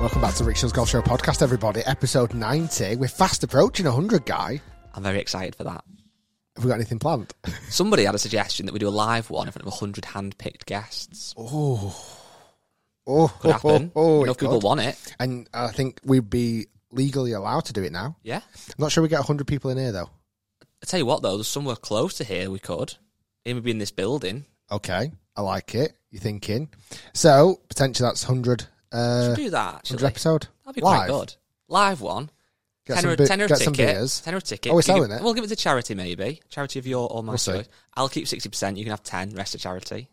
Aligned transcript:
Welcome 0.00 0.20
back 0.22 0.34
to 0.36 0.44
Rick 0.44 0.56
Shiels 0.56 0.72
Golf 0.72 0.88
Show 0.88 1.02
podcast, 1.02 1.42
everybody. 1.42 1.80
Episode 1.80 2.32
90. 2.32 2.96
We're 2.96 3.08
fast 3.08 3.42
approaching 3.42 3.84
100, 3.86 4.24
guy. 4.24 4.60
I'm 4.94 5.02
very 5.02 5.18
excited 5.20 5.56
for 5.56 5.64
that. 5.64 5.82
Have 6.54 6.64
we 6.64 6.68
got 6.68 6.76
anything 6.76 7.00
planned? 7.00 7.34
Somebody 7.68 8.04
had 8.04 8.14
a 8.14 8.18
suggestion 8.18 8.66
that 8.66 8.72
we 8.72 8.78
do 8.78 8.86
a 8.88 8.90
live 8.90 9.28
one 9.28 9.48
in 9.48 9.52
front 9.52 9.66
of 9.66 9.72
100 9.72 10.04
hand-picked 10.04 10.66
guests. 10.66 11.34
Oh. 11.36 11.96
Oh, 13.06 13.28
Could 13.40 13.50
happen. 13.50 13.90
oh, 13.96 14.02
oh, 14.02 14.20
you 14.20 14.26
know, 14.26 14.34
people 14.34 14.60
could. 14.60 14.64
want 14.64 14.80
it. 14.80 15.16
And 15.18 15.48
I 15.52 15.68
think 15.68 15.98
we'd 16.04 16.30
be 16.30 16.66
legally 16.90 17.32
allowed 17.32 17.64
to 17.66 17.72
do 17.72 17.82
it 17.82 17.92
now. 17.92 18.16
Yeah. 18.22 18.40
I'm 18.56 18.74
not 18.78 18.92
sure 18.92 19.02
we 19.02 19.08
get 19.08 19.18
100 19.20 19.46
people 19.46 19.70
in 19.70 19.78
here, 19.78 19.92
though. 19.92 20.10
I 20.82 20.86
tell 20.86 20.98
you 20.98 21.06
what, 21.06 21.22
though, 21.22 21.36
there's 21.36 21.48
somewhere 21.48 21.76
close 21.76 22.14
to 22.18 22.24
here 22.24 22.50
we 22.50 22.58
could. 22.58 22.94
It 23.44 23.54
would 23.54 23.64
be 23.64 23.70
in 23.70 23.78
this 23.78 23.90
building. 23.90 24.44
Okay, 24.70 25.12
I 25.36 25.40
like 25.42 25.74
it. 25.74 25.92
You're 26.10 26.20
thinking. 26.20 26.68
So, 27.14 27.60
potentially 27.68 28.06
that's 28.08 28.26
100, 28.28 28.66
uh, 28.92 29.28
Should 29.28 29.36
do 29.36 29.50
that, 29.50 29.72
100 29.74 29.76
actually. 29.94 30.06
episode. 30.06 30.46
That'd 30.64 30.76
be 30.76 30.80
Live. 30.82 31.08
quite 31.08 31.18
good. 31.18 31.34
Live 31.68 32.00
one. 32.00 32.30
Get 32.86 32.96
tenner, 32.96 33.10
some, 33.10 33.16
bi- 33.16 33.24
tenner 33.28 33.44
a 33.44 33.48
get 33.48 33.58
ticket. 33.58 33.64
some 33.64 33.72
beers. 33.86 34.20
Tenner 34.20 34.36
a 34.38 34.40
ticket. 34.42 34.72
Oh, 34.72 34.74
we're 34.76 34.82
selling 34.82 35.08
give- 35.10 35.18
it? 35.18 35.22
We'll 35.22 35.34
give 35.34 35.44
it 35.44 35.48
to 35.48 35.56
charity, 35.56 35.94
maybe. 35.94 36.40
Charity 36.48 36.78
of 36.78 36.86
your 36.86 37.10
or 37.12 37.22
my 37.22 37.32
We'll 37.32 37.38
choice. 37.38 37.68
I'll 37.94 38.08
keep 38.08 38.24
60%. 38.26 38.76
You 38.76 38.84
can 38.84 38.90
have 38.90 39.02
10 39.02 39.34
rest 39.34 39.54
of 39.54 39.60
charity. 39.60 40.08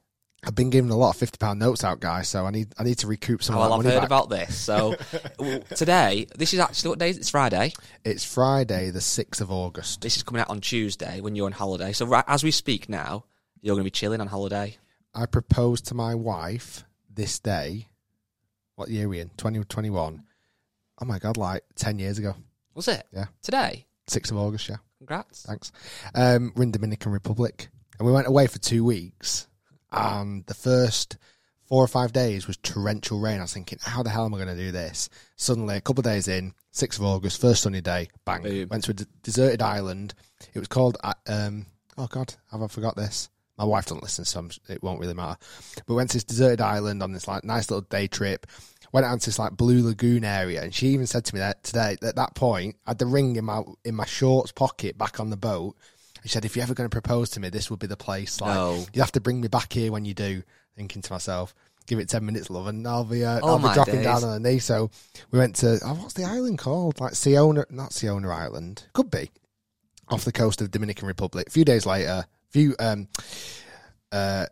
I've 0.46 0.54
been 0.56 0.70
giving 0.70 0.92
a 0.92 0.98
lot 0.98 1.20
of 1.22 1.30
£50 1.30 1.58
notes 1.58 1.84
out, 1.84 2.00
guys, 2.00 2.28
so 2.30 2.46
I 2.46 2.52
need 2.52 2.68
I 2.78 2.84
need 2.84 3.00
to 3.00 3.08
recoup 3.08 3.42
some 3.42 3.56
Oh, 3.56 3.62
of 3.62 3.70
well, 3.70 3.80
that 3.80 3.88
I've 3.88 3.94
heard 3.94 4.00
back. 4.02 4.08
about 4.08 4.30
this. 4.30 4.56
So 4.58 4.96
today, 5.76 6.28
this 6.36 6.54
is 6.54 6.60
actually 6.60 6.90
what 6.90 7.00
day? 7.00 7.10
It's 7.10 7.30
Friday. 7.30 7.74
It's 8.04 8.24
Friday, 8.24 8.92
the 8.92 9.00
6th 9.00 9.42
of 9.42 9.52
August. 9.52 10.02
This 10.02 10.18
is 10.18 10.24
coming 10.24 10.42
out 10.42 10.50
on 10.50 10.62
Tuesday 10.62 11.20
when 11.22 11.36
you're 11.36 11.48
on 11.48 11.52
holiday. 11.52 11.94
So 11.94 12.06
right, 12.06 12.24
as 12.28 12.44
we 12.44 12.52
speak 12.52 12.90
now, 12.90 13.26
you're 13.62 13.74
going 13.76 13.82
to 13.84 13.88
be 13.88 13.92
chilling 13.92 14.22
on 14.22 14.28
holiday. 14.28 14.78
I 15.14 15.26
proposed 15.26 15.88
to 15.88 15.96
my 15.96 16.14
wife 16.16 16.84
this 17.10 17.40
day. 17.40 17.88
What 18.76 18.90
year 18.90 19.06
are 19.06 19.10
we 19.10 19.20
in? 19.22 19.30
2021. 19.38 20.24
Oh 21.02 21.06
my 21.06 21.18
God, 21.20 21.38
like 21.38 21.64
10 21.76 21.98
years 22.00 22.20
ago. 22.20 22.36
Was 22.74 22.88
it? 22.88 23.08
Yeah. 23.12 23.26
Today? 23.42 23.86
6th 24.08 24.32
of 24.32 24.38
August, 24.38 24.70
yeah. 24.70 24.76
Congrats. 25.00 25.44
Thanks. 25.46 25.72
Um, 26.14 26.52
we're 26.56 26.64
in 26.64 26.72
Dominican 26.72 27.12
Republic. 27.12 27.70
And 27.98 28.06
we 28.06 28.14
went 28.14 28.28
away 28.28 28.48
for 28.48 28.60
two 28.60 28.84
weeks. 28.84 29.48
And 29.96 30.46
the 30.46 30.54
first 30.54 31.18
four 31.68 31.84
or 31.84 31.88
five 31.88 32.14
days 32.14 32.48
was 32.48 32.58
torrential 32.58 33.20
rain. 33.20 33.40
I 33.40 33.44
was 33.44 33.54
thinking, 33.54 33.80
how 33.82 34.04
the 34.04 34.10
hell 34.10 34.26
am 34.26 34.34
I 34.34 34.38
going 34.38 34.56
to 34.56 34.64
do 34.64 34.72
this? 34.72 35.10
Suddenly, 35.36 35.78
a 35.78 35.82
couple 35.82 36.02
of 36.02 36.06
days 36.06 36.28
in, 36.28 36.54
6th 36.74 37.00
of 37.00 37.06
August, 37.06 37.42
first 37.42 37.64
sunny 37.64 37.82
day, 37.82 38.10
bang. 38.26 38.44
Boom. 38.44 38.68
Went 38.70 38.84
to 38.86 38.92
a 38.92 38.96
d- 38.96 39.06
deserted 39.24 39.62
island. 39.62 40.14
It 40.54 40.60
was 40.60 40.68
called, 40.68 40.98
uh, 41.04 41.14
um, 41.28 41.66
oh 41.98 42.08
God, 42.08 42.36
have 42.52 42.62
I 42.62 42.68
forgot 42.68 42.96
this? 42.96 43.30
My 43.58 43.64
wife 43.64 43.86
doesn't 43.86 44.04
listen, 44.04 44.26
so 44.26 44.40
I'm, 44.40 44.52
it 44.68 44.84
won't 44.84 45.00
really 45.00 45.14
matter. 45.14 45.38
But 45.76 45.90
we 45.90 45.96
went 45.96 46.10
to 46.12 46.18
this 46.18 46.26
deserted 46.26 46.60
island 46.60 47.02
on 47.02 47.14
this 47.14 47.28
like 47.28 47.46
nice 47.46 47.70
little 47.70 47.88
day 47.90 48.08
trip. 48.08 48.46
Went 48.92 49.06
out 49.06 49.22
to 49.22 49.26
this 49.28 49.40
like 49.40 49.54
blue 49.54 49.82
lagoon 49.86 50.26
area, 50.26 50.62
and 50.62 50.74
she 50.74 50.88
even 50.88 51.08
said 51.08 51.24
to 51.26 51.36
me 51.36 51.40
that 51.40 51.64
today 51.64 51.96
at 52.02 52.16
that 52.18 52.36
point, 52.36 52.76
I 52.86 52.92
had 52.92 53.00
the 53.00 53.06
ring 53.06 53.38
in 53.38 53.46
my 53.46 53.64
in 53.86 53.96
my 53.96 54.06
shorts 54.06 54.52
pocket 54.52 54.98
back 54.98 55.20
on 55.22 55.30
the 55.30 55.38
boat. 55.38 55.76
She 56.26 56.30
said, 56.32 56.44
"If 56.46 56.56
you're 56.56 56.64
ever 56.64 56.74
going 56.74 56.90
to 56.90 56.94
propose 56.94 57.30
to 57.32 57.40
me, 57.40 57.50
this 57.50 57.70
would 57.70 57.80
be 57.80 57.88
the 57.88 57.96
place. 57.98 58.42
Like 58.42 58.54
No. 58.56 58.86
you 58.94 59.02
have 59.02 59.12
to 59.14 59.22
bring 59.22 59.40
me 59.40 59.48
back 59.48 59.72
here 59.72 59.92
when 59.92 60.06
you 60.06 60.14
do." 60.14 60.44
Thinking 60.76 61.02
to 61.04 61.14
myself, 61.14 61.56
"Give 61.88 62.00
it 62.00 62.10
ten 62.10 62.26
minutes, 62.26 62.50
love, 62.50 62.68
and 62.68 62.86
I'll 62.86 63.06
be 63.06 63.24
uh, 63.24 63.40
Oh 63.42 63.48
I'll 63.48 63.60
be 63.60 63.74
dropping 63.74 63.96
days. 63.96 64.04
down 64.04 64.24
on 64.26 64.42
the 64.42 64.50
knee." 64.52 64.60
So 64.60 64.90
we 65.32 65.40
went 65.40 65.56
to 65.58 65.80
oh, 65.86 65.94
what's 65.94 66.16
the 66.16 66.26
island 66.26 66.58
called? 66.58 67.00
Like 67.00 67.14
Saona, 67.14 67.70
not 67.72 67.92
Saona 67.92 68.30
Island, 68.36 68.88
could 68.94 69.10
be 69.10 69.30
off 70.10 70.26
the 70.26 70.32
coast 70.34 70.60
of 70.62 70.72
Dominican 70.72 71.08
Republic. 71.08 71.48
A 71.48 71.52
few 71.52 71.64
days 71.64 71.86
later, 71.86 72.10
a 72.28 72.52
few 72.52 72.76
um, 72.80 73.08
uh, 74.12 74.46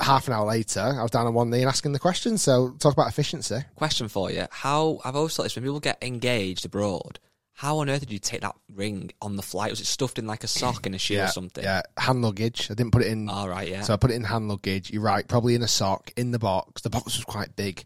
half 0.00 0.26
an 0.28 0.34
hour 0.34 0.46
later, 0.46 0.80
I 0.80 1.02
was 1.02 1.10
down 1.10 1.26
on 1.26 1.34
one 1.34 1.50
knee 1.50 1.60
and 1.60 1.68
asking 1.68 1.92
the 1.92 1.98
question. 1.98 2.38
So 2.38 2.70
talk 2.78 2.92
about 2.92 3.08
efficiency. 3.08 3.58
Question 3.76 4.08
for 4.08 4.30
you. 4.30 4.46
How, 4.50 5.00
I've 5.04 5.16
always 5.16 5.34
thought 5.34 5.44
this, 5.44 5.56
when 5.56 5.64
people 5.64 5.80
get 5.80 6.02
engaged 6.02 6.64
abroad, 6.66 7.18
how 7.56 7.78
on 7.78 7.88
earth 7.88 8.00
did 8.00 8.10
you 8.10 8.18
take 8.18 8.40
that 8.40 8.56
ring 8.74 9.12
on 9.22 9.36
the 9.36 9.42
flight? 9.42 9.70
Was 9.70 9.80
it 9.80 9.86
stuffed 9.86 10.18
in 10.18 10.26
like 10.26 10.42
a 10.42 10.48
sock 10.48 10.86
in 10.86 10.94
a 10.94 10.98
shoe 10.98 11.14
yeah, 11.14 11.26
or 11.26 11.28
something? 11.28 11.62
Yeah, 11.62 11.82
hand 11.96 12.20
luggage. 12.20 12.68
I 12.68 12.74
didn't 12.74 12.90
put 12.90 13.02
it 13.02 13.08
in. 13.08 13.28
All 13.28 13.48
right, 13.48 13.68
yeah. 13.68 13.82
So 13.82 13.94
I 13.94 13.96
put 13.96 14.10
it 14.10 14.14
in 14.14 14.24
hand 14.24 14.48
luggage. 14.48 14.90
You're 14.90 15.02
right, 15.02 15.26
probably 15.26 15.54
in 15.54 15.62
a 15.62 15.68
sock 15.68 16.10
in 16.16 16.32
the 16.32 16.40
box. 16.40 16.82
The 16.82 16.90
box 16.90 17.16
was 17.16 17.24
quite 17.24 17.54
big, 17.54 17.84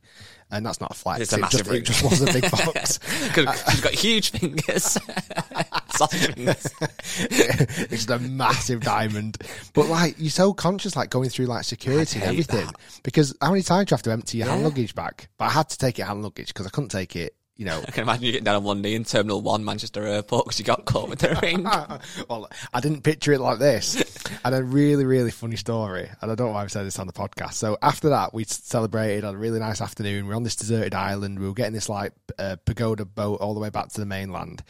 and 0.51 0.65
that's 0.65 0.81
not 0.81 0.93
a 0.93 0.95
flex. 0.95 1.21
It's 1.21 1.33
a 1.35 1.37
it, 1.37 1.41
massive 1.43 1.59
just, 1.61 1.71
ring. 1.71 1.81
it 1.83 1.85
just 1.85 2.03
was 2.03 2.23
a 2.23 2.33
big 2.33 2.51
box. 2.51 2.99
Because 3.29 3.63
she's 3.71 3.81
got 3.83 3.93
huge 3.93 4.31
fingers. 4.31 4.85
Sausage 5.91 6.35
fingers. 6.35 6.67
it's 7.21 8.07
just 8.07 8.11
a 8.11 8.19
massive 8.19 8.81
diamond. 8.81 9.37
But 9.75 9.89
like 9.89 10.15
you're 10.17 10.31
so 10.31 10.55
conscious, 10.55 10.97
like 10.97 11.11
going 11.11 11.29
through 11.29 11.47
like 11.47 11.65
security 11.65 12.21
and 12.21 12.31
everything, 12.31 12.67
that. 12.67 13.01
because 13.03 13.37
how 13.43 13.51
many 13.51 13.63
times 13.63 13.89
do 13.89 13.93
you 13.93 13.97
have 13.97 14.03
to 14.05 14.13
empty 14.13 14.39
your 14.39 14.49
hand 14.49 14.65
luggage 14.65 14.95
back? 14.95 15.29
But 15.37 15.47
I 15.47 15.51
had 15.51 15.69
to 15.69 15.77
take 15.77 15.99
it 15.99 16.07
hand 16.07 16.23
luggage 16.23 16.49
because 16.49 16.67
I 16.67 16.71
couldn't 16.71 16.89
take 16.89 17.17
it. 17.17 17.35
You 17.59 17.65
know, 17.65 17.83
I 17.87 17.91
can 17.91 18.05
imagine 18.05 18.23
you 18.25 18.31
getting 18.33 18.45
down 18.45 18.55
on 18.57 18.63
one 18.63 18.81
knee 18.81 18.95
in 18.95 19.05
Terminal 19.05 19.43
1, 19.43 19.65
Manchester 19.65 20.07
Airport, 20.07 20.45
because 20.47 20.61
you 20.61 20.65
got 20.65 20.85
caught 20.85 21.09
with 21.09 21.19
the 21.19 21.35
ring. 21.43 21.65
well, 22.29 22.49
I 22.73 22.81
didn't 22.81 23.03
picture 23.03 23.33
it 23.33 23.41
like 23.41 23.59
this. 23.59 24.01
and 24.45 24.55
a 24.55 24.63
really, 24.63 25.05
really 25.05 25.33
funny 25.33 25.57
story. 25.57 26.09
And 26.23 26.31
I 26.31 26.35
don't 26.37 26.47
know 26.47 26.53
why 26.53 26.63
I've 26.63 26.71
said 26.71 26.87
this 26.87 27.01
on 27.01 27.09
the 27.09 27.13
podcast. 27.13 27.55
So 27.55 27.77
after 27.83 28.11
that, 28.11 28.33
we 28.33 28.45
celebrated 28.45 29.25
had 29.25 29.35
a 29.35 29.37
really 29.37 29.59
nice 29.59 29.81
afternoon. 29.81 30.27
We 30.29 30.33
are 30.33 30.37
on 30.37 30.45
this 30.45 30.55
deserted 30.55 30.95
island. 30.95 31.41
We 31.41 31.49
were 31.49 31.53
getting 31.55 31.73
this 31.75 31.89
like 31.89 32.13
uh, 32.39 32.57
pagoda 32.65 33.05
boat 33.05 33.41
all 33.41 33.55
the 33.55 33.61
way 33.61 33.71
back 33.71 33.89
to 33.89 34.01
the 34.01 34.07
mainland. 34.07 34.63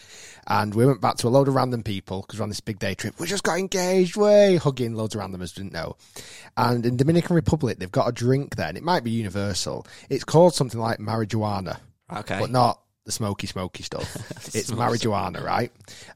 And 0.47 0.75
we 0.75 0.87
went 0.87 1.03
back 1.03 1.17
to 1.19 1.29
a 1.29 1.31
load 1.31 1.47
of 1.49 1.55
random 1.55 1.83
people 1.83 2.23
because 2.23 2.39
we're 2.41 2.45
on 2.45 2.49
this 2.49 2.61
big 2.61 2.79
day 2.79 2.95
trip. 2.95 3.21
We 3.21 3.27
just 3.27 3.43
got 3.45 3.59
engaged, 3.59 4.17
way 4.17 4.57
hugging 4.57 4.95
loads 4.95 5.15
of 5.15 5.21
randomers, 5.21 5.55
didn't 5.55 5.75
know. 5.75 5.97
And 6.57 6.87
in 6.87 6.97
Dominican 6.97 7.37
Republic, 7.37 7.79
they've 7.79 7.93
got 7.93 8.09
a 8.09 8.13
drink 8.13 8.57
there, 8.57 8.69
and 8.69 8.79
it 8.79 8.83
might 8.83 9.05
be 9.05 9.11
universal. 9.11 9.87
It's 10.09 10.25
called 10.25 10.55
something 10.55 10.81
like 10.81 10.99
marijuana 11.01 11.81
Okay. 12.11 12.39
but 12.41 12.51
not 12.51 12.81
the 13.09 13.13
smoky, 13.13 13.47
smoky 13.47 13.83
stuff. 13.83 14.15
it's 14.55 14.71
marijuana, 14.71 15.43
right? 15.43 15.73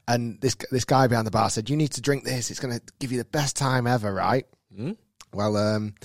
And 0.07 0.39
this 0.41 0.55
this 0.69 0.85
guy 0.85 1.07
behind 1.07 1.25
the 1.25 1.31
bar 1.31 1.49
said, 1.49 1.67
"You 1.67 1.75
need 1.75 1.93
to 1.93 2.01
drink 2.01 2.23
this. 2.23 2.51
It's 2.51 2.59
going 2.59 2.75
to 2.75 2.81
give 2.99 3.11
you 3.11 3.17
the 3.17 3.25
best 3.25 3.55
time 3.55 3.87
ever, 3.87 4.13
right?" 4.13 4.45
Mm. 4.77 4.95
Well, 5.33 5.57
um, 5.57 5.95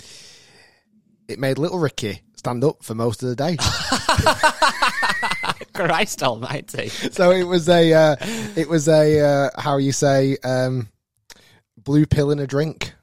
it 1.29 1.39
made 1.39 1.59
little 1.59 1.79
Ricky 1.79 2.23
stand 2.37 2.65
up 2.65 2.83
for 2.83 2.95
most 2.95 3.23
of 3.23 3.29
the 3.29 3.37
day. 3.37 3.59
Christ 5.75 6.23
almighty. 6.23 6.89
so 6.89 7.33
it 7.33 7.45
was 7.45 7.69
a 7.69 7.93
uh, 7.93 8.17
it 8.57 8.67
was 8.67 8.89
a 8.89 9.21
uh, 9.21 9.51
how 9.61 9.77
you 9.77 9.93
say 9.93 10.39
um, 10.43 10.89
blue 11.77 12.07
pill 12.07 12.31
in 12.31 12.39
a 12.39 12.47
drink. 12.47 12.95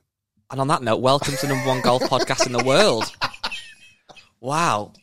And 0.49 0.59
on 0.59 0.69
that 0.69 0.81
note, 0.81 1.01
welcome 1.01 1.35
to 1.35 1.47
number 1.47 1.67
one 1.67 1.81
golf 1.81 2.01
podcast 2.01 2.47
in 2.47 2.51
the 2.51 2.63
world. 2.63 3.03
Wow. 4.39 4.93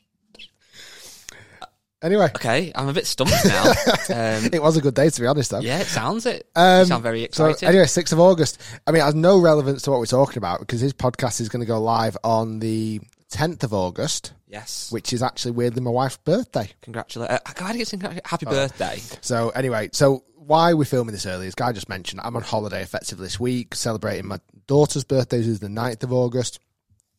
Anyway, 2.02 2.26
Okay, 2.34 2.72
I'm 2.74 2.88
a 2.88 2.92
bit 2.92 3.06
stumped 3.06 3.32
now. 3.44 3.62
um, 4.10 4.50
it 4.52 4.60
was 4.60 4.76
a 4.76 4.80
good 4.80 4.94
day 4.94 5.08
to 5.08 5.20
be 5.20 5.26
honest, 5.26 5.50
though. 5.50 5.60
yeah, 5.60 5.78
it 5.80 5.86
sounds 5.86 6.26
it. 6.26 6.48
Um, 6.56 6.84
sound 6.86 7.02
very 7.02 7.22
excited. 7.22 7.58
So 7.58 7.66
anyway, 7.66 7.86
sixth 7.86 8.12
of 8.12 8.20
August. 8.20 8.60
I 8.86 8.90
mean, 8.90 9.02
it 9.02 9.04
has 9.04 9.14
no 9.14 9.38
relevance 9.38 9.82
to 9.82 9.90
what 9.90 10.00
we're 10.00 10.06
talking 10.06 10.38
about 10.38 10.60
because 10.60 10.80
his 10.80 10.92
podcast 10.92 11.40
is 11.40 11.48
going 11.48 11.60
to 11.60 11.66
go 11.66 11.80
live 11.80 12.16
on 12.24 12.58
the 12.58 13.00
tenth 13.30 13.64
of 13.64 13.72
August, 13.72 14.32
yes. 14.46 14.90
which 14.92 15.12
is 15.12 15.22
actually 15.22 15.52
weirdly 15.52 15.80
my 15.80 15.90
wife's 15.90 16.18
birthday. 16.18 16.68
Congratulate. 16.82 17.30
Uh, 17.30 17.38
get 17.56 18.04
Oh. 18.04 18.20
happy 18.24 18.46
birthday. 18.46 18.98
So 19.22 19.50
anyway, 19.50 19.88
so 19.92 20.24
why 20.34 20.74
we're 20.74 20.84
filming 20.84 21.12
this 21.12 21.24
early, 21.24 21.46
as 21.46 21.54
Guy 21.54 21.72
just 21.72 21.88
mentioned, 21.88 22.20
I'm 22.24 22.36
on 22.36 22.42
holiday 22.42 22.82
effectively 22.82 23.24
this 23.26 23.38
week, 23.40 23.74
celebrating 23.74 24.26
my 24.26 24.40
daughter's 24.66 25.04
birthday, 25.04 25.38
which 25.38 25.46
is 25.46 25.60
the 25.60 25.68
9th 25.68 26.02
of 26.02 26.12
August, 26.12 26.58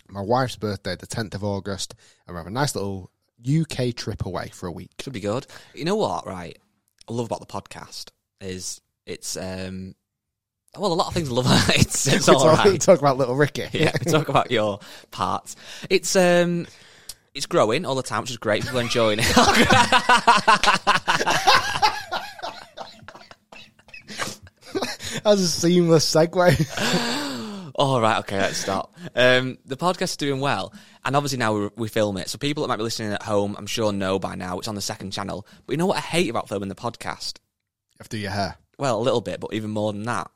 my 0.10 0.22
wife's 0.22 0.58
birthday, 0.58 0.96
the 0.96 1.08
10th 1.08 1.34
of 1.34 1.44
August, 1.44 1.96
and 2.28 2.36
we 2.36 2.38
have 2.38 2.48
a 2.48 2.52
nice 2.52 2.76
little 2.76 3.10
UK 3.46 3.96
trip 3.96 4.26
away 4.26 4.50
for 4.54 4.68
a 4.68 4.72
week. 4.72 4.92
Should 5.00 5.14
be 5.14 5.20
good. 5.20 5.46
You 5.74 5.86
know 5.86 5.96
what? 5.96 6.26
Right, 6.26 6.58
I 7.10 7.14
love 7.14 7.26
about 7.26 7.40
the 7.40 7.46
podcast 7.46 8.10
is 8.42 8.82
it's 9.06 9.38
um. 9.38 9.96
Well, 10.76 10.92
a 10.92 10.96
lot 10.96 11.08
of 11.08 11.14
things 11.14 11.30
I 11.30 11.34
love. 11.34 11.70
it's 11.70 12.08
it's 12.08 12.28
all 12.28 12.40
talk, 12.40 12.66
right. 12.66 12.82
talk 12.82 13.00
about 13.00 13.18
little 13.18 13.36
Ricky. 13.36 13.68
yeah, 13.74 13.92
talk 13.92 14.30
about 14.30 14.50
your 14.50 14.80
parts. 15.12 15.56
It's 15.90 16.16
um, 16.16 16.66
it's 17.34 17.46
growing 17.46 17.86
all 17.86 17.96
the 17.96 18.04
time, 18.04 18.22
which 18.22 18.32
is 18.32 18.38
great. 18.38 18.64
People 18.64 18.80
are 18.80 18.82
enjoying 18.82 19.20
it. 19.22 19.26
That's 25.24 25.42
a 25.42 25.48
seamless 25.48 26.12
segue. 26.12 27.14
all 27.76 28.02
right, 28.02 28.20
okay, 28.20 28.38
let's 28.38 28.58
stop. 28.58 28.96
Um, 29.16 29.58
the 29.66 29.78
podcast 29.78 30.02
is 30.04 30.18
doing 30.18 30.40
well, 30.40 30.74
and 31.06 31.16
obviously 31.16 31.38
now 31.40 31.54
we, 31.54 31.70
we 31.76 31.88
film 31.88 32.18
it, 32.18 32.30
so 32.30 32.38
people 32.38 32.64
that 32.64 32.68
might 32.68 32.78
be 32.78 32.84
listening 32.84 33.14
at 33.14 33.24
home, 33.24 33.56
I'm 33.58 33.68
sure 33.68 33.92
know 33.92 34.20
by 34.20 34.36
now. 34.36 34.60
It's 34.60 34.68
on 34.68 34.76
the 34.76 34.82
second 34.82 35.12
channel. 35.12 35.48
But 35.66 35.74
you 35.74 35.78
know 35.78 35.86
what 35.88 35.98
I 35.98 36.02
hate 36.02 36.30
about 36.30 36.50
filming 36.50 36.70
the 36.70 36.76
podcast? 36.76 37.38
you 37.94 37.98
have 38.00 38.10
to 38.10 38.18
do 38.18 38.22
your 38.22 38.32
hair. 38.32 38.58
Well, 38.78 38.98
a 39.00 39.02
little 39.02 39.22
bit, 39.22 39.40
but 39.40 39.54
even 39.54 39.70
more 39.70 39.94
than 39.94 40.04
that, 40.04 40.30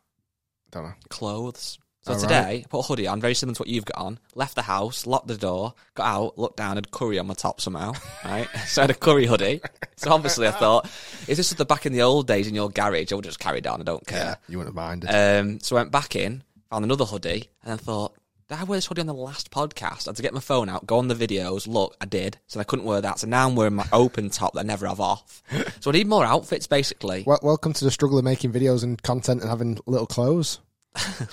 Don't 0.72 0.84
know. 0.84 0.94
clothes. 1.10 1.80
So 2.02 2.14
All 2.14 2.20
today, 2.22 2.64
I 2.64 2.68
put 2.70 2.80
a 2.80 2.82
hoodie 2.84 3.08
on, 3.08 3.20
very 3.20 3.34
similar 3.34 3.56
to 3.56 3.62
what 3.64 3.68
you've 3.68 3.84
got 3.84 3.98
on. 3.98 4.20
Left 4.34 4.56
the 4.56 4.62
house, 4.62 5.06
locked 5.06 5.28
the 5.28 5.36
door, 5.36 5.74
got 5.94 6.06
out, 6.06 6.38
looked 6.38 6.56
down, 6.56 6.78
had 6.78 6.90
curry 6.90 7.20
on 7.20 7.28
my 7.28 7.34
top 7.34 7.60
somehow. 7.60 7.92
Right, 8.24 8.48
so 8.68 8.82
I 8.82 8.84
had 8.84 8.92
a 8.92 8.94
curry 8.94 9.26
hoodie. 9.26 9.60
So 9.98 10.12
obviously, 10.14 10.48
I 10.48 10.52
thought, 10.52 10.90
is 11.28 11.36
this 11.36 11.50
the 11.50 11.66
back 11.66 11.86
in 11.86 11.92
the 11.92 12.04
old 12.04 12.26
days 12.26 12.48
in 12.48 12.56
your 12.56 12.70
garage? 12.70 13.12
I 13.12 13.16
would 13.16 13.26
just 13.26 13.40
carry 13.40 13.66
on. 13.66 13.82
I 13.82 13.84
don't 13.84 14.08
care. 14.08 14.20
Yeah, 14.20 14.36
you 14.48 14.58
wouldn't 14.58 14.78
have 14.78 14.86
minded. 14.86 15.10
Um, 15.10 15.60
so 15.60 15.76
I 15.76 15.80
went 15.82 15.92
back 15.92 16.16
in, 16.16 16.44
found 16.70 16.86
another 16.86 17.06
hoodie, 17.06 17.50
and 17.64 17.72
then 17.72 17.78
thought, 17.78 18.16
did 18.50 18.60
I 18.60 18.64
wear 18.64 18.78
this 18.78 18.86
hoodie 18.86 19.02
on 19.02 19.08
the 19.08 19.14
last 19.14 19.52
podcast? 19.52 20.08
I 20.08 20.12
had 20.12 20.16
to 20.18 20.22
get 20.22 20.34
my 20.34 20.40
phone 20.40 20.70
out, 20.70 20.86
go 20.86 20.98
on 21.00 21.10
the 21.10 21.16
videos. 21.16 21.68
Look, 21.68 21.98
I 22.00 22.06
did. 22.06 22.38
So 22.48 22.60
I 22.60 22.64
couldn't 22.64 22.86
wear 22.86 23.02
that. 23.02 23.20
So 23.20 23.28
now 23.28 23.48
I'm 23.48 23.56
wearing 23.56 23.74
my 23.76 23.86
open 23.94 24.30
top 24.30 24.54
that 24.54 24.62
I 24.62 24.64
never 24.64 24.88
have 24.88 25.02
off. 25.02 25.44
So 25.82 25.92
I 25.92 25.94
need 25.94 26.08
more 26.08 26.24
outfits, 26.24 26.68
basically. 26.68 27.24
well, 27.26 27.40
welcome 27.44 27.74
to 27.74 27.84
the 27.86 27.92
struggle 27.92 28.18
of 28.18 28.24
making 28.24 28.54
videos 28.54 28.84
and 28.84 29.02
content 29.02 29.42
and 29.42 29.50
having 29.50 29.80
little 29.86 30.08
clothes. 30.08 30.60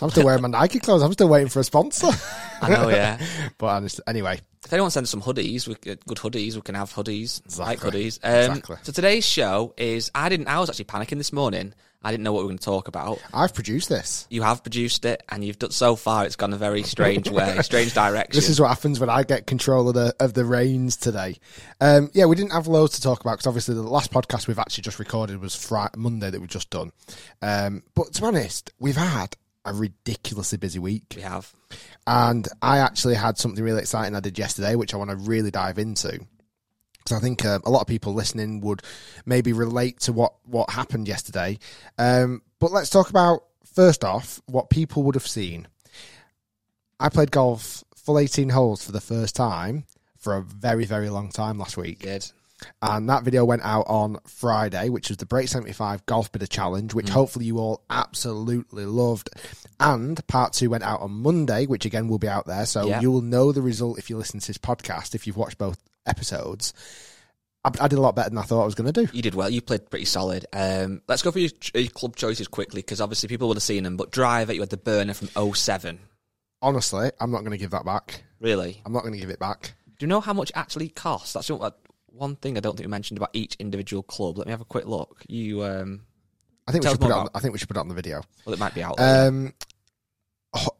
I'm 0.02 0.10
still 0.10 0.25
wearing 0.25 0.42
my 0.42 0.48
Nike 0.48 0.78
clothes. 0.78 1.02
I'm 1.02 1.12
still 1.12 1.28
waiting 1.28 1.48
for 1.48 1.60
a 1.60 1.64
sponsor. 1.64 2.08
I 2.60 2.69
know, 2.69 2.88
yeah. 2.88 3.19
but 3.58 3.98
anyway, 4.06 4.40
If 4.64 4.72
anyone 4.72 4.90
sends 4.90 5.08
some 5.08 5.22
hoodies, 5.22 5.66
we 5.66 5.75
could, 5.76 6.04
good 6.06 6.19
hoodies, 6.19 6.54
we 6.54 6.60
can 6.62 6.75
have 6.75 6.92
hoodies, 6.92 7.58
like 7.58 7.81
hoodies. 7.81 8.19
Um, 8.22 8.50
Exactly. 8.50 8.76
So 8.82 8.92
today's 8.92 9.25
show 9.25 9.72
is 9.76 10.10
I 10.14 10.28
didn't. 10.28 10.48
I 10.48 10.60
was 10.60 10.69
actually 10.69 10.86
panicking 10.86 11.19
this 11.19 11.32
morning. 11.32 11.75
I 12.04 12.10
didn't 12.10 12.22
know 12.24 12.32
what 12.32 12.40
we 12.40 12.44
were 12.44 12.50
going 12.50 12.58
to 12.58 12.64
talk 12.64 12.88
about. 12.88 13.18
I've 13.32 13.54
produced 13.54 13.88
this. 13.88 14.26
You 14.30 14.42
have 14.42 14.62
produced 14.62 15.04
it, 15.04 15.22
and 15.28 15.42
you've 15.44 15.58
done 15.58 15.70
so 15.70 15.96
far. 15.96 16.26
It's 16.26 16.36
gone 16.36 16.52
a 16.52 16.56
very 16.56 16.82
strange 16.82 17.30
way, 17.30 17.58
strange 17.62 17.94
direction. 17.94 18.34
This 18.34 18.48
is 18.48 18.60
what 18.60 18.68
happens 18.68 19.00
when 19.00 19.08
I 19.08 19.22
get 19.22 19.46
control 19.46 19.88
of 19.88 19.94
the 19.94 20.14
of 20.20 20.34
the 20.34 20.44
reins 20.44 20.96
today. 20.96 21.36
Um, 21.80 22.10
yeah, 22.12 22.26
we 22.26 22.36
didn't 22.36 22.52
have 22.52 22.66
loads 22.66 22.94
to 22.96 23.02
talk 23.02 23.20
about 23.20 23.32
because 23.32 23.46
obviously 23.46 23.74
the 23.74 23.82
last 23.82 24.12
podcast 24.12 24.46
we've 24.46 24.58
actually 24.58 24.82
just 24.82 24.98
recorded 24.98 25.40
was 25.40 25.56
Friday, 25.56 25.94
Monday 25.96 26.30
that 26.30 26.40
we've 26.40 26.50
just 26.50 26.70
done. 26.70 26.92
Um, 27.42 27.82
but 27.94 28.12
to 28.12 28.20
be 28.20 28.26
honest, 28.26 28.70
we've 28.78 28.96
had 28.96 29.36
a 29.64 29.72
ridiculously 29.72 30.58
busy 30.58 30.78
week, 30.78 31.14
we 31.16 31.22
have. 31.22 31.50
and 32.06 32.46
I 32.60 32.78
actually 32.78 33.14
had 33.14 33.38
something 33.38 33.64
really 33.64 33.80
exciting 33.80 34.14
I 34.14 34.20
did 34.20 34.38
yesterday, 34.38 34.74
which 34.74 34.92
I 34.92 34.98
want 34.98 35.10
to 35.10 35.16
really 35.16 35.50
dive 35.50 35.78
into. 35.78 36.20
Because 37.04 37.18
I 37.18 37.20
think 37.20 37.44
um, 37.44 37.60
a 37.64 37.70
lot 37.70 37.82
of 37.82 37.86
people 37.86 38.14
listening 38.14 38.60
would 38.62 38.82
maybe 39.26 39.52
relate 39.52 40.00
to 40.00 40.12
what 40.12 40.34
what 40.44 40.70
happened 40.70 41.06
yesterday. 41.06 41.58
Um, 41.98 42.42
but 42.60 42.72
let's 42.72 42.90
talk 42.90 43.10
about 43.10 43.44
first 43.74 44.04
off 44.04 44.40
what 44.46 44.70
people 44.70 45.02
would 45.02 45.14
have 45.14 45.26
seen. 45.26 45.68
I 46.98 47.08
played 47.10 47.30
golf 47.30 47.84
full 47.96 48.18
18 48.18 48.48
holes 48.50 48.82
for 48.84 48.92
the 48.92 49.00
first 49.00 49.34
time 49.36 49.84
for 50.18 50.36
a 50.36 50.42
very, 50.42 50.84
very 50.84 51.10
long 51.10 51.28
time 51.30 51.58
last 51.58 51.76
week. 51.76 52.00
Did 52.00 52.30
And 52.80 53.08
that 53.10 53.24
video 53.24 53.44
went 53.44 53.62
out 53.62 53.84
on 53.88 54.18
Friday, 54.26 54.88
which 54.88 55.08
was 55.10 55.18
the 55.18 55.26
Break 55.26 55.48
75 55.48 56.06
Golfbidder 56.06 56.48
Challenge, 56.48 56.92
Mm. 56.92 56.94
which 56.94 57.08
hopefully 57.10 57.44
you 57.44 57.58
all 57.58 57.82
absolutely 57.90 58.86
loved. 58.86 59.28
And 59.80 60.24
part 60.28 60.54
two 60.54 60.70
went 60.70 60.84
out 60.84 61.00
on 61.00 61.10
Monday, 61.10 61.66
which 61.66 61.84
again 61.84 62.08
will 62.08 62.18
be 62.18 62.28
out 62.28 62.46
there. 62.46 62.64
So 62.64 62.86
Yeah. 62.86 63.00
you 63.00 63.10
will 63.10 63.20
know 63.22 63.52
the 63.52 63.60
result 63.60 63.98
if 63.98 64.08
you 64.08 64.16
listen 64.16 64.40
to 64.40 64.46
this 64.46 64.56
podcast, 64.58 65.14
if 65.14 65.26
you've 65.26 65.36
watched 65.36 65.58
both 65.58 65.78
episodes. 66.06 66.72
I, 67.64 67.70
I 67.80 67.88
did 67.88 67.98
a 67.98 68.02
lot 68.02 68.14
better 68.14 68.30
than 68.30 68.38
I 68.38 68.42
thought 68.42 68.62
I 68.62 68.66
was 68.66 68.74
going 68.74 68.92
to 68.92 69.06
do. 69.06 69.10
you 69.12 69.22
did 69.22 69.34
well. 69.34 69.48
You 69.48 69.62
played 69.62 69.88
pretty 69.90 70.04
solid. 70.04 70.46
Um, 70.52 71.02
let's 71.08 71.22
go 71.22 71.30
for 71.30 71.38
your, 71.38 71.50
your 71.74 71.88
club 71.88 72.16
choices 72.16 72.48
quickly 72.48 72.82
because 72.82 73.00
obviously 73.00 73.28
people 73.28 73.48
would 73.48 73.56
have 73.56 73.62
seen 73.62 73.84
them. 73.84 73.96
But 73.96 74.10
driver, 74.10 74.52
you 74.52 74.60
had 74.60 74.70
the 74.70 74.76
burner 74.76 75.14
from 75.14 75.54
07. 75.54 75.98
Honestly, 76.60 77.10
I'm 77.20 77.30
not 77.30 77.40
going 77.40 77.52
to 77.52 77.58
give 77.58 77.70
that 77.70 77.84
back. 77.84 78.24
Really? 78.40 78.80
I'm 78.84 78.92
not 78.92 79.02
going 79.02 79.14
to 79.14 79.20
give 79.20 79.30
it 79.30 79.38
back. 79.38 79.74
Do 79.98 80.04
you 80.04 80.08
know 80.08 80.20
how 80.20 80.32
much 80.32 80.52
actually 80.54 80.88
costs? 80.88 81.32
That's 81.32 81.50
what, 81.50 81.78
one 82.06 82.36
thing 82.36 82.56
I 82.56 82.60
don't 82.60 82.76
think 82.76 82.86
we 82.86 82.90
mentioned 82.90 83.18
about 83.18 83.30
each 83.32 83.56
individual 83.56 84.02
club. 84.02 84.38
Let 84.38 84.46
me 84.46 84.50
have 84.50 84.60
a 84.60 84.66
quick 84.66 84.86
look. 84.86 85.24
You, 85.28 85.64
um, 85.64 86.02
I 86.66 86.72
think 86.72 86.84
we 86.84 86.90
should 86.90 87.00
put 87.00 87.10
it 87.10 87.14
on, 87.14 87.28
I 87.34 87.40
think 87.40 87.52
we 87.52 87.58
should 87.58 87.68
put 87.68 87.76
it 87.76 87.80
on 87.80 87.88
the 87.88 87.94
video. 87.94 88.22
well, 88.44 88.54
it 88.54 88.58
might 88.58 88.74
be 88.74 88.82
out 88.82 88.96
there. 88.96 89.28
Um, 89.28 89.54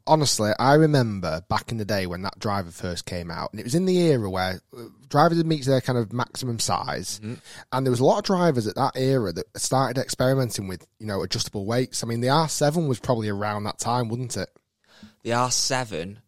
honestly, 0.07 0.53
I 0.59 0.75
remember 0.75 1.43
back 1.49 1.71
in 1.73 1.79
the 1.79 1.85
day 1.85 2.07
when 2.07 2.23
that 2.23 2.39
driver 2.39 2.71
first 2.71 3.07
came 3.07 3.31
out, 3.31 3.51
and 3.53 3.61
it 3.61 3.65
was 3.65 3.75
in 3.75 3.87
the 3.87 3.97
era 3.99 4.29
where 4.31 4.61
uh, 4.77 4.83
drivers 5.09 5.39
would 5.39 5.47
meet 5.47 5.65
their 5.65 5.81
kind 5.81 5.99
of 5.99 6.13
maximum 6.13 6.59
size, 6.59 7.21
Mm-hmm. 7.23 7.35
and 7.73 7.87
there 7.87 7.91
was 7.91 8.01
a 8.01 8.05
lot 8.05 8.19
of 8.19 8.25
drivers 8.25 8.67
at 8.67 8.75
that 8.77 8.93
era 8.97 9.33
that 9.33 9.47
started 9.59 10.01
experimenting 10.01 10.69
with, 10.69 10.87
you 10.99 11.07
know, 11.07 11.23
adjustable 11.23 11.67
weights. 11.67 12.03
I 12.03 12.07
mean, 12.07 12.21
the 12.21 12.29
R7 12.29 12.89
was 12.89 13.01
probably 13.01 13.29
around 13.29 13.65
that 13.65 13.79
time, 13.79 14.09
wouldn't 14.09 14.37
it? 14.37 14.49
the 15.23 15.31
R7 15.31 16.19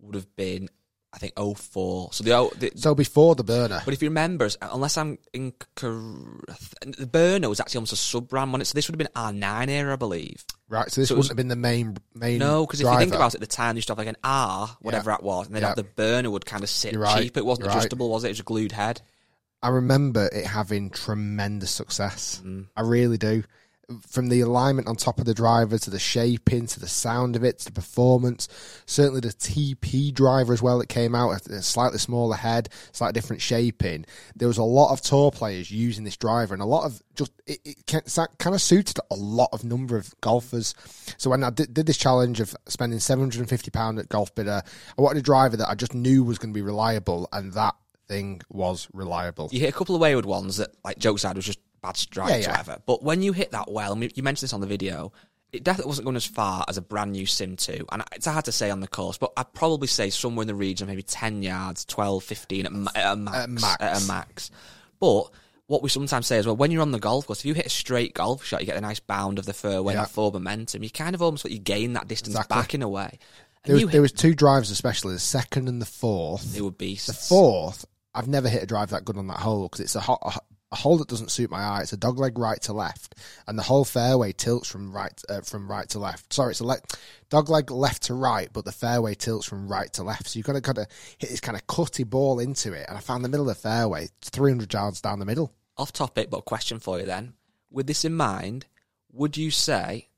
would 0.00 0.14
have 0.14 0.34
been, 0.36 0.68
I 1.16 1.18
think, 1.18 1.32
04. 1.36 2.10
So 2.12 2.22
the, 2.24 2.32
O- 2.32 2.52
the 2.58 2.70
So 2.76 2.94
before 2.94 3.34
the 3.34 3.42
burner, 3.42 3.80
but 3.86 3.94
if 3.94 4.02
you 4.02 4.08
remember, 4.10 4.48
unless 4.60 4.98
I'm 4.98 5.16
incorrect, 5.32 6.74
the 6.98 7.06
burner 7.06 7.48
was 7.48 7.58
actually 7.58 7.78
almost 7.78 7.94
a 7.94 7.96
sub 7.96 8.28
brand 8.28 8.52
on 8.54 8.60
it. 8.60 8.66
So 8.66 8.74
this 8.74 8.88
would 8.88 9.00
have 9.00 9.12
been 9.12 9.40
R9 9.40 9.68
era, 9.70 9.94
I 9.94 9.96
believe. 9.96 10.44
right? 10.68 10.90
So 10.90 11.00
this 11.00 11.08
so 11.08 11.14
was- 11.16 11.28
wouldn't 11.28 11.30
have 11.30 11.36
been 11.38 11.48
the 11.48 11.56
main 11.56 11.96
main. 12.14 12.38
No, 12.38 12.66
because 12.66 12.80
if 12.80 12.86
you 12.86 12.98
think 12.98 13.14
about 13.14 13.34
it, 13.34 13.36
at 13.36 13.40
the 13.40 13.46
time 13.46 13.76
you 13.76 13.78
used 13.78 13.88
to 13.88 13.92
have 13.92 13.98
like 13.98 14.08
an 14.08 14.16
R, 14.22 14.76
whatever 14.82 15.10
that 15.10 15.22
was, 15.22 15.46
and 15.46 15.54
then 15.56 15.62
Yeah. 15.62 15.74
the 15.74 15.84
burner 15.84 16.30
would 16.30 16.44
kind 16.46 16.62
of 16.62 16.68
sit 16.70 16.94
right. 16.96 17.22
cheaper. 17.22 17.40
It 17.40 17.46
wasn't 17.46 17.64
You're 17.64 17.70
right. 17.74 17.78
adjustable, 17.78 18.10
was 18.10 18.24
it? 18.24 18.28
It 18.28 18.30
was 18.32 18.40
a 18.40 18.44
glued 18.44 18.72
head. 18.72 19.00
I 19.62 19.70
remember 19.70 20.28
it 20.32 20.44
having 20.46 20.90
tremendous 20.90 21.70
success. 21.70 22.42
Mm. 22.44 22.66
I 22.76 22.82
really 22.82 23.16
do. 23.16 23.42
From 24.08 24.28
the 24.28 24.40
alignment 24.40 24.88
on 24.88 24.96
top 24.96 25.20
of 25.20 25.26
the 25.26 25.34
driver 25.34 25.78
to 25.78 25.90
the 25.90 25.98
shaping 25.98 26.66
to 26.66 26.80
the 26.80 26.88
sound 26.88 27.36
of 27.36 27.44
it 27.44 27.60
to 27.60 27.66
the 27.66 27.72
performance. 27.72 28.48
Certainly 28.86 29.20
the 29.20 29.28
TP 29.28 30.12
driver 30.12 30.52
as 30.52 30.60
well 30.60 30.78
that 30.78 30.88
came 30.88 31.14
out, 31.14 31.46
a 31.46 31.62
slightly 31.62 31.98
smaller 31.98 32.34
head, 32.34 32.68
slightly 32.90 33.12
different 33.12 33.42
shaping. 33.42 34.04
There 34.34 34.48
was 34.48 34.58
a 34.58 34.64
lot 34.64 34.92
of 34.92 35.02
tour 35.02 35.30
players 35.30 35.70
using 35.70 36.02
this 36.02 36.16
driver 36.16 36.52
and 36.52 36.62
a 36.62 36.66
lot 36.66 36.84
of 36.84 37.00
just, 37.14 37.30
it, 37.46 37.60
it 37.64 37.86
kind 37.86 38.54
of 38.54 38.60
suited 38.60 38.98
a 39.10 39.14
lot 39.14 39.50
of 39.52 39.62
number 39.62 39.96
of 39.96 40.12
golfers. 40.20 40.74
So 41.16 41.30
when 41.30 41.44
I 41.44 41.50
did, 41.50 41.72
did 41.72 41.86
this 41.86 41.96
challenge 41.96 42.40
of 42.40 42.56
spending 42.66 42.98
£750 42.98 44.00
at 44.00 44.08
Golfbidder, 44.08 44.66
I 44.98 45.00
wanted 45.00 45.20
a 45.20 45.22
driver 45.22 45.56
that 45.58 45.68
I 45.68 45.76
just 45.76 45.94
knew 45.94 46.24
was 46.24 46.38
going 46.38 46.52
to 46.52 46.58
be 46.58 46.62
reliable 46.62 47.28
and 47.32 47.52
that 47.52 47.76
thing 48.08 48.40
was 48.48 48.88
reliable. 48.92 49.48
You 49.52 49.60
hit 49.60 49.70
a 49.70 49.76
couple 49.76 49.94
of 49.94 50.00
wayward 50.00 50.26
ones 50.26 50.56
that, 50.56 50.70
like 50.84 50.98
joke 50.98 51.18
side, 51.18 51.36
was 51.36 51.46
just 51.46 51.60
bad 51.86 51.96
strikes, 51.96 52.30
Yeah, 52.32 52.36
yeah. 52.38 52.50
whatever. 52.50 52.78
But 52.86 53.02
when 53.02 53.22
you 53.22 53.32
hit 53.32 53.52
that 53.52 53.70
well, 53.70 53.96
you 54.02 54.22
mentioned 54.22 54.46
this 54.48 54.52
on 54.52 54.60
the 54.60 54.66
video, 54.66 55.12
it 55.52 55.62
definitely 55.64 55.88
wasn't 55.90 56.04
going 56.06 56.16
as 56.16 56.26
far 56.26 56.64
as 56.68 56.76
a 56.76 56.82
brand 56.82 57.12
new 57.12 57.24
SIM2. 57.26 57.84
And 57.92 58.02
it's 58.12 58.26
hard 58.26 58.44
to 58.46 58.52
say 58.52 58.70
on 58.70 58.80
the 58.80 58.88
course, 58.88 59.16
but 59.16 59.32
I'd 59.36 59.52
probably 59.54 59.86
say 59.88 60.10
somewhere 60.10 60.42
in 60.42 60.48
the 60.48 60.54
region 60.54 60.84
of 60.84 60.88
maybe 60.88 61.02
10 61.02 61.42
yards, 61.42 61.84
12, 61.84 62.22
15 62.24 62.66
at, 62.66 62.72
ma- 62.72 62.90
at 62.94 63.12
a 63.12 63.16
max. 63.16 63.36
At 63.38 63.50
max. 63.50 63.76
At 63.80 64.02
a 64.02 64.06
max. 64.06 64.50
But 64.98 65.30
what 65.68 65.82
we 65.82 65.88
sometimes 65.88 66.26
say 66.26 66.38
as 66.38 66.46
well, 66.46 66.56
when 66.56 66.70
you're 66.70 66.82
on 66.82 66.90
the 66.92 66.98
golf 66.98 67.26
course, 67.26 67.40
if 67.40 67.44
you 67.46 67.54
hit 67.54 67.66
a 67.66 67.70
straight 67.70 68.14
golf 68.14 68.44
shot, 68.44 68.60
you 68.60 68.66
get 68.66 68.76
a 68.76 68.80
nice 68.80 69.00
bound 69.00 69.38
of 69.38 69.46
the 69.46 69.52
fairway, 69.54 69.94
Yeah. 69.94 70.04
forward 70.04 70.34
momentum. 70.34 70.82
You 70.82 70.90
kind 70.90 71.14
of 71.14 71.22
almost 71.22 71.44
like 71.44 71.52
you 71.52 71.58
gain 71.60 71.92
that 71.94 72.08
distance 72.08 72.34
Exactly. 72.34 72.54
back 72.56 72.74
in 72.74 72.82
a 72.82 72.88
way. 72.88 73.18
There 73.64 73.74
was, 73.74 73.82
you 73.82 73.88
there 73.88 74.02
was 74.02 74.12
two 74.12 74.34
drives, 74.34 74.70
especially 74.70 75.14
the 75.14 75.18
second 75.20 75.68
and 75.68 75.80
the 75.80 75.86
fourth. 75.86 76.52
They 76.54 76.60
were 76.60 76.70
beasts. 76.70 77.06
The 77.06 77.12
fourth, 77.14 77.84
I've 78.14 78.28
never 78.28 78.48
hit 78.48 78.62
a 78.62 78.66
drive 78.66 78.90
that 78.90 79.04
good 79.04 79.16
on 79.16 79.26
that 79.26 79.38
hole 79.40 79.64
because 79.64 79.80
it's 79.80 79.96
a, 79.96 80.00
ho- 80.00 80.18
a, 80.72 80.76
hole 80.76 80.98
that 80.98 81.08
doesn't 81.08 81.30
suit 81.30 81.50
my 81.50 81.62
eye. 81.62 81.80
It's 81.82 81.92
a 81.92 81.96
dog 81.96 82.18
leg 82.18 82.38
right 82.38 82.60
to 82.62 82.72
left, 82.72 83.14
and 83.46 83.58
the 83.58 83.62
whole 83.62 83.84
fairway 83.84 84.32
tilts 84.32 84.68
from 84.68 84.92
right 84.92 85.20
uh, 85.28 85.40
from 85.40 85.70
right 85.70 85.88
to 85.90 85.98
left. 85.98 86.32
Sorry, 86.32 86.50
it's 86.52 86.60
a 86.60 86.64
le- 86.64 86.80
dog 87.30 87.48
leg 87.48 87.70
left 87.70 88.04
to 88.04 88.14
right, 88.14 88.48
but 88.52 88.64
the 88.64 88.72
fairway 88.72 89.14
tilts 89.14 89.46
from 89.46 89.68
right 89.68 89.92
to 89.94 90.02
left. 90.02 90.28
So 90.28 90.38
you've 90.38 90.46
got 90.46 90.54
to 90.54 90.60
kind 90.60 90.78
of 90.78 90.86
hit 91.18 91.30
this 91.30 91.40
kind 91.40 91.56
of 91.56 91.66
cutty 91.66 92.04
ball 92.04 92.38
into 92.38 92.72
it. 92.72 92.86
And 92.88 92.96
I 92.96 93.00
found 93.00 93.24
the 93.24 93.28
middle 93.28 93.48
of 93.48 93.56
the 93.56 93.60
fairway, 93.60 94.08
300 94.22 94.72
yards 94.72 95.00
down 95.00 95.18
the 95.18 95.24
middle. 95.26 95.52
off 95.76 95.92
topic, 95.92 96.30
but 96.30 96.38
a 96.38 96.42
question 96.42 96.78
for 96.78 96.98
you 96.98 97.06
then. 97.06 97.34
With 97.70 97.86
this 97.86 98.04
in 98.04 98.14
mind, 98.14 98.66
would 99.12 99.36
you 99.36 99.50
say 99.50 100.08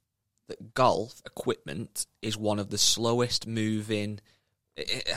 that 0.49 0.75
golf 0.75 1.23
equipment 1.27 2.07
is 2.23 2.37
one 2.37 2.59
of 2.59 2.71
the 2.71 2.79
slowest 2.79 3.47
moving? 3.47 4.21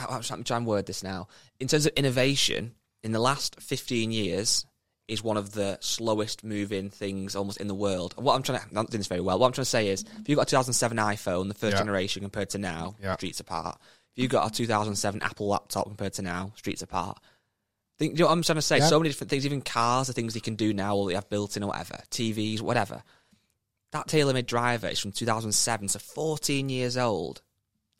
I'm 0.09 0.21
trying 0.21 0.43
to 0.43 0.59
word 0.61 0.85
this 0.85 1.03
now. 1.03 1.27
In 1.59 1.67
terms 1.67 1.85
of 1.85 1.93
innovation, 1.95 2.73
in 3.03 3.11
the 3.11 3.19
last 3.19 3.59
15 3.59 4.11
years, 4.11 4.65
is 5.07 5.23
one 5.23 5.37
of 5.37 5.51
the 5.51 5.77
slowest 5.81 6.43
moving 6.43 6.89
things 6.89 7.35
almost 7.35 7.59
in 7.59 7.67
the 7.67 7.75
world. 7.75 8.13
What 8.17 8.35
I'm 8.35 8.43
trying 8.43 8.59
to, 8.59 8.65
I'm 8.65 8.73
not 8.73 8.89
doing 8.89 8.99
this 8.99 9.07
very 9.07 9.21
well. 9.21 9.37
What 9.39 9.47
I'm 9.47 9.51
trying 9.53 9.63
to 9.63 9.69
say 9.69 9.89
is, 9.89 10.03
if 10.19 10.29
you've 10.29 10.37
got 10.37 10.43
a 10.43 10.49
2007 10.51 10.97
iPhone, 10.97 11.47
the 11.47 11.53
first 11.53 11.73
Yeah. 11.73 11.79
generation 11.79 12.21
compared 12.21 12.49
to 12.51 12.57
now, 12.57 12.95
Yeah. 13.01 13.15
streets 13.15 13.39
apart. 13.39 13.79
If 14.15 14.21
you've 14.21 14.31
got 14.31 14.47
a 14.51 14.53
2007 14.53 15.21
Apple 15.21 15.47
laptop 15.47 15.85
compared 15.87 16.13
to 16.13 16.21
now, 16.21 16.53
streets 16.55 16.81
apart. 16.81 17.19
Think, 17.99 18.13
you 18.13 18.19
know 18.19 18.27
what 18.27 18.33
I'm 18.33 18.43
trying 18.43 18.55
to 18.55 18.61
say? 18.61 18.77
Yeah. 18.79 18.87
So 18.87 18.99
many 18.99 19.09
different 19.09 19.29
things, 19.29 19.45
even 19.45 19.61
cars 19.61 20.09
are 20.09 20.13
things 20.13 20.33
you 20.35 20.41
can 20.41 20.55
do 20.55 20.73
now 20.73 20.95
or 20.95 21.07
they 21.07 21.15
have 21.15 21.29
built 21.29 21.55
in 21.57 21.63
or 21.63 21.67
whatever, 21.67 21.99
TVs, 22.09 22.61
whatever. 22.61 23.03
That 23.91 24.07
TaylorMade 24.07 24.45
driver 24.47 24.87
is 24.87 24.99
from 24.99 25.11
2007, 25.11 25.89
so 25.89 25.99
14 25.99 26.69
years 26.69 26.95
old, 26.97 27.41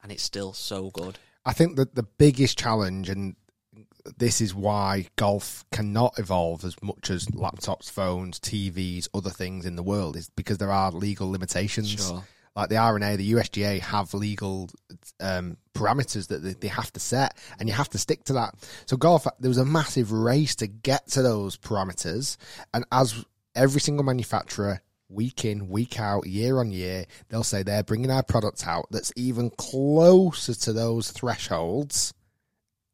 and 0.01 0.12
it's 0.12 0.24
still 0.24 0.53
so 0.53 0.89
good. 0.89 1.20
I 1.46 1.53
think 1.53 1.75
that 1.75 1.96
the 1.96 2.03
biggest 2.03 2.58
challenge, 2.58 3.10
and 3.10 3.36
this 4.17 4.41
is 4.41 4.53
why 4.53 5.08
golf 5.15 5.65
cannot 5.72 6.17
evolve 6.17 6.63
as 6.65 6.75
much 6.81 7.10
as 7.10 7.25
laptops, 7.27 7.89
phones, 7.89 8.39
TVs, 8.39 9.08
other 9.13 9.29
things 9.29 9.65
in 9.65 9.75
the 9.75 9.84
world, 9.84 10.15
is 10.15 10.29
because 10.36 10.58
there 10.58 10.72
are 10.72 10.91
legal 10.91 11.29
limitations. 11.29 11.89
Sure. 11.89 12.24
Like 12.55 12.70
the 12.70 12.77
R&A, 12.77 13.15
the 13.15 13.31
USGA 13.31 13.79
have 13.79 14.13
legal 14.13 14.70
um, 15.22 15.55
parameters 15.74 16.27
that 16.27 16.43
they, 16.43 16.53
they 16.53 16.67
have 16.67 16.91
to 16.93 17.00
set, 17.00 17.38
and 17.60 17.70
you 17.70 17.74
have 17.74 17.89
to 17.89 17.98
stick 17.98 18.25
to 18.25 18.34
that. 18.34 18.55
So 18.88 18.98
golf, 18.98 19.25
there 19.39 19.50
was 19.50 19.58
a 19.58 19.65
massive 19.65 20.12
race 20.12 20.55
to 20.55 20.67
get 20.67 21.08
to 21.10 21.22
those 21.22 21.58
parameters, 21.58 22.36
and 22.74 22.86
as 22.91 23.24
every 23.55 23.81
single 23.81 24.05
manufacturer. 24.05 24.81
Week 25.13 25.43
in, 25.43 25.67
week 25.67 26.00
out, 26.00 26.25
year 26.25 26.58
on 26.60 26.72
year, 26.72 27.03
they'll 27.27 27.43
say 27.43 27.63
they're 27.63 27.84
bringing 27.84 28.10
our 28.10 28.24
product 28.24 28.65
out 28.65 28.86
that's 28.91 29.12
even 29.17 29.50
closer 29.50 30.53
to 30.53 30.72
those 30.72 31.12
thresholds. 31.12 32.13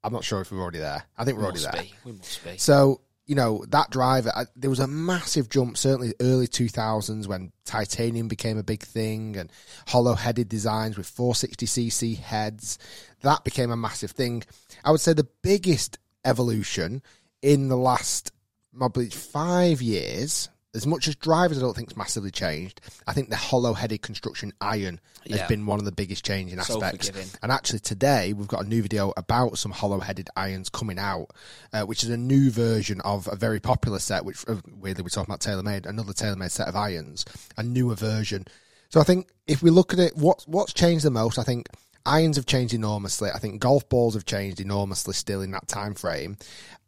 I'm 0.03 0.13
not 0.13 0.23
sure 0.23 0.41
if 0.41 0.51
we're 0.51 0.61
already 0.61 0.79
there. 0.79 1.03
I 1.17 1.25
think 1.25 1.37
we're 1.37 1.43
already 1.45 1.63
must 1.63 1.71
there. 1.71 1.81
be. 1.81 1.93
We 2.05 2.11
must 2.13 2.43
be. 2.43 2.57
So 2.57 3.01
you 3.25 3.35
know 3.35 3.65
that 3.69 3.89
driver, 3.89 4.31
I, 4.33 4.45
there 4.55 4.69
was 4.69 4.79
a 4.79 4.87
massive 4.87 5.49
jump. 5.49 5.77
Certainly, 5.77 6.13
early 6.21 6.47
2000s 6.47 7.27
when 7.27 7.51
titanium 7.65 8.27
became 8.27 8.57
a 8.57 8.63
big 8.63 8.83
thing 8.83 9.35
and 9.35 9.51
hollow-headed 9.87 10.47
designs 10.47 10.97
with 10.97 11.13
460cc 11.13 12.17
heads, 12.19 12.79
that 13.21 13.43
became 13.43 13.69
a 13.69 13.77
massive 13.77 14.11
thing. 14.11 14.43
I 14.83 14.91
would 14.91 15.01
say 15.01 15.13
the 15.13 15.27
biggest 15.43 15.99
evolution 16.23 17.01
in 17.41 17.67
the 17.67 17.77
last 17.77 18.31
probably 18.77 19.09
five 19.09 19.81
years. 19.81 20.49
As 20.75 20.85
much 20.85 21.07
as 21.07 21.15
drivers, 21.15 21.57
I 21.57 21.61
don't 21.61 21.73
think 21.75 21.89
it's 21.89 21.97
massively 21.97 22.29
changed. 22.29 22.81
I 23.07 23.13
think 23.13 23.29
the 23.29 23.35
hollow-headed 23.35 24.01
construction 24.01 24.51
iron 24.61 24.99
has 25.29 25.39
Yeah. 25.39 25.47
been 25.47 25.65
one 25.65 25.79
of 25.79 25.85
the 25.85 25.91
biggest 25.91 26.25
changing 26.25 26.61
So 26.61 26.83
aspects. 26.83 27.07
forgiving. 27.07 27.29
And 27.41 27.51
actually, 27.51 27.79
today 27.79 28.33
we've 28.33 28.47
got 28.47 28.65
a 28.65 28.67
new 28.67 28.81
video 28.81 29.13
about 29.17 29.57
some 29.57 29.71
hollow-headed 29.71 30.29
irons 30.35 30.69
coming 30.69 30.99
out, 30.99 31.27
uh, 31.73 31.83
which 31.83 32.03
is 32.03 32.09
a 32.09 32.17
new 32.17 32.51
version 32.51 33.01
of 33.01 33.27
a 33.31 33.35
very 33.35 33.59
popular 33.59 33.97
set. 33.99 34.25
Which 34.25 34.43
uh, 34.47 34.57
weirdly 34.77 35.03
we're 35.03 35.09
talking 35.09 35.33
about 35.33 35.39
TaylorMade, 35.39 35.85
another 35.85 36.13
TaylorMade 36.13 36.51
set 36.51 36.67
of 36.67 36.75
irons, 36.75 37.25
a 37.55 37.63
newer 37.63 37.95
version. 37.95 38.45
So 38.89 38.99
I 38.99 39.03
think 39.03 39.29
if 39.47 39.63
we 39.63 39.69
look 39.69 39.93
at 39.93 39.99
it, 39.99 40.15
what 40.17 40.43
what's 40.47 40.73
changed 40.73 41.05
the 41.05 41.11
most? 41.11 41.39
I 41.39 41.43
think 41.43 41.67
irons 42.07 42.37
have 42.37 42.45
changed 42.45 42.73
enormously. 42.73 43.29
I 43.33 43.39
think 43.39 43.61
golf 43.61 43.87
balls 43.89 44.13
have 44.15 44.25
changed 44.25 44.59
enormously 44.59 45.13
still 45.13 45.41
in 45.41 45.51
that 45.51 45.67
time 45.67 45.93
frame. 45.93 46.37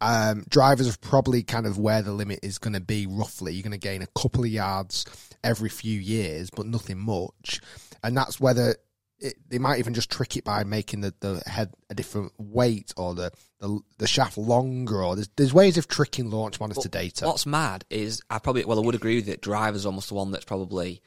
Um, 0.00 0.44
drivers 0.48 0.92
are 0.92 0.98
probably 0.98 1.42
kind 1.42 1.66
of 1.66 1.78
where 1.78 2.02
the 2.02 2.12
limit 2.12 2.40
is 2.42 2.58
going 2.58 2.72
to 2.72 2.80
be 2.80 3.06
roughly. 3.06 3.52
You're 3.52 3.62
going 3.62 3.72
to 3.72 3.78
gain 3.78 4.02
a 4.02 4.20
couple 4.20 4.44
of 4.44 4.50
yards 4.50 5.04
every 5.44 5.68
few 5.68 5.98
years, 5.98 6.50
but 6.50 6.66
nothing 6.66 6.98
much. 6.98 7.60
And 8.02 8.16
that's 8.16 8.40
whether 8.40 8.76
it, 9.18 9.34
they 9.48 9.58
might 9.58 9.78
even 9.78 9.94
just 9.94 10.10
trick 10.10 10.36
it 10.36 10.44
by 10.44 10.64
making 10.64 11.02
the, 11.02 11.14
the 11.20 11.42
head 11.46 11.72
a 11.90 11.94
different 11.94 12.32
weight 12.38 12.92
or 12.96 13.14
the, 13.14 13.30
the 13.60 13.80
the 13.98 14.06
shaft 14.06 14.38
longer. 14.38 15.04
Or 15.04 15.14
there's 15.14 15.28
there's 15.36 15.52
ways 15.52 15.76
of 15.76 15.86
tricking 15.86 16.30
launch 16.30 16.58
monitor 16.58 16.88
data. 16.88 17.26
What's 17.26 17.46
mad 17.46 17.84
is 17.90 18.22
I 18.30 18.38
probably 18.38 18.64
well 18.64 18.78
I 18.78 18.82
would 18.82 18.94
agree 18.94 19.16
with 19.16 19.28
it. 19.28 19.42
Driver's 19.42 19.86
almost 19.86 20.08
the 20.08 20.14
one 20.14 20.30
that's 20.30 20.46
probably 20.46 21.02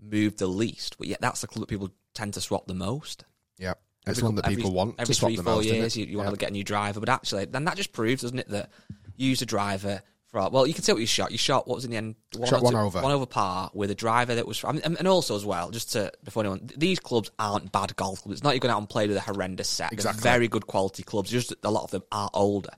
moved 0.00 0.38
the 0.38 0.46
least, 0.46 0.96
but 0.98 1.08
yet 1.08 1.20
that's 1.20 1.42
the 1.42 1.46
club 1.46 1.60
that 1.60 1.68
people 1.68 1.90
tend 2.14 2.34
to 2.34 2.40
swap 2.40 2.66
the 2.66 2.74
most. 2.74 3.24
Yeah, 3.58 3.74
it's 4.06 4.18
Every 4.18 4.22
one 4.24 4.34
that 4.36 4.42
couple- 4.42 4.56
people 4.56 4.68
every, 4.70 4.76
want 4.76 4.94
every 4.98 5.14
to 5.14 5.20
three 5.20 5.36
four 5.36 5.62
years. 5.62 5.96
You, 5.96 6.06
you 6.06 6.18
want 6.18 6.30
to 6.30 6.36
get 6.36 6.50
a 6.50 6.52
new 6.52 6.64
driver, 6.64 7.00
but 7.00 7.08
actually, 7.08 7.44
then 7.46 7.64
that 7.64 7.76
just 7.76 7.92
proves, 7.92 8.22
doesn't 8.22 8.38
it, 8.38 8.48
that 8.48 8.70
you 9.16 9.28
use 9.28 9.42
a 9.42 9.46
driver 9.46 10.00
for 10.26 10.48
well, 10.50 10.66
you 10.66 10.74
can 10.74 10.82
see 10.84 10.92
what 10.92 11.00
you 11.00 11.06
shot. 11.06 11.32
You 11.32 11.38
shot 11.38 11.66
what 11.66 11.76
was 11.76 11.84
in 11.86 11.90
the 11.90 11.96
end 11.96 12.14
Shot 12.46 12.62
one 12.62 12.72
two- 12.74 12.78
over. 12.78 13.00
one 13.00 13.12
over 13.12 13.24
par 13.26 13.70
with 13.72 13.90
a 13.90 13.94
driver 13.94 14.34
that 14.34 14.46
was. 14.46 14.62
I 14.62 14.72
mean, 14.72 14.82
and 14.84 15.08
also 15.08 15.34
as 15.36 15.44
well, 15.44 15.70
just 15.70 15.92
to 15.92 16.12
before 16.22 16.42
anyone, 16.42 16.68
these 16.76 17.00
clubs 17.00 17.30
aren't 17.38 17.72
bad 17.72 17.96
golf 17.96 18.22
clubs. 18.22 18.38
It's 18.38 18.44
not 18.44 18.50
you're 18.54 18.60
going 18.60 18.72
out 18.72 18.78
and 18.78 18.88
play 18.88 19.08
with 19.08 19.16
a 19.16 19.20
horrendous 19.20 19.68
set. 19.68 19.90
They're 19.90 19.94
Exactly. 19.96 20.22
very 20.22 20.46
good 20.48 20.66
quality 20.66 21.02
clubs. 21.02 21.30
Just 21.30 21.54
a 21.62 21.70
lot 21.70 21.84
of 21.84 21.90
them 21.90 22.02
are 22.12 22.28
older. 22.34 22.70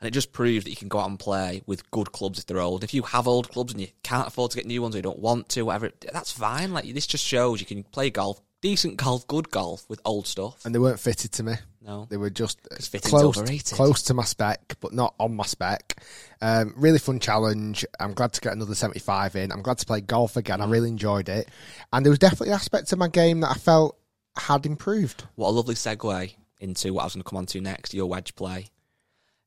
And 0.00 0.08
it 0.08 0.12
just 0.12 0.32
proves 0.32 0.64
that 0.64 0.70
you 0.70 0.76
can 0.76 0.88
go 0.88 0.98
out 1.00 1.08
and 1.08 1.18
play 1.18 1.62
with 1.66 1.90
good 1.90 2.12
clubs 2.12 2.38
if 2.38 2.46
they're 2.46 2.60
old. 2.60 2.84
If 2.84 2.92
you 2.94 3.02
have 3.02 3.26
old 3.26 3.48
clubs 3.50 3.72
and 3.72 3.80
you 3.80 3.88
can't 4.02 4.26
afford 4.28 4.50
to 4.52 4.56
get 4.56 4.66
new 4.66 4.82
ones 4.82 4.94
or 4.94 4.98
you 4.98 5.02
don't 5.02 5.18
want 5.18 5.48
to, 5.50 5.62
whatever, 5.62 5.90
that's 6.12 6.30
fine. 6.30 6.72
Like 6.72 6.92
this 6.92 7.06
just 7.06 7.24
shows 7.24 7.58
you 7.60 7.66
can 7.66 7.82
play 7.84 8.10
golf, 8.10 8.40
decent 8.64 8.96
golf, 8.96 9.26
good 9.26 9.50
golf 9.50 9.84
with 9.90 10.00
old 10.06 10.26
stuff. 10.26 10.64
and 10.64 10.74
they 10.74 10.78
weren't 10.78 10.98
fitted 10.98 11.30
to 11.30 11.42
me. 11.42 11.52
No. 11.82 12.06
They 12.08 12.16
were 12.16 12.30
just 12.30 12.58
uh, 12.72 12.98
close, 13.00 13.36
close 13.70 14.02
to 14.04 14.14
my 14.14 14.24
spec, 14.24 14.76
but 14.80 14.94
not 14.94 15.14
on 15.20 15.36
my 15.36 15.44
spec. 15.44 16.02
Um, 16.40 16.72
really 16.74 16.98
fun 16.98 17.20
challenge. 17.20 17.84
I'm 18.00 18.14
glad 18.14 18.32
to 18.32 18.40
get 18.40 18.54
another 18.54 18.74
75 18.74 19.36
in. 19.36 19.52
I'm 19.52 19.60
glad 19.60 19.76
to 19.78 19.86
play 19.86 20.00
golf 20.00 20.38
again. 20.38 20.60
Mm. 20.60 20.62
I 20.62 20.70
really 20.70 20.88
enjoyed 20.88 21.28
it, 21.28 21.50
and 21.92 22.06
there 22.06 22.10
was 22.10 22.18
definitely 22.18 22.52
aspects 22.54 22.90
of 22.90 22.98
my 22.98 23.08
game 23.08 23.40
that 23.40 23.50
I 23.50 23.54
felt 23.54 23.98
had 24.34 24.64
improved. 24.64 25.24
What 25.34 25.48
a 25.48 25.50
lovely 25.50 25.74
segue 25.74 26.34
into 26.58 26.94
what 26.94 27.02
I 27.02 27.04
was 27.04 27.14
going 27.14 27.22
to 27.22 27.28
come 27.28 27.36
on 27.36 27.46
to 27.46 27.60
next, 27.60 27.92
your 27.92 28.06
wedge 28.06 28.34
play. 28.34 28.70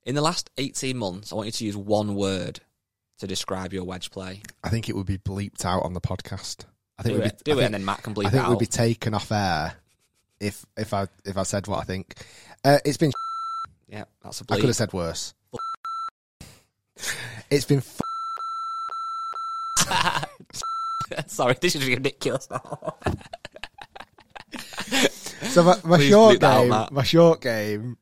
In 0.06 0.14
the 0.14 0.22
last 0.22 0.52
18 0.60 0.96
months, 0.96 1.34
I 1.34 1.36
want 1.36 1.48
you 1.48 1.54
to 1.54 1.66
use 1.66 1.76
one 1.76 2.14
word 2.14 2.60
to 3.18 3.26
describe 3.26 3.74
your 3.74 3.84
wedge 3.84 4.12
play. 4.12 4.44
I 4.64 4.70
think 4.70 4.90
it 4.90 4.96
would 4.96 5.08
be 5.08 5.18
bleeped 5.18 5.66
out 5.66 5.82
on 5.82 5.94
the 5.94 6.02
podcast. 6.02 6.66
I 7.00 7.04
think 7.04 7.16
Do 7.16 7.22
we'd 7.22 7.28
it, 7.28 7.44
be, 7.44 7.44
do 7.44 7.52
I 7.52 7.54
it, 7.54 7.58
think, 7.58 7.66
and 7.66 7.74
then 7.76 7.86
Matt 7.86 8.04
can 8.04 8.14
bleep 8.16 8.26
I 8.26 8.30
think 8.30 8.44
it 8.46 8.50
we'd 8.50 8.60
be 8.60 8.66
taken 8.66 9.14
off 9.14 9.32
air 9.32 9.74
if 10.40 10.66
if 10.76 10.94
I 10.94 11.08
if 11.26 11.38
I 11.38 11.44
said 11.44 11.68
what 11.68 11.80
I 11.80 11.84
think. 11.84 12.16
Uh, 12.64 12.80
it's 12.86 12.98
been. 12.98 13.12
yeah, 13.88 14.06
that's 14.24 14.42
a 14.42 14.46
I 14.50 14.56
could 14.56 14.66
have 14.66 14.76
said 14.76 14.94
worse. 14.94 15.34
It's 17.50 17.66
been. 17.66 17.82
Sorry, 21.28 21.56
this 21.62 21.76
is 21.76 21.88
ridiculous. 21.88 22.48
So 25.50 25.64
my, 25.64 25.76
my 25.84 25.98
Please 25.98 26.10
short 26.10 26.36
bleep 26.36 26.40
that 26.42 26.54
out, 26.58 26.62
game, 26.62 26.70
Matt. 26.70 26.92
my 26.92 27.04
short 27.04 27.42
game, 27.42 27.98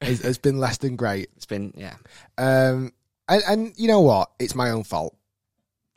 has, 0.00 0.20
has 0.22 0.38
been 0.38 0.58
less 0.58 0.78
than 0.78 0.96
great. 0.96 1.30
it's 1.36 1.46
been, 1.46 1.72
yeah. 1.76 1.94
Um, 2.38 2.92
and, 3.28 3.42
and 3.48 3.72
you 3.76 3.88
know 3.88 4.00
what? 4.00 4.30
It's 4.38 4.54
my 4.54 4.70
own 4.70 4.84
fault. 4.84 5.16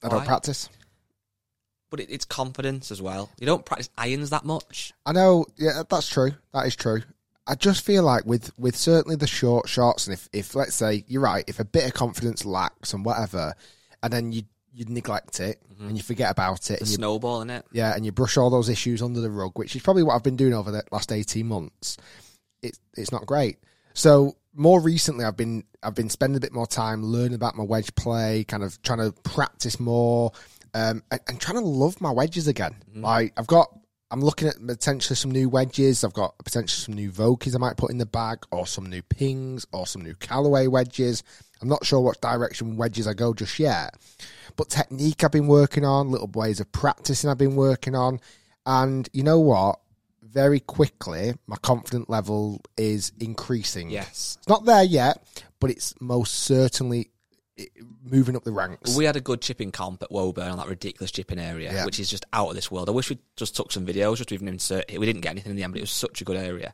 I 0.03 0.09
don't 0.09 0.25
practice. 0.25 0.69
But 1.89 1.99
it, 2.01 2.09
it's 2.09 2.25
confidence 2.25 2.91
as 2.91 3.01
well. 3.01 3.29
You 3.39 3.47
don't 3.47 3.65
practice 3.65 3.89
irons 3.97 4.29
that 4.29 4.45
much. 4.45 4.93
I 5.05 5.11
know. 5.11 5.45
Yeah, 5.57 5.83
that's 5.89 6.07
true. 6.07 6.31
That 6.53 6.67
is 6.67 6.75
true. 6.75 7.01
I 7.47 7.55
just 7.55 7.83
feel 7.83 8.03
like 8.03 8.25
with 8.25 8.51
with 8.59 8.75
certainly 8.75 9.15
the 9.15 9.25
short 9.25 9.67
shots, 9.67 10.05
and 10.05 10.13
if 10.13 10.29
if 10.31 10.53
let's 10.55 10.75
say 10.75 11.03
you're 11.07 11.21
right, 11.23 11.43
if 11.47 11.59
a 11.59 11.65
bit 11.65 11.85
of 11.85 11.93
confidence 11.95 12.45
lacks 12.45 12.93
and 12.93 13.03
whatever, 13.03 13.55
and 14.03 14.13
then 14.13 14.31
you 14.31 14.43
you 14.71 14.85
neglect 14.87 15.39
it 15.39 15.59
mm-hmm. 15.73 15.87
and 15.87 15.97
you 15.97 16.03
forget 16.03 16.29
about 16.29 16.69
it, 16.69 16.77
The 16.77 16.81
and 16.81 16.89
you 16.89 16.95
snowball 16.95 17.41
in 17.41 17.49
it. 17.49 17.65
yeah, 17.71 17.95
and 17.95 18.05
you 18.05 18.11
brush 18.11 18.37
all 18.37 18.51
those 18.51 18.69
issues 18.69 19.01
under 19.01 19.19
the 19.19 19.31
rug, 19.31 19.57
which 19.57 19.75
is 19.75 19.81
probably 19.81 20.03
what 20.03 20.13
I've 20.13 20.23
been 20.23 20.35
doing 20.35 20.53
over 20.53 20.69
the 20.69 20.83
last 20.91 21.11
eighteen 21.11 21.47
months. 21.47 21.97
It's 22.61 22.79
it's 22.95 23.11
not 23.11 23.25
great. 23.25 23.57
So 23.95 24.35
more 24.53 24.79
recently, 24.79 25.25
I've 25.25 25.37
been 25.37 25.63
I've 25.81 25.95
been 25.95 26.09
spending 26.09 26.37
a 26.37 26.41
bit 26.41 26.53
more 26.53 26.67
time 26.67 27.03
learning 27.03 27.33
about 27.33 27.57
my 27.57 27.63
wedge 27.63 27.95
play, 27.95 28.43
kind 28.43 28.61
of 28.61 28.79
trying 28.83 28.99
to 28.99 29.11
practice 29.23 29.79
more, 29.79 30.31
um, 30.73 31.03
and, 31.11 31.21
and 31.27 31.39
trying 31.39 31.57
to 31.57 31.65
love 31.67 31.99
my 32.01 32.11
wedges 32.11 32.47
again. 32.47 32.75
Like 32.95 33.33
I've 33.37 33.47
got. 33.47 33.67
I'm 34.11 34.21
looking 34.21 34.47
at 34.47 34.55
potentially 34.65 35.15
some 35.15 35.29
new 35.29 35.49
wedges. 35.49 36.03
I've 36.03 36.13
got 36.13 36.35
potentially 36.39 36.83
some 36.83 36.95
new 36.95 37.11
Vokeys 37.11 37.53
I 37.53 37.59
might 37.59 37.77
put 37.77 37.91
in 37.91 37.99
the 37.99 38.07
bag, 38.07 38.39
or 38.49 38.65
some 38.65 38.87
new 38.87 39.03
pings, 39.03 39.67
or 39.71 39.85
some 39.85 40.01
new 40.01 40.15
Callaway 40.15 40.65
wedges. 40.65 41.23
I'm 41.61 41.67
not 41.67 41.85
sure 41.85 41.99
what 41.99 42.19
direction 42.19 42.75
wedges 42.75 43.07
I 43.07 43.13
go 43.13 43.35
just 43.35 43.59
yet. 43.59 43.95
But 44.55 44.69
technique 44.69 45.23
I've 45.23 45.31
been 45.31 45.45
working 45.47 45.85
on, 45.85 46.09
little 46.09 46.29
ways 46.33 46.59
of 46.59 46.71
practicing 46.71 47.29
I've 47.29 47.37
been 47.37 47.55
working 47.55 47.93
on. 47.95 48.19
And 48.65 49.07
you 49.13 49.21
know 49.21 49.39
what? 49.39 49.79
Very 50.23 50.59
quickly, 50.59 51.33
my 51.47 51.57
confidence 51.57 52.09
level 52.09 52.61
is 52.77 53.11
increasing. 53.19 53.89
Yes. 53.89 54.37
It's 54.39 54.47
not 54.47 54.65
there 54.65 54.83
yet, 54.83 55.23
but 55.59 55.69
it's 55.69 55.93
most 55.99 56.33
certainly 56.33 57.11
moving 58.03 58.35
up 58.35 58.43
the 58.43 58.51
ranks. 58.51 58.95
We 58.95 59.05
had 59.05 59.15
a 59.15 59.21
good 59.21 59.41
chipping 59.41 59.71
comp 59.71 60.03
at 60.03 60.11
Woburn 60.11 60.49
on 60.49 60.57
that 60.57 60.67
ridiculous 60.67 61.11
chipping 61.11 61.39
area, 61.39 61.71
Yeah. 61.73 61.85
which 61.85 61.99
is 61.99 62.09
just 62.09 62.25
out 62.33 62.49
of 62.49 62.55
this 62.55 62.71
world. 62.71 62.89
I 62.89 62.91
wish 62.91 63.09
we 63.09 63.19
just 63.35 63.55
took 63.55 63.71
some 63.71 63.85
videos 63.85 64.17
just 64.17 64.29
to 64.29 64.35
even 64.35 64.47
insert 64.47 64.85
it. 64.89 64.99
We 64.99 65.05
didn't 65.05 65.21
get 65.21 65.31
anything 65.31 65.51
in 65.51 65.55
the 65.55 65.63
end, 65.63 65.73
but 65.73 65.79
it 65.79 65.83
was 65.83 65.91
such 65.91 66.21
a 66.21 66.23
good 66.25 66.37
area. 66.37 66.73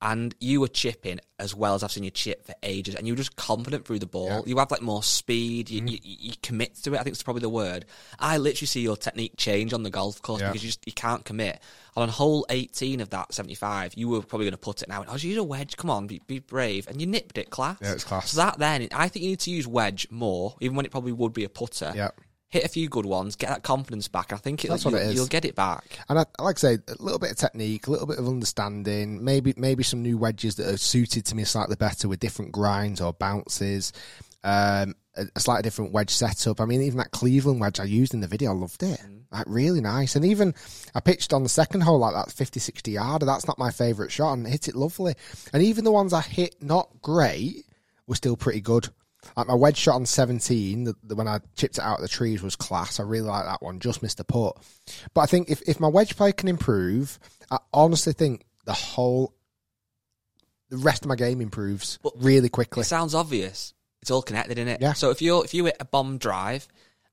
And 0.00 0.34
you 0.40 0.60
were 0.60 0.68
chipping 0.68 1.18
as 1.40 1.54
well 1.54 1.74
as 1.74 1.82
I've 1.82 1.92
seen 1.92 2.04
you 2.04 2.10
chip 2.10 2.44
for 2.46 2.54
ages, 2.62 2.94
and 2.94 3.06
you 3.06 3.12
were 3.12 3.18
just 3.18 3.36
confident 3.36 3.84
through 3.84 3.98
the 3.98 4.06
ball. 4.06 4.26
Yeah. 4.26 4.36
Mm-hmm. 4.38 4.48
You 4.48 4.58
have 4.58 4.70
like 4.70 4.82
more 4.82 5.02
speed. 5.02 5.70
You, 5.70 5.84
you, 5.84 5.98
you 6.02 6.32
commit 6.42 6.74
to 6.82 6.94
it. 6.94 6.98
I 6.98 7.02
think 7.02 7.14
it's 7.14 7.22
probably 7.22 7.40
the 7.42 7.48
word. 7.48 7.84
I 8.18 8.36
literally 8.38 8.66
see 8.66 8.80
your 8.80 8.96
technique 8.96 9.34
change 9.36 9.72
on 9.72 9.82
the 9.82 9.90
golf 9.90 10.20
course 10.22 10.40
Yeah. 10.40 10.48
because 10.48 10.62
you 10.62 10.68
just 10.68 10.86
you 10.86 10.92
can't 10.92 11.24
commit. 11.24 11.60
On 11.96 12.08
hole 12.08 12.46
18 12.48 13.00
of 13.00 13.10
that 13.10 13.34
75, 13.34 13.94
you 13.96 14.08
were 14.08 14.22
probably 14.22 14.44
going 14.44 14.52
to 14.52 14.58
put 14.58 14.82
it 14.82 14.88
now. 14.88 15.02
I 15.08 15.12
was 15.12 15.24
use 15.24 15.36
a 15.36 15.42
wedge. 15.42 15.76
Come 15.76 15.90
on, 15.90 16.06
be, 16.06 16.20
be 16.28 16.38
brave, 16.38 16.86
and 16.86 17.00
you 17.00 17.08
nipped 17.08 17.38
it, 17.38 17.50
class. 17.50 17.78
Yeah, 17.82 17.92
it's 17.92 18.04
class. 18.04 18.30
So 18.30 18.36
that 18.40 18.58
then, 18.58 18.86
I 18.94 19.08
think 19.08 19.24
you 19.24 19.30
need 19.30 19.40
to 19.40 19.50
use 19.50 19.66
wedge 19.66 20.06
more, 20.10 20.54
even 20.60 20.76
when 20.76 20.86
it 20.86 20.92
probably 20.92 21.10
would 21.12 21.32
be 21.32 21.42
a 21.42 21.48
putter. 21.48 21.92
Yeah. 21.96 22.10
Hit 22.50 22.64
a 22.64 22.68
few 22.68 22.88
good 22.88 23.04
ones, 23.04 23.36
get 23.36 23.50
that 23.50 23.62
confidence 23.62 24.08
back. 24.08 24.32
I 24.32 24.36
think 24.36 24.64
it, 24.64 24.68
That's 24.68 24.84
what 24.84 24.92
you'll, 24.92 25.02
it 25.02 25.06
is. 25.08 25.14
you'll 25.14 25.26
get 25.26 25.44
it 25.44 25.54
back. 25.54 25.84
And 26.08 26.18
I, 26.18 26.24
I 26.38 26.42
like 26.42 26.56
to 26.56 26.60
say 26.60 26.78
a 26.88 27.02
little 27.02 27.18
bit 27.18 27.30
of 27.32 27.36
technique, 27.36 27.86
a 27.86 27.90
little 27.90 28.06
bit 28.06 28.18
of 28.18 28.26
understanding, 28.26 29.22
maybe 29.22 29.52
maybe 29.56 29.82
some 29.82 30.02
new 30.02 30.16
wedges 30.16 30.56
that 30.56 30.72
are 30.72 30.78
suited 30.78 31.26
to 31.26 31.34
me 31.34 31.44
slightly 31.44 31.76
better 31.76 32.08
with 32.08 32.20
different 32.20 32.52
grinds 32.52 33.02
or 33.02 33.12
bounces, 33.12 33.92
um, 34.44 34.94
a, 35.14 35.26
a 35.36 35.40
slightly 35.40 35.62
different 35.62 35.92
wedge 35.92 36.08
setup. 36.10 36.60
I 36.60 36.64
mean, 36.64 36.80
even 36.80 36.96
that 36.98 37.10
Cleveland 37.10 37.60
wedge 37.60 37.80
I 37.80 37.84
used 37.84 38.14
in 38.14 38.20
the 38.20 38.26
video, 38.26 38.52
I 38.52 38.54
loved 38.54 38.82
it. 38.82 38.98
Like 39.30 39.44
really 39.46 39.82
nice. 39.82 40.16
And 40.16 40.24
even 40.24 40.54
I 40.94 41.00
pitched 41.00 41.34
on 41.34 41.42
the 41.42 41.50
second 41.50 41.82
hole 41.82 41.98
like 41.98 42.14
that 42.14 42.32
50, 42.32 42.60
60 42.60 42.92
yarder. 42.92 43.26
That's 43.26 43.46
not 43.46 43.58
my 43.58 43.70
favourite 43.70 44.10
shot 44.10 44.32
and 44.32 44.46
hit 44.46 44.68
it 44.68 44.74
lovely. 44.74 45.14
And 45.52 45.62
even 45.62 45.84
the 45.84 45.92
ones 45.92 46.14
I 46.14 46.22
hit 46.22 46.62
not 46.62 46.88
great 47.02 47.66
were 48.06 48.14
still 48.14 48.38
pretty 48.38 48.62
good. 48.62 48.88
Like 49.36 49.46
my 49.46 49.54
wedge 49.54 49.76
shot 49.76 49.94
on 49.94 50.06
17, 50.06 50.84
the, 50.84 50.94
the, 51.02 51.14
when 51.14 51.28
I 51.28 51.40
chipped 51.56 51.78
it 51.78 51.84
out 51.84 51.96
of 51.96 52.02
the 52.02 52.08
trees 52.08 52.42
was 52.42 52.56
class. 52.56 53.00
I 53.00 53.04
really 53.04 53.28
like 53.28 53.44
that 53.44 53.62
one. 53.62 53.80
Just 53.80 54.02
missed 54.02 54.18
the 54.18 54.24
putt. 54.24 54.56
But 55.14 55.22
I 55.22 55.26
think 55.26 55.50
if, 55.50 55.62
if 55.68 55.80
my 55.80 55.88
wedge 55.88 56.16
play 56.16 56.32
can 56.32 56.48
improve, 56.48 57.18
I 57.50 57.58
honestly 57.72 58.12
think 58.12 58.44
the 58.64 58.72
whole, 58.72 59.34
the 60.70 60.76
rest 60.76 61.04
of 61.04 61.08
my 61.08 61.16
game 61.16 61.40
improves 61.40 61.98
But 62.02 62.14
really 62.16 62.48
quickly. 62.48 62.82
It 62.82 62.84
sounds 62.84 63.14
obvious. 63.14 63.74
It's 64.02 64.10
all 64.10 64.22
connected 64.22 64.58
in 64.58 64.68
it. 64.68 64.80
Yeah. 64.80 64.92
So 64.92 65.10
if 65.10 65.20
you're 65.20 65.44
if 65.44 65.54
you 65.54 65.64
hit 65.64 65.76
a 65.80 65.84
bomb 65.84 66.18
drive, 66.18 66.68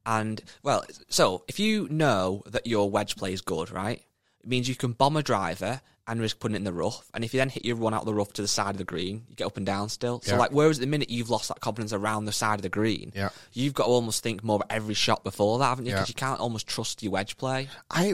and 0.05 0.41
well, 0.63 0.85
so 1.09 1.43
if 1.47 1.59
you 1.59 1.87
know 1.89 2.43
that 2.47 2.67
your 2.67 2.89
wedge 2.89 3.15
play 3.15 3.33
is 3.33 3.41
good, 3.41 3.71
right? 3.71 4.01
It 4.43 4.47
means 4.47 4.69
you 4.69 4.75
can 4.75 4.91
bomb 4.91 5.17
a 5.17 5.23
driver 5.23 5.81
and 6.07 6.21
risk 6.21 6.39
putting 6.39 6.55
it 6.55 6.59
in 6.59 6.63
the 6.63 6.73
rough. 6.73 7.09
And 7.13 7.23
if 7.23 7.33
you 7.33 7.39
then 7.39 7.49
hit 7.49 7.65
your 7.65 7.75
one 7.77 7.93
out 7.93 8.01
of 8.01 8.05
the 8.05 8.13
rough 8.13 8.31
to 8.33 8.41
the 8.41 8.47
side 8.47 8.71
of 8.71 8.77
the 8.77 8.83
green, 8.83 9.23
you 9.29 9.35
get 9.35 9.47
up 9.47 9.57
and 9.57 9.65
down 9.65 9.89
still. 9.89 10.21
So 10.21 10.33
Yeah. 10.33 10.37
like, 10.39 10.51
whereas 10.51 10.77
at 10.77 10.81
the 10.81 10.87
minute 10.87 11.09
you've 11.09 11.29
lost 11.31 11.47
that 11.47 11.61
confidence 11.61 11.93
around 11.93 12.25
the 12.25 12.31
side 12.31 12.55
of 12.59 12.61
the 12.61 12.69
green, 12.69 13.11
Yeah. 13.15 13.29
you've 13.53 13.73
got 13.73 13.85
to 13.85 13.89
almost 13.89 14.21
think 14.21 14.43
more 14.43 14.57
about 14.57 14.71
every 14.71 14.93
shot 14.93 15.23
before 15.23 15.57
that, 15.59 15.65
haven't 15.69 15.85
you? 15.85 15.91
Yeah. 15.91 15.97
Because 15.97 16.09
you 16.09 16.15
can't 16.15 16.39
almost 16.39 16.67
trust 16.67 17.01
your 17.01 17.11
wedge 17.11 17.37
play. 17.37 17.69
I 17.89 18.13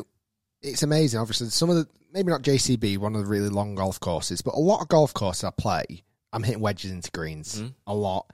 it's 0.61 0.83
amazing. 0.83 1.19
Obviously, 1.19 1.49
some 1.49 1.69
of 1.69 1.75
the 1.75 1.87
maybe 2.13 2.29
not 2.31 2.43
JCB, 2.43 2.97
one 2.97 3.15
of 3.15 3.21
the 3.21 3.27
really 3.27 3.49
long 3.49 3.75
golf 3.75 3.99
courses, 3.99 4.41
but 4.41 4.53
a 4.53 4.59
lot 4.59 4.81
of 4.81 4.87
golf 4.89 5.13
courses 5.13 5.43
I 5.43 5.49
play, 5.49 6.03
I'm 6.33 6.43
hitting 6.43 6.61
wedges 6.61 6.91
into 6.91 7.09
greens 7.11 7.55
Mm-hmm. 7.55 7.67
a 7.87 7.93
lot. 7.95 8.25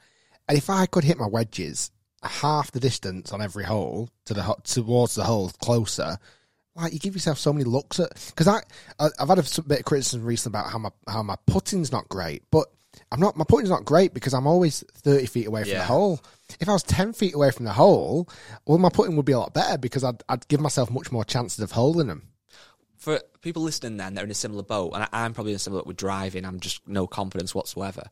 And 0.47 0.57
if 0.57 0.69
I 0.69 0.85
could 0.87 1.03
hit 1.03 1.17
my 1.17 1.27
wedges 1.27 1.89
half 2.23 2.71
the 2.71 2.79
distance 2.79 3.31
on 3.31 3.41
every 3.41 3.63
hole 3.63 4.09
to 4.25 4.33
the 4.33 4.55
towards 4.63 5.15
the 5.15 5.23
hole 5.23 5.49
closer, 5.61 6.17
like 6.77 6.93
you 6.93 6.99
give 6.99 7.13
yourself 7.15 7.37
so 7.37 7.51
many 7.51 7.65
looks 7.65 7.99
at. 7.99 8.09
Because 8.27 8.47
I, 8.47 8.61
I 8.99 9.09
I've 9.19 9.27
had 9.29 9.39
a 9.39 9.61
bit 9.63 9.79
of 9.79 9.85
criticism 9.85 10.23
recently 10.23 10.57
about 10.59 10.71
how 10.71 10.77
my 10.77 10.89
how 11.07 11.23
my 11.23 11.35
putting's 11.47 11.91
not 11.91 12.07
great, 12.09 12.43
but. 12.51 12.67
I'm 13.11 13.19
not. 13.19 13.37
My 13.37 13.45
putting's 13.47 13.69
not 13.69 13.85
great 13.85 14.11
because 14.15 14.33
I'm 14.33 14.47
always 14.47 14.83
thirty 14.95 15.27
feet 15.27 15.45
away 15.45 15.61
from 15.61 15.69
Yeah. 15.71 15.79
the 15.79 15.85
hole. 15.85 16.19
If 16.59 16.67
I 16.67 16.73
was 16.73 16.81
ten 16.81 17.13
feet 17.13 17.35
away 17.35 17.51
from 17.51 17.65
the 17.65 17.71
hole, 17.71 18.27
well, 18.65 18.79
my 18.79 18.89
putting 18.89 19.15
would 19.15 19.25
be 19.25 19.33
a 19.33 19.39
lot 19.39 19.53
better 19.53 19.77
because 19.77 20.03
I'd, 20.03 20.23
I'd 20.27 20.47
give 20.47 20.59
myself 20.59 20.89
much 20.89 21.11
more 21.11 21.23
chances 21.23 21.59
of 21.59 21.71
holding 21.71 22.07
them. 22.07 22.23
For 22.97 23.21
people 23.41 23.61
listening, 23.61 23.97
then 23.97 24.15
they're 24.15 24.23
in 24.25 24.31
a 24.31 24.33
similar 24.33 24.63
boat, 24.63 24.93
and 24.93 25.03
I, 25.03 25.07
I'm 25.11 25.33
probably 25.35 25.51
in 25.51 25.57
a 25.57 25.59
similar 25.59 25.83
boat 25.83 25.87
with 25.87 25.97
driving. 25.97 26.43
I'm 26.43 26.59
just 26.59 26.87
no 26.87 27.05
confidence 27.05 27.53
whatsoever. 27.53 28.09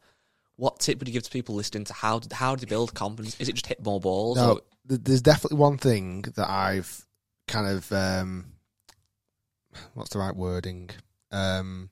What 0.55 0.79
tip 0.79 0.99
would 0.99 1.07
you 1.07 1.13
give 1.13 1.23
to 1.23 1.31
people 1.31 1.55
listening 1.55 1.85
to 1.85 1.93
how 1.93 2.21
how 2.31 2.55
do 2.55 2.63
they 2.65 2.69
build 2.69 2.93
confidence? 2.93 3.35
Is 3.39 3.49
it 3.49 3.53
just 3.53 3.65
hit 3.67 3.83
more 3.83 3.99
balls? 3.99 4.37
No, 4.37 4.51
or- 4.51 4.61
there's 4.85 5.23
definitely 5.23 5.57
one 5.57 5.79
thing 5.79 6.21
that 6.35 6.47
I've 6.47 7.05
kind 7.47 7.67
of 7.67 7.91
um, 7.91 8.45
what's 9.93 10.11
the 10.11 10.19
right 10.19 10.35
wording? 10.35 10.89
Um, 11.31 11.89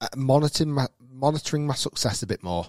uh, 0.00 0.08
monitoring 0.16 0.72
my 0.72 0.88
monitoring 1.10 1.66
my 1.66 1.74
success 1.74 2.22
a 2.22 2.26
bit 2.26 2.42
more. 2.42 2.66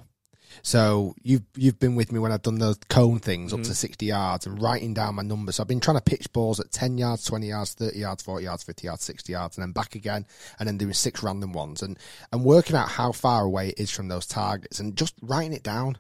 So 0.62 1.16
you've 1.22 1.44
you've 1.58 1.80
been 1.80 1.96
with 1.96 2.12
me 2.12 2.20
when 2.20 2.32
I've 2.32 2.42
done 2.42 2.60
those 2.60 2.78
cone 2.90 3.20
things 3.20 3.52
up 3.52 3.62
to 3.64 3.76
sixty 3.76 4.06
yards 4.06 4.46
and 4.46 4.62
writing 4.62 4.94
down 4.94 5.16
my 5.16 5.24
numbers. 5.24 5.58
So 5.58 5.64
I've 5.64 5.68
been 5.68 5.82
trying 5.82 5.98
to 5.98 6.04
pitch 6.04 6.32
balls 6.32 6.60
at 6.60 6.72
ten 6.72 6.98
yards, 6.98 7.26
twenty 7.26 7.48
yards, 7.48 7.74
thirty 7.74 8.00
yards, 8.00 8.24
forty 8.24 8.46
yards, 8.46 8.64
fifty 8.64 8.88
yards, 8.88 9.04
sixty 9.04 9.34
yards, 9.34 9.58
and 9.58 9.64
then 9.64 9.74
back 9.74 9.96
again, 9.96 10.26
and 10.58 10.68
then 10.68 10.78
doing 10.78 10.94
six 10.94 11.22
random 11.24 11.52
ones 11.52 11.82
and 11.82 12.00
and 12.32 12.46
working 12.46 12.76
out 12.76 12.90
how 12.90 13.12
far 13.12 13.44
away 13.44 13.70
it 13.70 13.80
is 13.80 13.92
from 13.92 14.08
those 14.08 14.26
targets 14.26 14.80
and 14.80 14.96
just 14.96 15.16
writing 15.22 15.54
it 15.54 15.64
down. 15.64 15.98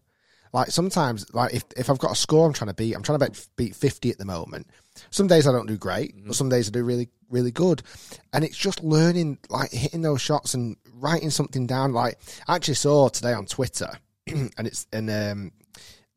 Like 0.55 0.71
sometimes, 0.71 1.25
like 1.33 1.53
if, 1.53 1.65
if 1.75 1.89
I've 1.89 1.99
got 1.99 2.13
a 2.13 2.15
score 2.15 2.47
I'm 2.47 2.53
trying 2.53 2.69
to 2.69 2.73
beat, 2.73 2.95
I'm 2.95 3.03
trying 3.03 3.19
to 3.19 3.25
beat, 3.29 3.47
beat 3.57 3.75
50 3.75 4.09
at 4.09 4.17
the 4.17 4.23
moment. 4.23 4.67
Some 5.09 5.27
days 5.27 5.45
I 5.45 5.51
don't 5.51 5.65
do 5.65 5.75
great, 5.75 6.15
but 6.25 6.33
some 6.33 6.47
days 6.47 6.69
I 6.69 6.71
do 6.71 6.81
really, 6.81 7.09
really 7.29 7.51
good. 7.51 7.83
And 8.31 8.45
it's 8.45 8.55
just 8.55 8.81
learning, 8.81 9.39
like 9.49 9.71
hitting 9.71 10.01
those 10.01 10.21
shots 10.21 10.53
and 10.53 10.77
writing 10.93 11.29
something 11.29 11.67
down. 11.67 11.91
Like 11.91 12.19
I 12.47 12.55
actually 12.55 12.75
saw 12.75 13.09
today 13.09 13.33
on 13.33 13.47
Twitter, 13.47 13.99
and 14.27 14.49
it's, 14.59 14.87
and 14.93 15.09
um, 15.09 15.51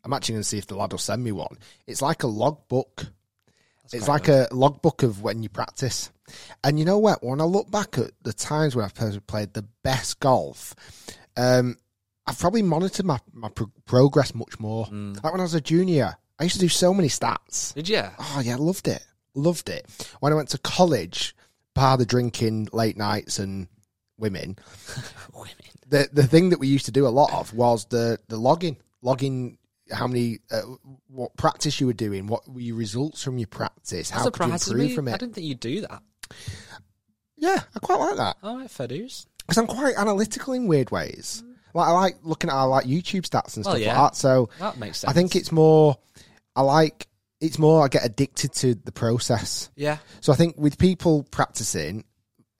I'm 0.04 0.12
actually 0.12 0.34
going 0.34 0.42
to 0.44 0.48
see 0.48 0.58
if 0.58 0.68
the 0.68 0.76
lad 0.76 0.92
will 0.92 1.00
send 1.00 1.24
me 1.24 1.32
one. 1.32 1.58
It's 1.88 2.00
like 2.00 2.22
a 2.22 2.28
logbook. 2.28 3.06
It's 3.92 4.04
quite 4.04 4.08
like 4.08 4.28
a 4.28 4.46
logbook 4.52 5.02
of 5.02 5.20
when 5.20 5.42
you 5.42 5.48
practice. 5.48 6.12
And 6.62 6.78
you 6.78 6.84
know 6.84 6.98
what? 6.98 7.24
When 7.24 7.40
I 7.40 7.44
look 7.44 7.72
back 7.72 7.98
at 7.98 8.12
the 8.22 8.32
times 8.32 8.76
when 8.76 8.84
I've 8.84 9.26
played 9.26 9.54
the 9.54 9.66
best 9.82 10.20
golf, 10.20 10.76
um, 11.36 11.76
I've 12.28 12.38
probably 12.38 12.62
monitored 12.62 13.06
my, 13.06 13.18
my 13.32 13.48
pro- 13.48 13.72
progress 13.86 14.34
much 14.34 14.60
more. 14.60 14.86
Like 14.90 15.32
when 15.32 15.40
I 15.40 15.44
was 15.44 15.54
a 15.54 15.60
junior, 15.60 16.16
I 16.38 16.42
used 16.44 16.56
to 16.56 16.60
do 16.60 16.68
so 16.68 16.92
many 16.92 17.08
stats. 17.08 17.72
Did 17.74 17.88
you? 17.88 18.02
Oh 18.18 18.42
yeah, 18.44 18.56
loved 18.56 18.86
it, 18.86 19.04
loved 19.34 19.68
it. 19.68 19.86
When 20.20 20.32
I 20.32 20.36
went 20.36 20.50
to 20.50 20.58
college, 20.58 21.34
bar 21.74 21.96
the 21.96 22.04
drinking, 22.06 22.68
late 22.72 22.96
nights, 22.96 23.38
and 23.38 23.66
women. 24.18 24.58
Women. 25.34 25.54
The 25.88 26.08
the 26.12 26.26
thing 26.26 26.50
that 26.50 26.58
we 26.58 26.66
used 26.68 26.84
to 26.86 26.92
do 26.92 27.06
a 27.06 27.08
lot 27.08 27.32
of 27.32 27.54
was 27.54 27.86
the 27.86 28.18
the 28.28 28.36
logging, 28.36 28.76
logging 29.00 29.56
how 29.90 30.06
many 30.06 30.40
uh, 30.50 30.60
what 31.06 31.34
practice 31.36 31.80
you 31.80 31.86
were 31.86 31.94
doing, 31.94 32.26
what 32.26 32.46
were 32.46 32.60
your 32.60 32.76
results 32.76 33.22
from 33.24 33.38
your 33.38 33.46
practice, 33.46 34.10
how 34.10 34.28
could 34.28 34.46
you 34.46 34.52
improve 34.52 34.76
me. 34.90 34.94
from 34.94 35.08
it. 35.08 35.14
I 35.14 35.16
didn't 35.16 35.34
think 35.34 35.46
you'd 35.46 35.60
do 35.60 35.80
that. 35.80 36.02
Yeah, 37.36 37.60
I 37.74 37.78
quite 37.78 38.00
like 38.00 38.16
that 38.16 38.36
All 38.42 38.58
right, 38.58 38.70
fair 38.70 38.88
dues. 38.88 39.26
because 39.38 39.56
I'm 39.56 39.66
quite 39.66 39.94
analytical 39.96 40.52
in 40.52 40.66
weird 40.66 40.90
ways. 40.90 41.42
Like 41.74 41.88
I 41.88 41.92
like 41.92 42.16
looking 42.22 42.50
at 42.50 42.56
our 42.56 42.68
like 42.68 42.86
YouTube 42.86 43.22
stats 43.28 43.56
and 43.56 43.64
Well, 43.64 43.74
stuff 43.74 43.80
yeah. 43.84 44.00
like 44.00 44.12
that. 44.12 44.16
So 44.16 44.48
That 44.58 44.78
makes 44.78 44.98
sense. 44.98 45.10
I 45.10 45.14
think 45.14 45.36
it's 45.36 45.52
more. 45.52 45.96
I 46.56 46.62
like 46.62 47.06
it's 47.40 47.58
more. 47.58 47.84
I 47.84 47.88
get 47.88 48.04
addicted 48.04 48.52
to 48.54 48.74
the 48.74 48.92
process. 48.92 49.70
yeah. 49.76 49.98
So 50.20 50.32
I 50.32 50.36
think 50.36 50.56
with 50.58 50.78
people 50.78 51.24
practicing, 51.30 52.04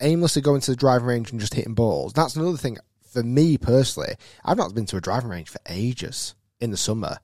aimlessly 0.01 0.43
going 0.43 0.61
to 0.63 0.71
the 0.71 0.77
driving 0.77 1.09
range 1.09 1.31
and 1.33 1.41
just 1.41 1.55
hitting 1.55 1.75
balls. 1.75 2.13
That's 2.13 2.37
another 2.37 2.57
thing 2.57 2.79
for 3.13 3.23
me 3.23 3.59
personally. 3.59 4.15
I've 4.45 4.57
not 4.59 4.75
been 4.75 4.87
to 4.87 4.97
a 4.97 5.01
driving 5.01 5.31
range 5.31 5.49
for 5.49 5.61
ages 5.69 6.35
in 6.61 6.71
the 6.71 6.77
summer 6.77 7.17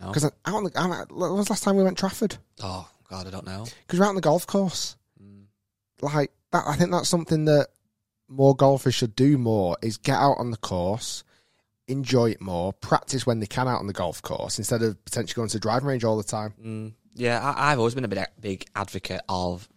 No. 0.00 0.08
because 0.08 0.24
out 0.24 0.32
on 0.46 0.64
the. 0.64 1.06
When 1.10 1.32
was 1.36 1.46
the 1.46 1.52
last 1.52 1.62
time 1.62 1.76
we 1.76 1.84
went 1.84 1.98
Trafford? 1.98 2.36
Oh 2.62 2.88
God, 3.08 3.26
I 3.26 3.30
don't 3.30 3.46
know. 3.46 3.66
Because 3.86 4.00
we're 4.00 4.06
out 4.06 4.10
on 4.10 4.14
the 4.16 4.20
golf 4.20 4.46
course. 4.46 4.96
Mm. 5.22 5.44
Like 6.00 6.32
that, 6.50 6.64
I 6.66 6.74
think 6.74 6.90
that's 6.90 7.08
something 7.08 7.44
that 7.44 7.68
more 8.28 8.56
golfers 8.56 8.94
should 8.96 9.14
do 9.14 9.38
more. 9.38 9.76
Is 9.82 9.96
get 9.98 10.16
out 10.16 10.38
on 10.38 10.50
the 10.50 10.56
course. 10.56 11.22
Enjoy 11.88 12.30
it 12.30 12.40
more. 12.40 12.72
Practice 12.72 13.26
when 13.26 13.38
they 13.40 13.46
can 13.46 13.68
out 13.68 13.78
on 13.78 13.86
the 13.86 13.92
golf 13.92 14.20
course 14.22 14.58
instead 14.58 14.82
of 14.82 15.02
potentially 15.04 15.34
going 15.34 15.48
to 15.48 15.56
the 15.56 15.60
driving 15.60 15.88
range 15.88 16.04
all 16.04 16.16
the 16.16 16.24
time. 16.24 16.52
Mm, 16.62 16.92
yeah, 17.14 17.40
I, 17.40 17.72
I've 17.72 17.78
always 17.78 17.94
been 17.94 18.04
a 18.04 18.08
big, 18.08 18.24
big 18.40 18.66
advocate 18.74 19.20
of 19.28 19.68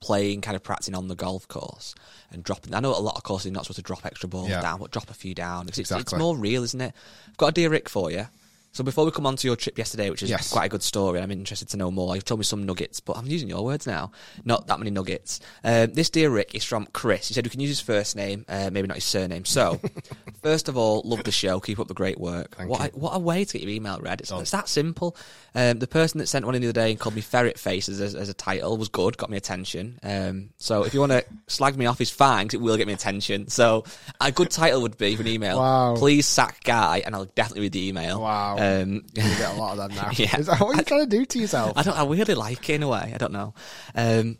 playing, 0.00 0.40
kind 0.40 0.56
of 0.56 0.62
practicing 0.64 0.96
on 0.96 1.06
the 1.06 1.14
golf 1.14 1.46
course 1.46 1.94
and 2.32 2.42
dropping. 2.42 2.74
I 2.74 2.80
know 2.80 2.90
a 2.90 2.98
lot 2.98 3.16
of 3.16 3.22
courses 3.22 3.46
you're 3.46 3.52
not 3.54 3.64
supposed 3.64 3.76
to 3.76 3.82
drop 3.82 4.04
extra 4.04 4.28
balls 4.28 4.48
Yeah. 4.48 4.60
down, 4.60 4.80
but 4.80 4.90
drop 4.90 5.08
a 5.10 5.14
few 5.14 5.34
down. 5.34 5.68
It's, 5.68 5.78
it's, 5.78 5.92
it's 5.92 6.12
more 6.14 6.36
real, 6.36 6.64
isn't 6.64 6.80
it? 6.80 6.92
I've 7.28 7.36
got 7.36 7.48
a 7.48 7.52
dear 7.52 7.70
Rick 7.70 7.88
for 7.88 8.10
you. 8.10 8.26
So 8.74 8.82
before 8.82 9.04
we 9.04 9.10
come 9.10 9.26
on 9.26 9.36
to 9.36 9.46
your 9.46 9.54
trip 9.54 9.76
yesterday, 9.76 10.08
which 10.08 10.22
is 10.22 10.30
Yes. 10.30 10.50
quite 10.50 10.64
a 10.64 10.68
good 10.70 10.82
story, 10.82 11.20
I'm 11.20 11.30
interested 11.30 11.68
to 11.68 11.76
know 11.76 11.90
more. 11.90 12.14
You've 12.14 12.24
told 12.24 12.40
me 12.40 12.44
some 12.44 12.64
nuggets, 12.64 13.00
but 13.00 13.18
I'm 13.18 13.26
using 13.26 13.46
your 13.50 13.62
words 13.62 13.86
now. 13.86 14.12
Not 14.46 14.66
that 14.68 14.78
many 14.78 14.90
nuggets. 14.90 15.40
Um, 15.62 15.92
this 15.92 16.08
dear 16.08 16.30
Rick 16.30 16.54
is 16.54 16.64
from 16.64 16.86
Chris. 16.94 17.28
He 17.28 17.34
said 17.34 17.44
we 17.44 17.50
can 17.50 17.60
use 17.60 17.68
his 17.68 17.82
first 17.82 18.16
name, 18.16 18.46
uh, 18.48 18.70
maybe 18.72 18.88
not 18.88 18.94
his 18.96 19.04
surname. 19.04 19.44
So, 19.44 19.78
first 20.42 20.70
of 20.70 20.78
all, 20.78 21.02
love 21.04 21.22
the 21.24 21.30
show. 21.30 21.60
Keep 21.60 21.80
up 21.80 21.88
the 21.88 21.92
great 21.92 22.18
work. 22.18 22.56
Thank 22.56 22.70
what 22.70 22.80
you. 22.80 22.86
A, 22.86 22.98
what 22.98 23.10
a 23.14 23.18
way 23.18 23.44
to 23.44 23.52
get 23.52 23.60
your 23.60 23.70
email 23.72 23.98
read. 24.00 24.22
It's, 24.22 24.32
it's 24.32 24.52
that 24.52 24.70
simple. 24.70 25.16
Um, 25.54 25.78
the 25.78 25.86
person 25.86 26.18
that 26.20 26.28
sent 26.28 26.46
one 26.46 26.54
in 26.54 26.62
the 26.62 26.68
other 26.68 26.72
day 26.80 26.92
and 26.92 26.98
called 26.98 27.14
me 27.14 27.20
Ferret 27.20 27.58
Face 27.58 27.90
as, 27.90 28.00
as, 28.00 28.14
as 28.14 28.30
a 28.30 28.34
title 28.34 28.78
was 28.78 28.88
good, 28.88 29.18
got 29.18 29.28
me 29.28 29.36
attention. 29.36 30.00
Um, 30.02 30.48
so 30.56 30.84
if 30.84 30.94
you 30.94 31.00
want 31.00 31.12
to 31.12 31.22
slag 31.46 31.76
me 31.76 31.84
off, 31.84 32.00
is 32.00 32.08
fine 32.08 32.48
'cause 32.48 32.54
it 32.54 32.62
will 32.62 32.78
get 32.78 32.86
me 32.86 32.94
attention. 32.94 33.48
So 33.48 33.84
a 34.18 34.32
good 34.32 34.50
title 34.50 34.80
would 34.80 34.96
be 34.96 35.14
for 35.14 35.20
an 35.20 35.28
email. 35.28 35.58
Wow. 35.58 35.94
Please 35.96 36.24
sack 36.26 36.64
guy, 36.64 37.02
and 37.04 37.14
I'll 37.14 37.26
definitely 37.26 37.60
read 37.62 37.72
the 37.72 37.86
email. 37.88 38.22
Wow. 38.22 38.56
Um, 38.62 38.92
You 39.14 39.22
get 39.22 39.54
a 39.54 39.58
lot 39.58 39.72
of 39.72 39.78
them 39.78 39.96
now. 40.02 40.10
Yeah. 40.14 40.38
Is 40.38 40.46
that 40.46 40.60
what 40.60 40.74
are 40.74 40.78
you 40.78 40.82
trying 40.84 41.08
to 41.08 41.16
do 41.18 41.24
to 41.24 41.38
yourself? 41.38 41.72
I 41.76 41.82
don't. 41.82 41.96
I 41.98 42.02
weirdly 42.04 42.34
like 42.34 42.68
it 42.68 42.74
in 42.74 42.82
a 42.82 42.88
way. 42.88 43.12
I 43.14 43.18
don't 43.18 43.32
know. 43.32 43.54
Um, 43.94 44.38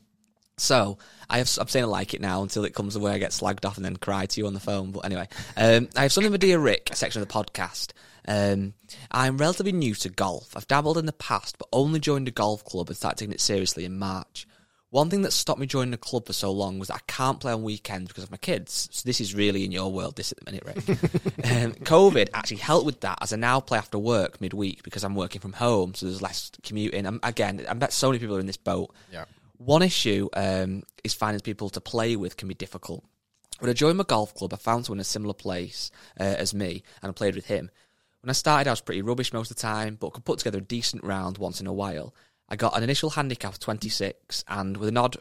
So 0.58 0.98
I 1.28 1.38
have, 1.38 1.50
I'm 1.60 1.68
saying 1.68 1.84
I 1.84 1.88
like 1.88 2.14
it 2.14 2.20
now 2.20 2.42
until 2.42 2.64
it 2.64 2.74
comes 2.74 2.96
where 2.96 3.12
I 3.14 3.18
get 3.18 3.30
slagged 3.30 3.64
off 3.64 3.76
and 3.76 3.84
then 3.84 3.96
cry 3.96 4.26
to 4.26 4.40
you 4.40 4.46
on 4.46 4.54
the 4.54 4.60
phone. 4.60 4.92
But 4.92 5.06
anyway, 5.06 5.28
um, 5.56 5.88
I 5.96 6.02
have 6.02 6.12
something 6.12 6.30
with 6.30 6.40
Dear 6.42 6.58
Rick, 6.58 6.90
a 6.92 6.96
section 6.96 7.22
of 7.22 7.28
the 7.28 7.34
podcast. 7.34 7.92
Um, 8.28 8.74
I'm 9.10 9.38
relatively 9.38 9.72
new 9.72 9.94
to 9.96 10.08
golf. 10.10 10.56
I've 10.56 10.68
dabbled 10.68 10.98
in 10.98 11.06
the 11.06 11.12
past, 11.12 11.58
but 11.58 11.68
only 11.72 11.98
joined 12.00 12.28
a 12.28 12.30
golf 12.32 12.64
club 12.64 12.88
and 12.88 12.96
started 12.96 13.18
taking 13.18 13.32
it 13.32 13.40
seriously 13.40 13.84
in 13.84 13.98
March. 13.98 14.46
One 14.92 15.08
thing 15.08 15.22
that 15.22 15.32
stopped 15.32 15.58
me 15.58 15.66
joining 15.66 15.92
the 15.92 15.96
club 15.96 16.26
for 16.26 16.34
so 16.34 16.52
long 16.52 16.78
was 16.78 16.88
that 16.88 16.96
I 16.96 17.00
can't 17.06 17.40
play 17.40 17.50
on 17.50 17.62
weekends 17.62 18.08
because 18.08 18.24
of 18.24 18.30
my 18.30 18.36
kids. 18.36 18.90
So 18.92 19.04
this 19.06 19.22
is 19.22 19.34
really 19.34 19.64
in 19.64 19.72
your 19.72 19.90
world, 19.90 20.16
this 20.16 20.32
at 20.32 20.38
the 20.38 20.44
minute, 20.44 20.64
Rick. 20.66 20.76
um, 21.50 21.72
COVID 21.82 22.28
actually 22.34 22.58
helped 22.58 22.84
with 22.84 23.00
that 23.00 23.16
as 23.22 23.32
I 23.32 23.36
now 23.36 23.58
play 23.58 23.78
after 23.78 23.98
work 23.98 24.38
midweek 24.42 24.82
because 24.82 25.02
I'm 25.02 25.14
working 25.14 25.40
from 25.40 25.54
home, 25.54 25.94
so 25.94 26.04
there's 26.04 26.20
less 26.20 26.50
commuting. 26.62 27.06
Um, 27.06 27.20
again, 27.22 27.64
I 27.66 27.72
bet 27.72 27.94
so 27.94 28.08
many 28.08 28.18
people 28.18 28.36
are 28.36 28.40
in 28.40 28.44
this 28.44 28.58
boat. 28.58 28.94
Yeah. 29.10 29.24
One 29.56 29.80
issue 29.80 30.28
um, 30.34 30.82
is 31.02 31.14
finding 31.14 31.40
people 31.40 31.70
to 31.70 31.80
play 31.80 32.14
with 32.16 32.36
can 32.36 32.46
be 32.46 32.54
difficult. 32.54 33.02
When 33.60 33.70
I 33.70 33.72
joined 33.72 33.96
my 33.96 34.04
golf 34.04 34.34
club, 34.34 34.52
I 34.52 34.56
found 34.56 34.84
someone 34.84 34.98
in 34.98 35.02
a 35.02 35.04
similar 35.04 35.32
place 35.32 35.90
uh, 36.20 36.24
as 36.24 36.52
me, 36.52 36.82
and 37.00 37.08
I 37.08 37.12
played 37.14 37.34
with 37.34 37.46
him. 37.46 37.70
When 38.20 38.28
I 38.28 38.34
started, 38.34 38.68
I 38.68 38.72
was 38.72 38.82
pretty 38.82 39.00
rubbish 39.00 39.32
most 39.32 39.50
of 39.50 39.56
the 39.56 39.62
time, 39.62 39.96
but 39.98 40.12
could 40.12 40.26
put 40.26 40.40
together 40.40 40.58
a 40.58 40.60
decent 40.60 41.02
round 41.02 41.38
once 41.38 41.62
in 41.62 41.66
a 41.66 41.72
while. 41.72 42.14
I 42.48 42.56
got 42.56 42.76
an 42.76 42.82
initial 42.82 43.10
handicap 43.10 43.52
of 43.52 43.60
26, 43.60 44.44
and 44.48 44.76
with 44.76 44.88
an 44.88 44.96
odd 44.96 45.16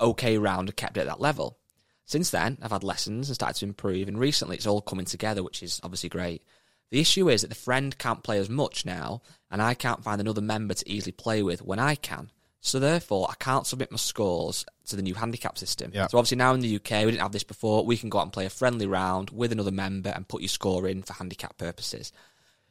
okay 0.00 0.38
round, 0.38 0.68
I 0.68 0.72
kept 0.72 0.96
it 0.96 1.00
at 1.00 1.06
that 1.06 1.20
level. 1.20 1.58
Since 2.06 2.30
then, 2.30 2.58
I've 2.60 2.70
had 2.70 2.84
lessons 2.84 3.28
and 3.28 3.34
started 3.34 3.58
to 3.60 3.66
improve, 3.66 4.08
and 4.08 4.18
recently 4.18 4.56
it's 4.56 4.66
all 4.66 4.82
coming 4.82 5.06
together, 5.06 5.42
which 5.42 5.62
is 5.62 5.80
obviously 5.82 6.10
great. 6.10 6.42
The 6.90 7.00
issue 7.00 7.30
is 7.30 7.40
that 7.40 7.48
the 7.48 7.54
friend 7.54 7.96
can't 7.98 8.22
play 8.22 8.38
as 8.38 8.50
much 8.50 8.84
now, 8.84 9.22
and 9.50 9.62
I 9.62 9.74
can't 9.74 10.04
find 10.04 10.20
another 10.20 10.42
member 10.42 10.74
to 10.74 10.90
easily 10.90 11.12
play 11.12 11.42
with 11.42 11.62
when 11.62 11.78
I 11.78 11.94
can. 11.94 12.30
So 12.60 12.78
therefore, 12.78 13.26
I 13.30 13.34
can't 13.34 13.66
submit 13.66 13.90
my 13.90 13.98
scores 13.98 14.64
to 14.86 14.96
the 14.96 15.02
new 15.02 15.14
handicap 15.14 15.58
system. 15.58 15.90
Yeah. 15.94 16.06
So 16.06 16.16
obviously 16.16 16.38
now 16.38 16.54
in 16.54 16.60
the 16.60 16.76
UK, 16.76 16.90
we 17.04 17.10
didn't 17.10 17.20
have 17.20 17.32
this 17.32 17.44
before. 17.44 17.84
We 17.84 17.98
can 17.98 18.08
go 18.08 18.18
out 18.18 18.22
and 18.22 18.32
play 18.32 18.46
a 18.46 18.50
friendly 18.50 18.86
round 18.86 19.30
with 19.30 19.52
another 19.52 19.70
member 19.70 20.08
and 20.08 20.26
put 20.26 20.40
your 20.40 20.48
score 20.48 20.88
in 20.88 21.02
for 21.02 21.12
handicap 21.12 21.58
purposes. 21.58 22.10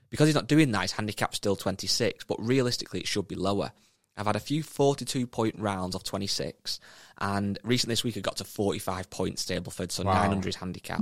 Because 0.09 0.27
he's 0.27 0.35
not 0.35 0.47
doing 0.47 0.71
that, 0.71 0.81
his 0.81 0.91
handicap's 0.93 1.37
still 1.37 1.55
26, 1.55 2.23
but 2.25 2.43
realistically 2.43 3.01
it 3.01 3.07
should 3.07 3.27
be 3.27 3.35
lower. 3.35 3.71
I've 4.15 4.25
had 4.27 4.35
a 4.35 4.39
few 4.41 4.61
42 4.63 5.25
point 5.27 5.55
rounds 5.57 5.95
of 5.95 6.03
26, 6.03 6.79
and 7.19 7.57
recently 7.63 7.93
this 7.93 8.03
week 8.03 8.17
I 8.17 8.19
got 8.21 8.37
to 8.37 8.43
45 8.43 9.09
points 9.09 9.45
Stableford, 9.45 9.91
so 9.91 10.03
Wow. 10.03 10.13
900 10.13 10.55
handicap. 10.55 11.01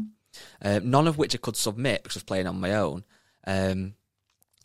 Uh, 0.62 0.80
none 0.84 1.08
of 1.08 1.18
which 1.18 1.36
I 1.36 1.38
could 1.38 1.58
submit 1.58 2.04
because 2.04 2.18
I 2.18 2.20
was 2.20 2.24
playing 2.24 2.48
on 2.48 2.60
my 2.62 2.76
own. 2.76 3.04
Um, 3.46 3.96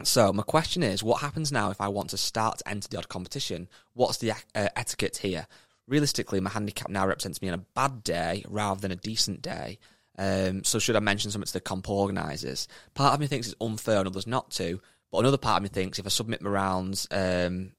so 0.04 0.32
my 0.32 0.42
question 0.42 0.82
is, 0.82 1.02
what 1.02 1.22
happens 1.22 1.50
now 1.50 1.70
if 1.70 1.80
I 1.80 1.88
want 1.88 2.11
to 2.11 2.16
start 2.18 2.59
to 2.59 2.68
enter 2.68 2.87
the 2.88 2.98
odd 2.98 3.09
competition? 3.09 3.68
What's 3.94 4.18
the 4.18 4.32
uh, 4.32 4.68
etiquette 4.76 5.16
here? 5.18 5.46
Realistically, 5.88 6.40
my 6.40 6.50
handicap 6.50 6.88
now 6.90 7.06
represents 7.06 7.40
me 7.40 7.48
on 7.48 7.54
a 7.54 7.64
bad 7.74 8.04
day 8.04 8.44
rather 8.48 8.80
than 8.80 8.92
a 8.92 8.96
decent 8.96 9.40
day. 9.42 9.78
Um, 10.18 10.64
so 10.64 10.78
should 10.78 10.96
I 10.96 11.00
mention 11.00 11.30
something 11.30 11.46
to 11.46 11.52
the 11.52 11.61
comp 11.61 11.88
organisers? 11.88 12.68
Part 12.94 13.14
of 13.14 13.20
me 13.20 13.26
thinks 13.26 13.46
it's 13.48 13.56
unfair 13.61 13.98
and 13.98 14.09
others 14.09 14.26
not 14.26 14.50
to, 14.52 14.80
but 15.11 15.18
another 15.18 15.37
part 15.38 15.59
of 15.59 15.62
me 15.62 15.68
thinks 15.68 15.98
if 15.98 16.06
I 16.06 16.11
submit 16.11 16.42
my 16.42 16.50
rounds, 16.50 17.06
um, 17.11 17.72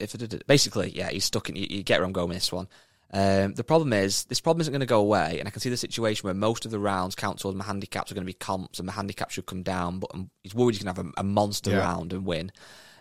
if 0.00 0.14
basically, 0.46 0.90
yeah, 0.90 1.10
he's 1.10 1.24
stuck 1.24 1.48
in. 1.48 1.56
You, 1.56 1.66
you 1.68 1.82
get 1.82 1.98
where 2.00 2.06
I'm 2.06 2.12
going 2.12 2.28
with 2.28 2.36
this 2.38 2.52
one. 2.52 2.68
Um, 3.14 3.52
the 3.54 3.64
problem 3.64 3.92
is, 3.92 4.24
this 4.24 4.40
problem 4.40 4.62
isn't 4.62 4.72
going 4.72 4.80
to 4.80 4.86
go 4.86 5.00
away, 5.00 5.38
and 5.38 5.46
I 5.46 5.50
can 5.50 5.60
see 5.60 5.68
the 5.68 5.76
situation 5.76 6.26
where 6.26 6.34
most 6.34 6.64
of 6.64 6.70
the 6.70 6.78
rounds 6.78 7.14
count 7.14 7.38
towards 7.40 7.58
my 7.58 7.64
handicaps 7.64 8.10
are 8.10 8.14
going 8.14 8.24
to 8.24 8.32
be 8.32 8.32
comps, 8.32 8.78
and 8.78 8.86
my 8.86 8.92
handicap 8.92 9.30
should 9.30 9.44
come 9.46 9.62
down. 9.62 9.98
But 9.98 10.10
I'm, 10.14 10.30
he's 10.42 10.54
worried 10.54 10.74
he's 10.76 10.82
going 10.82 10.94
to 10.94 11.02
have 11.02 11.12
a, 11.16 11.20
a 11.20 11.24
monster 11.24 11.70
Yeah. 11.72 11.80
round 11.80 12.12
and 12.14 12.24
win. 12.24 12.52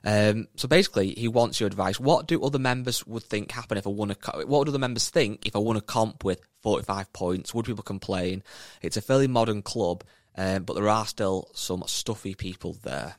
Um, 0.03 0.47
so 0.55 0.67
basically, 0.67 1.13
he 1.13 1.27
wants 1.27 1.59
your 1.59 1.67
advice. 1.67 1.99
What 1.99 2.27
do 2.27 2.43
other 2.43 2.59
members 2.59 3.05
would 3.07 3.23
think 3.23 3.51
happen 3.51 3.77
if 3.77 3.87
I 3.87 3.91
won 3.91 4.11
a? 4.11 4.15
What 4.45 4.59
would 4.59 4.69
other 4.69 4.79
members 4.79 5.09
think 5.09 5.45
if 5.45 5.55
I 5.55 5.59
won 5.59 5.77
a 5.77 5.81
comp 5.81 6.23
with 6.25 6.41
45 6.63 7.13
points? 7.13 7.53
Would 7.53 7.65
people 7.65 7.83
complain? 7.83 8.43
It's 8.81 8.97
a 8.97 9.01
fairly 9.01 9.27
modern 9.27 9.61
club, 9.61 10.03
um, 10.35 10.63
but 10.63 10.73
there 10.73 10.89
are 10.89 11.05
still 11.05 11.49
some 11.53 11.83
stuffy 11.85 12.33
people 12.33 12.73
there. 12.83 13.15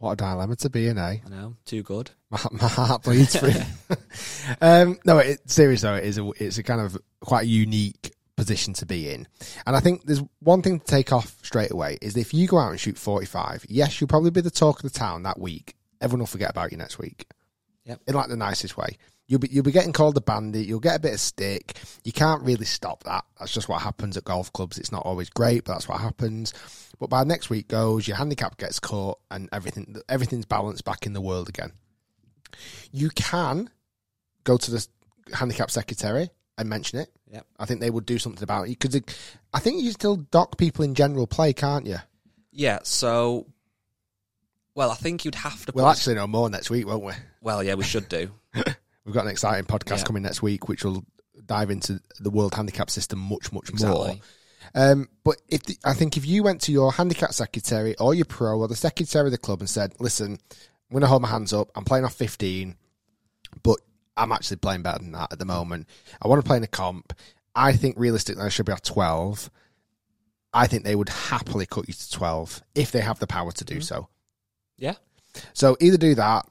What 0.00 0.12
a 0.12 0.16
dilemma 0.16 0.56
to 0.56 0.70
be 0.70 0.88
in, 0.88 0.96
eh? 0.96 1.18
I 1.24 1.28
know, 1.28 1.56
too 1.66 1.82
good. 1.82 2.10
My, 2.30 2.38
my 2.52 2.68
heart 2.68 3.02
bleeds 3.02 3.36
for 3.36 3.50
him. 3.50 3.66
um, 4.60 4.98
no, 5.04 5.18
it, 5.18 5.50
serious 5.50 5.82
though, 5.82 5.96
it 5.96 6.04
is 6.04 6.16
a, 6.16 6.30
it's 6.38 6.58
a 6.58 6.62
kind 6.62 6.80
of 6.80 6.96
quite 7.20 7.42
a 7.42 7.48
unique 7.48 8.14
position 8.36 8.72
to 8.74 8.86
be 8.86 9.10
in. 9.10 9.28
And 9.66 9.76
I 9.76 9.80
think 9.80 10.04
there's 10.04 10.22
one 10.38 10.62
thing 10.62 10.78
to 10.78 10.86
take 10.86 11.12
off 11.12 11.36
straight 11.42 11.70
away 11.70 11.98
is 12.00 12.16
if 12.16 12.32
you 12.32 12.46
go 12.46 12.56
out 12.56 12.70
and 12.70 12.80
shoot 12.80 12.96
45, 12.96 13.66
yes, 13.68 14.00
you'll 14.00 14.08
probably 14.08 14.30
be 14.30 14.40
the 14.40 14.50
talk 14.50 14.78
of 14.78 14.90
the 14.90 14.98
town 14.98 15.24
that 15.24 15.38
week. 15.38 15.74
Everyone 16.00 16.20
will 16.20 16.26
forget 16.26 16.50
about 16.50 16.70
you 16.70 16.78
next 16.78 16.98
week. 16.98 17.26
Yep. 17.84 18.00
In 18.06 18.14
like 18.14 18.28
the 18.28 18.36
nicest 18.36 18.78
way. 18.78 18.96
You'll 19.30 19.38
be 19.38 19.48
you'll 19.48 19.62
be 19.62 19.70
getting 19.70 19.92
called 19.92 20.16
a 20.16 20.20
bandit. 20.20 20.66
You'll 20.66 20.80
get 20.80 20.96
a 20.96 21.00
bit 21.00 21.14
of 21.14 21.20
stick. 21.20 21.78
You 22.02 22.10
can't 22.10 22.42
really 22.42 22.64
stop 22.64 23.04
that. 23.04 23.24
That's 23.38 23.52
just 23.52 23.68
what 23.68 23.80
happens 23.80 24.16
at 24.16 24.24
golf 24.24 24.52
clubs. 24.52 24.76
It's 24.76 24.90
not 24.90 25.06
always 25.06 25.30
great, 25.30 25.62
but 25.62 25.74
that's 25.74 25.88
what 25.88 26.00
happens. 26.00 26.52
But 26.98 27.10
by 27.10 27.22
next 27.22 27.48
week 27.48 27.68
goes, 27.68 28.08
your 28.08 28.16
handicap 28.16 28.56
gets 28.56 28.80
caught, 28.80 29.20
and 29.30 29.48
everything 29.52 29.94
everything's 30.08 30.46
balanced 30.46 30.84
back 30.84 31.06
in 31.06 31.12
the 31.12 31.20
world 31.20 31.48
again. 31.48 31.70
You 32.90 33.08
can 33.10 33.70
go 34.42 34.56
to 34.56 34.70
the 34.72 34.84
handicap 35.32 35.70
secretary 35.70 36.30
and 36.58 36.68
mention 36.68 36.98
it. 36.98 37.12
Yep. 37.30 37.46
I 37.56 37.66
think 37.66 37.78
they 37.78 37.90
would 37.90 38.06
do 38.06 38.18
something 38.18 38.42
about 38.42 38.64
it 38.64 38.80
because 38.80 39.00
I 39.54 39.60
think 39.60 39.80
you 39.80 39.92
still 39.92 40.16
dock 40.16 40.58
people 40.58 40.84
in 40.84 40.96
general 40.96 41.28
play, 41.28 41.52
can't 41.52 41.86
you? 41.86 41.98
Yeah, 42.50 42.80
so 42.82 43.46
well, 44.74 44.90
I 44.90 44.96
think 44.96 45.24
you'd 45.24 45.36
have 45.36 45.66
to. 45.66 45.72
We'll 45.72 45.86
actually 45.86 46.16
know 46.16 46.26
more 46.26 46.50
next 46.50 46.68
week, 46.68 46.88
won't 46.88 47.04
we? 47.04 47.12
Well, 47.40 47.62
yeah, 47.62 47.74
we 47.74 47.84
should 47.84 48.08
do. 48.08 48.32
We've 49.10 49.16
got 49.16 49.24
an 49.24 49.32
exciting 49.32 49.64
podcast 49.64 49.98
Yeah. 49.98 50.04
coming 50.04 50.22
next 50.22 50.40
week, 50.40 50.68
which 50.68 50.84
will 50.84 51.04
dive 51.44 51.68
into 51.68 52.00
the 52.20 52.30
world 52.30 52.54
handicap 52.54 52.90
system 52.90 53.18
much, 53.18 53.50
much 53.52 53.72
more. 53.72 54.14
Um, 54.72 55.08
but 55.24 55.34
if 55.48 55.64
the, 55.64 55.76
I 55.84 55.94
think 55.94 56.16
if 56.16 56.24
you 56.24 56.44
went 56.44 56.60
to 56.62 56.70
your 56.72 56.92
handicap 56.92 57.32
secretary 57.34 57.96
or 57.96 58.14
your 58.14 58.24
pro 58.26 58.60
or 58.60 58.68
the 58.68 58.76
secretary 58.76 59.26
of 59.26 59.32
the 59.32 59.38
club 59.38 59.58
and 59.58 59.68
said, 59.68 59.94
"Listen, 59.98 60.34
I'm 60.52 60.92
going 60.92 61.00
to 61.00 61.08
hold 61.08 61.22
my 61.22 61.28
hands 61.28 61.52
up. 61.52 61.70
I'm 61.74 61.82
playing 61.84 62.04
off 62.04 62.14
15, 62.14 62.76
but 63.64 63.78
I'm 64.16 64.30
actually 64.30 64.58
playing 64.58 64.82
better 64.82 65.00
than 65.00 65.10
that 65.10 65.32
at 65.32 65.40
the 65.40 65.44
moment. 65.44 65.88
I 66.22 66.28
want 66.28 66.40
to 66.40 66.46
play 66.46 66.58
in 66.58 66.62
a 66.62 66.68
comp. 66.68 67.12
I 67.52 67.72
think 67.72 67.96
realistically 67.98 68.44
I 68.44 68.48
should 68.48 68.66
be 68.66 68.72
at 68.72 68.84
12." 68.84 69.50
I 70.52 70.68
think 70.68 70.84
they 70.84 70.94
would 70.94 71.08
happily 71.08 71.66
cut 71.66 71.88
you 71.88 71.94
to 71.94 72.10
12 72.12 72.62
if 72.76 72.92
they 72.92 73.00
have 73.00 73.18
the 73.18 73.26
power 73.26 73.50
to 73.50 73.64
do 73.64 73.80
so. 73.80 74.08
Yeah, 74.76 74.94
So 75.52 75.76
either 75.80 75.96
do 75.96 76.14
that, 76.14 76.46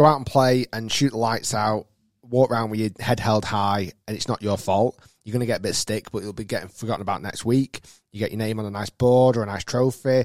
go 0.00 0.06
out 0.06 0.16
and 0.16 0.24
play 0.24 0.64
and 0.72 0.90
shoot 0.90 1.10
the 1.10 1.18
lights 1.18 1.52
out, 1.52 1.86
walk 2.22 2.50
around 2.50 2.70
with 2.70 2.80
your 2.80 2.90
head 3.00 3.20
held 3.20 3.44
high, 3.44 3.92
and 4.08 4.16
it's 4.16 4.28
not 4.28 4.40
your 4.40 4.56
fault. 4.56 4.98
You're 5.24 5.32
going 5.32 5.40
to 5.40 5.46
get 5.46 5.58
a 5.58 5.62
bit 5.62 5.70
of 5.70 5.76
stick, 5.76 6.10
but 6.10 6.22
you'll 6.22 6.32
be 6.32 6.44
getting 6.44 6.70
forgotten 6.70 7.02
about 7.02 7.20
next 7.20 7.44
week. 7.44 7.82
You 8.10 8.18
get 8.18 8.30
your 8.30 8.38
name 8.38 8.58
on 8.58 8.64
a 8.64 8.70
nice 8.70 8.88
board 8.88 9.36
or 9.36 9.42
a 9.42 9.46
nice 9.46 9.62
trophy. 9.62 10.24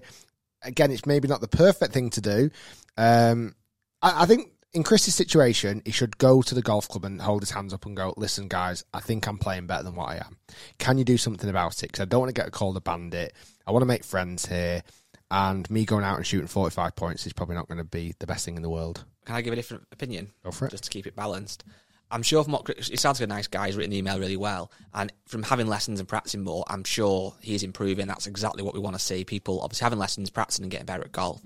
Again, 0.61 0.91
it's 0.91 1.05
maybe 1.05 1.27
not 1.27 1.41
the 1.41 1.49
perfect 1.49 1.93
thing 1.93 2.09
to 2.11 2.21
do. 2.21 2.49
Um, 2.95 3.53
I, 4.01 4.23
I 4.23 4.25
think 4.25 4.53
in 4.73 4.83
Chris's 4.83 5.13
situation, 5.13 5.81
he 5.83 5.91
should 5.91 6.17
go 6.17 6.41
to 6.41 6.55
the 6.55 6.61
golf 6.61 6.88
club 6.88 7.03
and 7.03 7.21
hold 7.21 7.41
his 7.41 7.51
hands 7.51 7.73
up 7.73 7.85
and 7.85 7.97
go, 7.97 8.13
listen, 8.15 8.47
guys, 8.47 8.85
I 8.93 9.01
think 9.01 9.27
I'm 9.27 9.38
playing 9.38 9.67
better 9.67 9.83
than 9.83 9.95
what 9.95 10.09
I 10.09 10.15
am. 10.25 10.38
Can 10.79 10.97
you 10.97 11.03
do 11.03 11.17
something 11.17 11.49
about 11.49 11.83
it? 11.83 11.88
Because 11.88 11.99
I 11.99 12.05
don't 12.05 12.21
want 12.21 12.33
to 12.33 12.41
get 12.41 12.51
called 12.53 12.77
a 12.77 12.81
bandit. 12.81 13.33
I 13.67 13.71
want 13.71 13.81
to 13.81 13.88
make 13.88 14.05
friends 14.05 14.45
here. 14.45 14.83
And 15.29 15.69
me 15.69 15.83
going 15.83 16.05
out 16.05 16.15
and 16.15 16.25
shooting 16.25 16.47
45 16.47 16.95
points 16.95 17.27
is 17.27 17.33
probably 17.33 17.55
not 17.55 17.67
going 17.67 17.79
to 17.79 17.83
be 17.83 18.13
the 18.19 18.27
best 18.27 18.45
thing 18.45 18.55
in 18.55 18.61
the 18.61 18.69
world. 18.69 19.03
Can 19.25 19.35
I 19.35 19.41
give 19.41 19.53
a 19.53 19.55
different 19.55 19.88
opinion? 19.91 20.31
Go 20.43 20.51
for 20.51 20.65
it. 20.65 20.71
just 20.71 20.85
to 20.85 20.89
keep 20.89 21.07
it 21.07 21.15
balanced. 21.15 21.63
I'm 22.11 22.21
sure 22.21 22.43
from 22.43 22.53
what 22.53 22.69
it 22.69 22.99
sounds 22.99 23.19
like 23.19 23.27
a 23.27 23.33
nice 23.33 23.47
guy. 23.47 23.65
He's 23.65 23.75
written 23.75 23.91
the 23.91 23.97
email 23.97 24.19
really 24.19 24.38
well, 24.38 24.71
and 24.93 25.11
from 25.27 25.43
having 25.43 25.67
lessons 25.67 25.99
and 25.99 26.07
practicing 26.07 26.43
more, 26.43 26.63
I'm 26.67 26.83
sure 26.83 27.33
he's 27.41 27.63
improving. 27.63 28.07
That's 28.07 28.27
exactly 28.27 28.63
what 28.63 28.75
we 28.75 28.79
want 28.79 28.95
to 28.95 29.01
see. 29.01 29.25
People 29.25 29.61
obviously 29.61 29.85
having 29.85 29.99
lessons, 29.99 30.29
practicing, 30.29 30.63
and 30.63 30.71
getting 30.71 30.85
better 30.85 31.03
at 31.03 31.11
golf. 31.11 31.41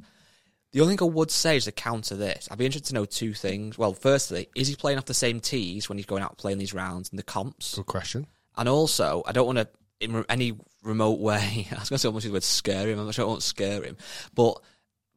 The 0.72 0.82
only 0.82 0.96
thing 0.96 1.08
I 1.08 1.12
would 1.12 1.32
say 1.32 1.58
is 1.58 1.66
to 1.66 1.72
counter 1.72 2.16
this. 2.16 2.48
I'd 2.52 2.58
be 2.60 2.66
interested 2.66 2.90
to 2.90 2.94
know 2.94 3.06
two 3.06 3.34
things. 3.34 3.78
Well, 3.78 3.94
firstly, 3.94 4.50
is 4.56 4.68
he 4.68 4.76
playing 4.76 5.00
off 5.00 5.06
the 5.06 5.14
same 5.16 5.40
tees 5.40 5.90
when 5.90 5.98
he's 5.98 6.06
going 6.06 6.22
out 6.22 6.38
playing 6.38 6.60
these 6.60 6.74
rounds 6.74 7.10
in 7.10 7.18
the 7.18 7.24
comps? 7.24 7.76
Good 7.76 7.88
question. 7.88 8.28
And 8.56 8.70
also, 8.70 9.24
I 9.26 9.32
don't 9.32 9.48
want 9.48 9.58
to, 9.58 9.68
in 10.00 10.24
any 10.30 10.54
remote 10.84 11.20
way, 11.22 11.68
I 11.72 11.80
was 11.80 11.90
going 11.90 11.96
to 11.96 12.00
say 12.00 12.08
almost 12.08 12.26
the 12.26 12.32
word 12.32 12.44
scare 12.44 12.88
him. 12.88 13.00
I'm 13.00 13.06
not 13.06 13.16
sure 13.16 13.26
I 13.26 13.30
won't 13.30 13.42
scare 13.42 13.82
him. 13.82 13.98
But 14.36 14.62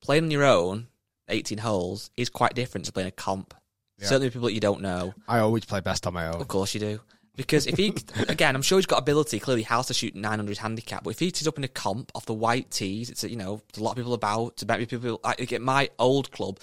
playing 0.01 0.25
on 0.25 0.31
your 0.31 0.44
own, 0.44 0.87
18 1.33 1.59
holes, 1.59 2.11
is 2.16 2.29
quite 2.29 2.55
different 2.55 2.87
to 2.87 2.92
playing 2.92 3.09
a 3.09 3.12
comp. 3.12 3.55
Certainly 4.01 4.27
with 4.29 4.33
people 4.35 4.49
that 4.49 4.55
you 4.55 4.61
don't 4.61 4.81
know. 4.81 5.14
I 5.29 5.38
always 5.38 5.64
play 5.64 5.81
best 5.81 6.07
on 6.07 6.14
my 6.14 6.27
own. 6.27 6.40
Of 6.40 6.49
course 6.49 6.75
you 6.75 6.81
do. 6.81 7.01
Because 7.37 7.66
if 7.66 7.77
he, 7.77 7.95
again, 8.29 8.55
I'm 8.55 8.62
sure 8.62 8.79
he's 8.79 8.87
got 8.87 8.99
ability. 8.99 9.38
Clearly, 9.38 9.62
has 9.62 9.87
to 9.87 9.95
shoot 9.95 10.14
900 10.14 10.59
handicap. 10.59 11.05
But 11.05 11.11
if 11.11 11.18
he 11.18 11.31
tees 11.31 11.49
up 11.49 11.57
in 11.57 11.64
a 11.64 11.68
comp 11.68 12.12
off 12.14 12.27
the 12.27 12.35
white 12.35 12.71
tees, 12.71 13.11
it's 13.11 13.25
a, 13.25 13.31
you 13.31 13.37
know, 13.37 13.62
there's 13.73 13.81
a 13.81 13.85
lot 13.85 13.92
of 13.92 13.97
people 13.97 14.14
about. 14.14 14.57
To 14.59 14.66
bet 14.66 14.87
people, 14.88 15.21
like 15.25 15.53
at 15.53 15.62
my 15.62 15.88
old 15.99 16.31
club, 16.31 16.59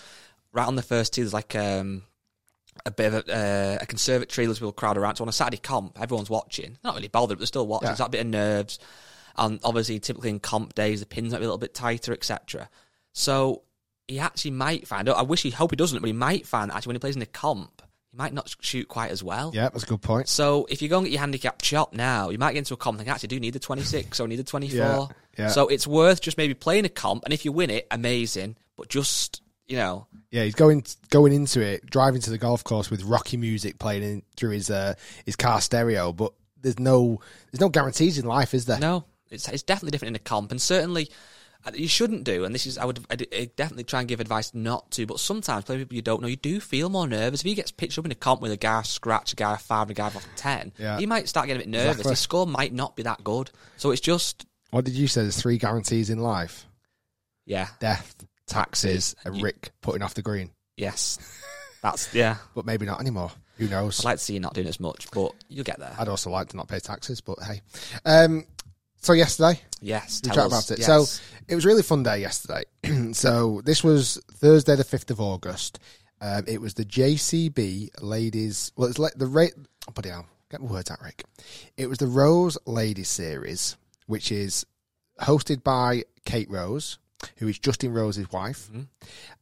right 0.51 0.67
on 0.67 0.75
the 0.75 0.84
first 0.84 1.13
tee, 1.13 1.21
there's 1.21 1.34
like 1.34 1.55
um, 1.55 2.03
a 2.86 2.91
bit 2.91 3.13
of 3.13 3.27
a, 3.27 3.36
uh, 3.36 3.77
a 3.82 3.86
conservatory. 3.86 4.45
There's 4.45 4.60
people 4.60 4.71
crowd 4.71 4.97
around. 4.97 5.15
So 5.15 5.23
on 5.23 5.29
a 5.29 5.34
Saturday 5.34 5.58
comp, 5.58 5.99
everyone's 5.99 6.29
watching. 6.29 6.77
Not 6.84 6.95
really 6.95 7.08
bothered, 7.08 7.38
but 7.38 7.39
they're 7.39 7.47
still 7.47 7.67
watching. 7.67 7.88
Yeah. 7.88 7.91
It's 7.91 7.99
that 7.99 8.12
bit 8.12 8.21
of 8.21 8.27
nerves. 8.27 8.79
And 9.38 9.60
obviously, 9.63 9.99
typically 9.99 10.29
in 10.29 10.39
comp 10.39 10.75
days, 10.75 10.99
the 10.99 11.05
pins 11.05 11.32
might 11.32 11.39
be 11.39 11.45
a 11.45 11.47
little 11.47 11.58
bit 11.58 11.73
tighter, 11.73 12.12
etc. 12.12 12.69
So 13.13 13.63
he 14.09 14.19
actually 14.19 14.51
might 14.51 14.87
find 14.87 15.07
out. 15.07 15.17
I 15.17 15.21
wish 15.21 15.43
he 15.43 15.49
hope 15.51 15.71
he 15.71 15.75
doesn't, 15.77 15.99
but 15.99 16.07
he 16.07 16.13
might 16.13 16.45
find 16.45 16.69
that 16.69 16.75
actually 16.75 16.89
when 16.91 16.95
he 16.95 16.99
plays 16.99 17.15
in 17.15 17.21
a 17.21 17.27
comp, 17.27 17.81
he 18.11 18.17
might 18.17 18.33
not 18.33 18.53
shoot 18.61 18.87
quite 18.87 19.11
as 19.11 19.23
well. 19.23 19.51
Yeah, 19.53 19.69
that's 19.69 19.83
a 19.83 19.87
good 19.87 20.01
point. 20.01 20.27
So 20.27 20.65
if 20.69 20.81
you 20.81 20.89
go 20.89 20.97
and 20.97 21.05
get 21.05 21.11
your 21.11 21.19
handicap 21.19 21.61
chopped 21.61 21.93
now, 21.93 22.29
you 22.29 22.37
might 22.37 22.53
get 22.53 22.59
into 22.59 22.73
a 22.73 22.77
comp 22.77 22.99
and 22.99 23.07
actually 23.07 23.27
do 23.27 23.39
need 23.39 23.53
the 23.53 23.59
26 23.59 24.19
or 24.19 24.27
need 24.27 24.37
the 24.37 24.43
24. 24.43 24.77
Yeah, 24.77 25.05
yeah. 25.37 25.47
So 25.49 25.67
it's 25.67 25.85
worth 25.85 26.21
just 26.21 26.37
maybe 26.37 26.53
playing 26.53 26.85
a 26.85 26.89
comp, 26.89 27.23
and 27.25 27.33
if 27.33 27.45
you 27.45 27.51
win 27.51 27.69
it, 27.69 27.87
amazing. 27.91 28.55
But 28.75 28.89
just 28.89 29.41
you 29.67 29.77
know, 29.77 30.07
Yeah, 30.31 30.43
he's 30.43 30.55
going 30.55 30.83
going 31.11 31.31
into 31.31 31.61
it, 31.61 31.85
driving 31.85 32.21
to 32.21 32.31
the 32.31 32.39
golf 32.39 32.63
course 32.63 32.89
with 32.89 33.03
rocky 33.03 33.37
music 33.37 33.77
playing 33.77 34.03
in, 34.03 34.23
through 34.35 34.51
his 34.51 34.71
uh, 34.71 34.95
his 35.25 35.35
car 35.35 35.61
stereo. 35.61 36.11
But 36.11 36.33
there's 36.59 36.79
no 36.79 37.21
there's 37.51 37.61
no 37.61 37.69
guarantees 37.69 38.17
in 38.17 38.25
life, 38.25 38.53
is 38.55 38.65
there? 38.65 38.79
no, 38.79 39.05
it's 39.29 39.47
it's 39.47 39.63
definitely 39.63 39.91
different 39.91 40.09
in 40.09 40.15
a 40.15 40.19
comp, 40.19 40.51
and 40.51 40.61
certainly. 40.61 41.09
Uh, 41.73 41.77
You 41.77 41.88
shouldn't 41.88 42.23
do, 42.23 42.43
and 42.45 42.53
this 42.53 42.65
is 42.65 42.77
I 42.77 42.86
would 42.86 42.99
I'd, 43.10 43.27
I'd 43.34 43.55
definitely 43.55 43.84
try 43.86 43.99
and 43.99 44.08
give 44.10 44.19
advice 44.19 44.53
not 44.53 44.91
to. 44.91 45.05
But 45.05 45.19
sometimes 45.19 45.65
playing 45.65 45.82
people 45.82 45.95
you 45.95 46.01
don't 46.01 46.21
know, 46.21 46.27
you 46.27 46.36
do 46.36 46.60
feel 46.60 46.89
more 46.89 47.08
nervous. 47.08 47.41
If 47.41 47.45
he 47.45 47.55
gets 47.55 47.71
pitched 47.71 47.97
up 47.97 48.05
in 48.05 48.12
a 48.12 48.15
comp 48.15 48.41
with 48.41 48.51
a 48.51 48.58
guy 48.58 48.82
scratch, 48.84 49.34
a 49.34 49.36
guy 49.36 49.55
five, 49.58 49.84
and 49.84 49.91
a 49.91 49.93
guy 49.93 50.08
off 50.08 50.27
ten, 50.36 50.71
Yeah. 50.77 50.97
he 50.99 51.05
might 51.05 51.27
start 51.29 51.47
getting 51.47 51.62
a 51.62 51.65
bit 51.65 51.69
nervous. 51.69 51.89
Exactly. 51.91 52.12
His 52.12 52.19
score 52.19 52.47
might 52.47 52.73
not 52.73 52.95
be 52.95 53.03
that 53.03 53.23
good. 53.23 53.49
So 53.77 53.91
it's 53.91 54.01
just 54.01 54.45
What 54.71 54.86
did 54.86 54.93
you 54.95 55.08
say? 55.08 55.21
There's 55.21 55.41
three 55.41 55.58
guarantees 55.58 56.10
in 56.10 56.19
life: 56.19 56.65
yeah, 57.45 57.67
death, 57.79 58.15
taxes, 58.47 59.15
and 59.25 59.38
You- 59.38 59.43
Rick 59.43 59.71
putting 59.82 60.01
off 60.01 60.13
the 60.13 60.21
green. 60.21 60.51
yes, 60.77 61.17
that's 61.82 62.13
yeah. 62.13 62.38
But 62.55 62.65
maybe 62.65 62.86
not 62.86 62.99
anymore. 62.99 63.32
Who 63.58 63.67
knows? 63.67 63.99
I'd 63.99 64.05
like 64.05 64.17
to 64.19 64.23
see 64.23 64.34
you 64.36 64.39
not 64.39 64.53
doing 64.53 64.67
as 64.67 64.79
much, 64.79 65.12
but 65.12 65.34
you'll 65.49 65.65
get 65.65 65.79
there. 65.79 65.93
I'd 65.99 66.08
also 66.08 66.29
like 66.29 66.47
to 66.49 66.55
not 66.58 66.69
pay 66.69 66.79
taxes, 66.79 67.19
but 67.19 67.38
hey. 67.43 67.62
Um, 68.05 68.45
so 68.99 69.13
yesterday, 69.13 69.59
Yes, 69.81 70.21
we 70.23 70.29
tell 70.29 70.35
chat 70.35 70.45
about 70.47 70.71
it. 70.71 70.79
Yes. 70.79 70.88
So 70.88 71.23
it 71.47 71.55
was 71.55 71.65
a 71.65 71.67
really 71.67 71.83
fun 71.83 72.03
day 72.03 72.19
yesterday. 72.19 72.63
so 73.13 73.62
this 73.63 73.83
was 73.83 74.21
Thursday, 74.31 74.75
the 74.75 74.83
fifth 74.83 75.09
of 75.12 75.21
August. 75.21 75.79
Um, 76.21 76.43
it 76.47 76.59
was 76.59 76.73
the 76.73 76.85
JCB 76.85 78.01
Ladies. 78.01 78.71
Well, 78.75 78.89
it's 78.89 78.99
like 78.99 79.13
the 79.13 79.27
rate. 79.27 79.53
Oh, 79.88 79.91
bloody 79.93 80.09
hell, 80.09 80.25
get 80.51 80.62
my 80.62 80.71
words 80.71 80.91
out, 80.91 81.01
Rick. 81.01 81.23
It 81.77 81.88
was 81.88 81.97
the 81.97 82.07
Rose 82.07 82.57
Ladies 82.65 83.07
Series, 83.07 83.77
which 84.07 84.31
is 84.31 84.65
hosted 85.21 85.63
by 85.63 86.03
Kate 86.25 86.49
Rose, 86.49 86.99
who 87.38 87.47
is 87.47 87.57
Justin 87.57 87.93
Rose's 87.93 88.31
wife. 88.31 88.69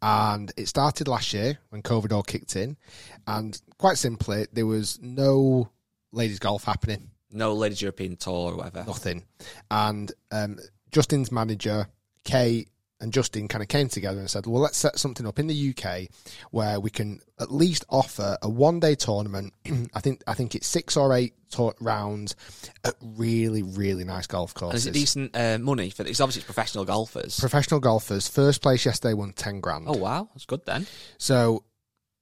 And 0.02 0.52
it 0.56 0.68
started 0.68 1.08
last 1.08 1.34
year 1.34 1.58
when 1.70 1.82
COVID 1.82 2.12
all 2.14 2.24
kicked 2.24 2.56
in. 2.56 2.78
And 3.26 3.60
quite 3.80 3.98
simply, 3.98 4.46
there 4.54 4.68
was 4.68 5.00
no 5.02 5.70
ladies 6.12 6.40
golf 6.40 6.64
happening 6.64 7.10
no 7.32 7.54
ladies 7.54 7.82
European 7.82 8.16
tour 8.16 8.54
or 8.54 8.56
whatever. 8.58 8.84
nothing. 8.86 9.24
And 9.72 10.12
um, 10.32 10.58
Justin's 10.92 11.32
manager, 11.32 11.88
Kate, 12.24 12.70
and 13.00 13.14
Justin 13.14 13.48
kind 13.48 13.62
of 13.62 13.68
came 13.68 13.90
together 13.90 14.20
and 14.20 14.28
said, 14.28 14.48
"Well, 14.48 14.60
let's 14.62 14.78
set 14.78 14.98
something 14.98 15.28
up 15.28 15.38
in 15.38 15.46
the 15.46 15.76
UK 15.78 16.08
where 16.50 16.80
we 16.80 16.90
can 16.90 17.20
at 17.40 17.52
least 17.52 17.86
offer 17.90 18.38
a 18.42 18.50
one-day 18.50 18.96
tournament. 18.96 19.54
I 19.94 20.00
think 20.00 20.24
I 20.26 20.34
think 20.34 20.56
it's 20.56 20.66
six 20.66 20.98
or 20.98 21.14
eight 21.14 21.36
tour- 21.52 21.76
rounds 21.80 22.36
at 22.84 22.96
really 23.02 23.62
really 23.62 24.04
nice 24.04 24.26
golf 24.26 24.54
And 24.54 24.60
courses. 24.60 24.82
is 24.82 24.88
it 24.88 24.94
decent 24.94 25.36
uh, 25.38 25.60
money 25.60 25.92
for? 25.92 26.08
It's 26.08 26.20
obviously 26.20 26.40
it's 26.40 26.46
professional 26.48 26.86
golfers. 26.86 27.40
Professional 27.40 27.80
golfers, 27.80 28.28
first 28.28 28.64
place 28.64 28.84
yesterday 28.84 29.14
won 29.14 29.32
ten 29.34 29.60
grand. 29.62 29.86
oh 29.88 29.98
wow, 29.98 30.30
that's 30.34 30.46
good 30.46 30.66
then. 30.66 30.88
So 31.20 31.66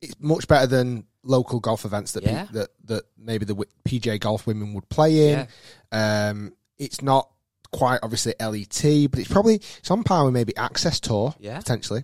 it's 0.01 0.15
much 0.19 0.45
better 0.49 0.67
than 0.67 1.05
local 1.25 1.59
golf 1.59 1.83
events 1.83 2.13
that 2.13 2.23
Yeah. 2.23 2.45
pe- 2.45 2.53
that 2.53 2.69
that 2.85 3.03
maybe 3.17 3.43
the 3.45 3.53
w- 3.55 3.69
PJ 3.83 4.19
golf 4.19 4.47
women 4.47 4.73
would 4.73 4.87
play 4.89 5.31
in. 5.33 5.47
Um, 5.91 6.53
it's 6.77 7.01
not 7.01 7.29
quite 7.71 7.99
obviously 8.03 8.33
LET, 8.39 9.11
but 9.11 9.19
it's 9.19 9.31
probably 9.31 9.55
it's 9.55 9.91
on 9.91 10.03
par 10.03 10.23
with 10.25 10.33
maybe 10.33 10.55
Access 10.55 10.99
Tour 10.99 11.35
Yeah. 11.39 11.57
potentially. 11.57 12.03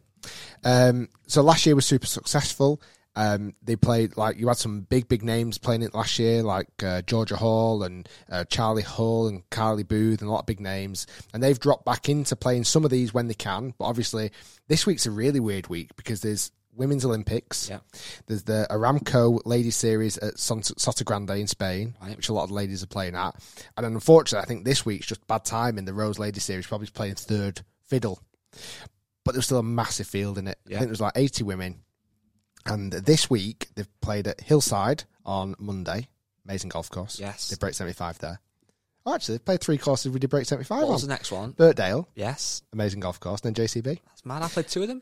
Um, 0.63 1.07
so 1.27 1.41
last 1.41 1.65
year 1.65 1.75
was 1.75 1.85
super 1.85 2.07
successful. 2.07 2.81
Um, 3.13 3.55
they 3.61 3.75
played 3.75 4.15
like 4.15 4.37
you 4.37 4.47
had 4.47 4.55
some 4.57 4.81
big 4.81 5.09
big 5.09 5.21
names 5.21 5.57
playing 5.57 5.81
it 5.81 5.93
last 5.93 6.17
year, 6.17 6.43
like 6.43 6.67
uh, 6.81 7.01
Georgia 7.01 7.35
Hall 7.35 7.83
and 7.83 8.07
uh, 8.31 8.45
Charley 8.45 8.83
Hull 8.83 9.27
and 9.27 9.47
Carly 9.49 9.83
Booth 9.83 10.21
and 10.21 10.29
a 10.29 10.31
lot 10.31 10.39
of 10.41 10.45
big 10.45 10.61
names. 10.61 11.07
And 11.33 11.43
they've 11.43 11.59
dropped 11.59 11.83
back 11.83 12.07
into 12.07 12.37
playing 12.37 12.63
some 12.63 12.85
of 12.85 12.91
these 12.91 13.13
when 13.13 13.27
they 13.27 13.33
can. 13.33 13.73
But 13.77 13.85
obviously, 13.85 14.31
this 14.69 14.85
week's 14.85 15.05
a 15.05 15.11
really 15.11 15.41
weird 15.41 15.67
week 15.67 15.93
because 15.97 16.21
there's 16.21 16.51
Women's 16.81 17.05
Olympics. 17.05 17.69
Yeah. 17.69 17.79
There's 18.25 18.41
the 18.43 18.65
Aramco 18.71 19.39
Ladies 19.45 19.75
Series 19.75 20.17
at 20.17 20.39
Son- 20.39 20.63
Sotogrande 20.63 21.39
in 21.39 21.45
Spain, 21.45 21.95
Right. 22.01 22.17
which 22.17 22.27
a 22.27 22.33
lot 22.33 22.43
of 22.43 22.49
ladies 22.51 22.81
are 22.81 22.87
playing 22.87 23.13
at. 23.15 23.35
And 23.77 23.85
then 23.85 23.93
unfortunately, 23.93 24.43
I 24.43 24.47
think 24.47 24.65
this 24.65 24.83
week's 24.83 25.05
just 25.05 25.25
bad 25.27 25.45
timing. 25.45 25.85
The 25.85 25.93
Rose 25.93 26.17
Ladies 26.17 26.43
Series 26.43 26.65
probably 26.65 26.87
playing 26.87 27.15
third 27.15 27.63
fiddle. 27.85 28.19
But 29.23 29.33
there's 29.33 29.45
still 29.45 29.59
a 29.59 29.63
massive 29.63 30.07
field 30.07 30.39
in 30.39 30.47
it. 30.47 30.57
I 30.65 30.71
Yeah. 30.71 30.77
think 30.79 30.89
there's 30.89 30.99
like 31.01 31.13
80 31.15 31.43
women. 31.43 31.83
And 32.65 32.91
this 32.91 33.29
week, 33.29 33.69
they've 33.75 34.01
played 34.01 34.25
at 34.27 34.41
Hillside 34.41 35.03
on 35.23 35.53
Monday. 35.59 36.09
Amazing 36.45 36.69
golf 36.69 36.89
course. 36.89 37.19
Yes. 37.19 37.49
They 37.49 37.55
break 37.57 37.75
75 37.75 38.17
there. 38.17 38.39
Oh, 39.05 39.15
actually, 39.15 39.35
they've 39.37 39.45
played 39.45 39.61
three 39.61 39.77
courses 39.79 40.11
we 40.11 40.19
did 40.19 40.29
break 40.29 40.45
75 40.45 40.77
What 40.79 40.85
on. 40.85 40.91
was 40.93 41.01
the 41.01 41.07
next 41.07 41.31
one? 41.31 41.53
Birkdale, 41.53 42.05
Yes, 42.15 42.61
amazing 42.71 42.99
golf 42.99 43.19
course, 43.19 43.41
and 43.43 43.55
then 43.55 43.65
JCB. 43.65 43.99
that's 44.07 44.25
mad. 44.25 44.43
I 44.43 44.47
played 44.47 44.67
two 44.67 44.83
of 44.83 44.87
them. 44.87 45.01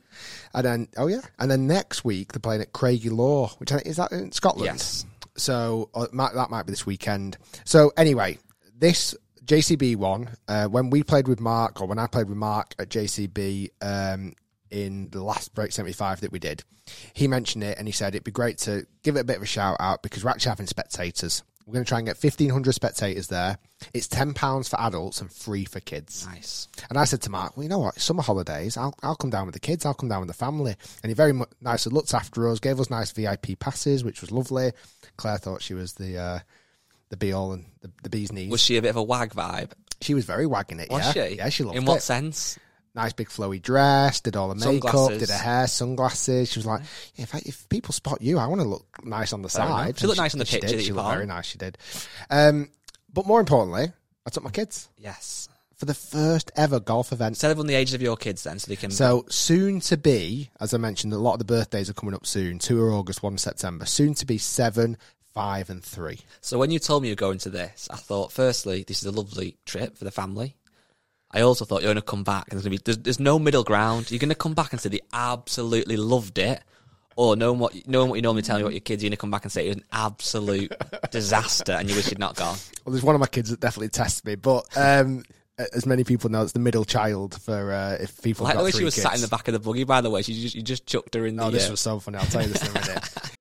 And 0.54 0.66
then, 0.66 0.88
oh 0.98 1.08
yeah, 1.08 1.22
and 1.38 1.52
then 1.52 1.68
next 1.68 2.06
week 2.06 2.32
they're 2.32 2.40
playing 2.40 2.62
at 2.62 2.72
Craigielaw, 2.72 3.60
which 3.60 3.72
I 3.72 3.76
think 3.76 3.88
is 3.88 3.98
that 3.98 4.12
in 4.14 4.32
Scotland. 4.32 4.66
Yes. 4.66 5.06
So 5.36 5.90
uh, 5.94 6.08
might, 6.14 6.34
that 6.34 6.50
might 6.50 6.64
be 6.66 6.72
this 6.72 6.86
weekend. 6.86 7.38
So 7.66 7.92
anyway, 7.98 8.38
this 8.78 9.16
JCB 9.46 9.98
one, 9.98 10.30
uh, 10.48 10.68
when 10.68 10.90
we 10.90 11.04
played 11.04 11.28
with 11.28 11.40
Mark, 11.42 11.82
or 11.82 11.88
when 11.88 12.00
I 12.00 12.08
played 12.08 12.30
with 12.30 12.38
Mark 12.38 12.76
at 12.80 12.90
JCB 12.90 13.70
um, 13.82 14.34
in 14.72 15.10
the 15.10 15.22
last 15.24 15.54
break 15.54 15.72
seventy 15.74 15.94
five 15.94 16.22
that 16.22 16.32
we 16.32 16.40
did, 16.40 16.64
he 17.14 17.28
mentioned 17.28 17.64
it 17.66 17.78
and 17.78 17.88
he 17.88 17.92
said 17.92 18.16
it'd 18.16 18.24
be 18.24 18.32
great 18.32 18.60
to 18.60 18.86
give 19.04 19.18
it 19.18 19.22
a 19.22 19.24
bit 19.26 19.38
of 19.38 19.44
a 19.44 19.48
shout 19.48 19.76
out 19.80 20.04
because 20.04 20.24
we're 20.24 20.30
actually 20.32 20.50
having 20.52 20.68
spectators. 20.68 21.44
We're 21.70 21.74
going 21.74 21.86
to 21.86 21.90
try 21.90 22.00
and 22.00 22.08
get 22.08 22.18
fifteen 22.18 22.50
hundred 22.50 22.74
spectators 22.74 23.28
there. 23.28 23.60
It's 23.94 24.08
ten 24.08 24.34
pounds 24.34 24.68
for 24.68 24.80
adults 24.82 25.22
and 25.22 25.32
free 25.32 25.66
for 25.66 25.80
kids. 25.80 26.26
Nice. 26.26 26.68
And 26.90 26.98
I 26.98 27.04
said 27.04 27.22
to 27.22 27.30
Mark, 27.30 27.56
well, 27.56 27.64
you 27.64 27.70
know 27.70 27.78
what? 27.78 28.00
Summer 28.00 28.24
holidays. 28.24 28.76
I'll, 28.76 28.96
I'll 29.04 29.16
come 29.16 29.30
down 29.30 29.46
with 29.46 29.54
the 29.54 29.60
kids. 29.60 29.86
I'll 29.86 29.94
come 29.94 30.10
down 30.10 30.22
with 30.22 30.30
the 30.30 30.34
family. 30.34 30.76
And 31.04 31.12
he 31.12 31.14
very 31.14 31.32
mu- 31.32 31.46
nicely 31.62 31.94
looked 31.94 32.16
after 32.16 32.50
us, 32.50 32.60
gave 32.60 32.80
us 32.80 32.90
nice 32.90 33.12
VIP 33.12 33.60
passes, 33.60 34.04
which 34.04 34.22
was 34.22 34.32
lovely. 34.32 34.72
Claire 35.18 35.38
thought 35.38 35.62
she 35.62 35.76
was 35.76 35.94
the 35.94 36.18
uh, 36.18 36.40
the 37.10 37.18
be 37.18 37.34
all 37.34 37.54
and 37.54 37.66
the, 37.82 37.92
the 38.02 38.10
bee's 38.10 38.32
knees. 38.32 38.50
Was 38.50 38.62
she 38.62 38.78
a 38.78 38.82
bit 38.82 38.90
of 38.90 38.98
a 38.98 39.04
wag 39.04 39.34
vibe? 39.36 39.72
she 40.02 40.14
was 40.14 40.26
very 40.26 40.46
wagging 40.46 40.80
it. 40.80 40.90
Was 40.90 41.16
yeah, 41.16 41.28
she? 41.28 41.36
yeah, 41.36 41.50
she 41.50 41.64
loved 41.64 41.78
In 41.78 41.86
what 41.86 41.98
it. 41.98 42.02
sense? 42.02 42.58
Nice 43.00 43.14
big 43.14 43.30
flowy 43.30 43.62
dress, 43.62 44.20
did 44.22 44.36
all 44.36 44.50
the 44.50 44.56
makeup, 44.56 44.92
Sunglasses. 44.92 45.20
did 45.20 45.30
her 45.30 45.38
hair, 45.38 45.68
sunglasses. 45.68 46.52
She 46.52 46.60
was 46.60 46.66
like, 46.66 46.82
yeah, 47.16 47.24
if, 47.24 47.34
I, 47.36 47.42
if 47.46 47.68
people 47.70 47.94
spot 47.94 48.22
you, 48.22 48.38
I 48.38 48.48
want 48.48 48.62
to 48.62 48.68
look 48.68 48.86
nice 49.06 49.34
on 49.34 49.42
the 49.42 49.50
Fair 49.50 49.66
side. 49.66 50.00
She 50.00 50.08
looked 50.08 50.20
nice 50.20 50.34
on 50.34 50.40
the 50.40 50.46
she 50.46 50.58
picture 50.58 50.68
did. 50.70 50.80
that 50.80 50.84
She 50.84 50.92
looked 50.94 51.10
very 51.10 51.26
nice. 51.26 51.46
She 51.46 51.58
did. 51.58 51.78
Um, 52.30 52.70
but 53.14 53.26
more 53.26 53.40
importantly, 53.40 53.92
I 54.26 54.30
took 54.30 54.44
my 54.44 54.52
kids 54.52 54.90
Yes. 54.98 55.50
for 55.76 55.86
the 55.86 55.94
first 55.94 56.52
ever 56.56 56.80
golf 56.80 57.12
event 57.14 57.40
Tell 57.40 57.50
everyone 57.52 57.68
the 57.68 57.76
ages 57.76 57.94
of 57.94 58.02
your 58.02 58.18
kids 58.18 58.44
then, 58.44 58.60
so 58.60 58.68
they 58.70 58.76
can. 58.76 58.92
So 58.92 59.26
soon 59.30 59.80
to 59.82 59.98
be, 59.98 60.50
as 60.60 60.74
I 60.74 60.78
mentioned, 60.78 61.14
a 61.14 61.18
lot 61.18 61.34
of 61.34 61.40
the 61.40 61.46
birthdays 61.46 61.90
are 61.90 61.94
coming 61.94 62.14
up 62.14 62.26
soon. 62.26 62.60
Two 62.60 62.82
are 62.82 62.92
August, 62.92 63.24
one 63.24 63.38
September. 63.38 63.86
Soon 63.86 64.14
to 64.16 64.26
be 64.26 64.38
seven, 64.38 64.98
five, 65.34 65.70
and 65.70 65.82
three. 65.84 66.20
So 66.42 66.60
when 66.60 66.70
you 66.70 66.80
told 66.80 67.02
me 67.04 67.08
you're 67.10 67.16
going 67.16 67.38
to 67.40 67.50
this, 67.50 67.88
I 67.90 67.96
thought, 67.96 68.32
firstly, 68.34 68.84
this 68.86 69.00
is 69.00 69.06
a 69.06 69.12
lovely 69.12 69.58
trip 69.66 69.98
for 69.98 70.04
the 70.04 70.12
family. 70.12 70.56
I 71.32 71.42
also 71.42 71.66
thought 71.66 71.82
you're 71.82 71.94
going 71.94 71.96
to 71.96 72.02
come 72.02 72.24
back 72.24 72.46
and 72.50 72.58
there's 72.58 72.64
going 72.64 72.78
to 72.78 72.84
be 72.84 72.92
there's, 72.92 72.98
there's 72.98 73.20
no 73.20 73.38
middle 73.38 73.64
ground. 73.64 74.10
You're 74.10 74.20
going 74.20 74.30
to 74.30 74.36
come 74.36 74.54
back 74.54 74.72
and 74.72 74.82
say 74.82 74.90
they 74.90 75.02
absolutely 75.14 75.98
loved 75.98 76.38
it, 76.40 76.64
or 77.16 77.36
knowing 77.36 77.60
what 77.60 77.88
knowing 77.88 78.10
what 78.10 78.16
you 78.16 78.22
normally 78.22 78.42
tell 78.42 78.58
me 78.58 78.64
about 78.64 78.74
your 78.74 78.80
kids, 78.80 79.04
you're 79.04 79.10
going 79.10 79.18
to 79.18 79.22
come 79.22 79.32
back 79.32 79.44
and 79.44 79.52
say 79.52 79.66
it 79.66 79.70
was 79.70 79.78
an 79.78 79.86
absolute 79.92 80.74
disaster 81.12 81.74
and 81.74 81.90
you 81.90 81.96
wish 81.96 82.10
you'd 82.10 82.20
not 82.20 82.36
gone. 82.36 82.58
Well, 82.84 82.94
there's 82.94 83.04
one 83.04 83.16
of 83.16 83.22
my 83.22 83.28
kids 83.28 83.50
that 83.50 83.60
definitely 83.60 83.90
tests 83.90 84.24
me, 84.26 84.36
but 84.36 84.66
um, 84.76 85.24
as 85.74 85.86
many 85.86 86.04
people 86.04 86.30
know, 86.30 86.42
it's 86.42 86.54
the 86.54 86.60
middle 86.60 86.86
child 86.86 87.40
for 87.42 87.74
uh, 87.74 87.98
if 88.00 88.22
people. 88.22 88.46
Like 88.46 88.56
got 88.56 88.62
the 88.62 88.66
way 88.66 88.72
she 88.72 88.84
was 88.84 88.96
kids. 88.96 89.04
sat 89.04 89.16
in 89.16 89.22
the 89.22 89.28
back 89.28 89.48
of 89.48 89.54
the 89.54 89.60
buggy. 89.60 89.84
By 89.84 90.02
the 90.02 90.10
way, 90.10 90.22
she 90.22 90.42
just 90.42 90.56
you 90.56 90.62
just 90.62 90.86
chucked 90.86 91.14
her 91.16 91.26
in 91.26 91.36
the. 91.36 91.44
Oh, 91.44 91.52
this 91.52 91.68
uh, 91.68 91.72
was 91.72 91.82
so 91.82 92.00
funny. 92.00 92.18
I'll 92.18 92.26
tell 92.26 92.42
you 92.42 92.48
this 92.48 92.62
in 92.62 92.76
a 92.76 92.80
minute. 92.80 93.10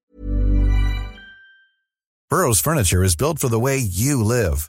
Burrow's 2.31 2.61
furniture 2.61 3.03
is 3.03 3.17
built 3.17 3.39
for 3.39 3.49
the 3.49 3.59
way 3.59 3.79
you 3.79 4.23
live. 4.23 4.69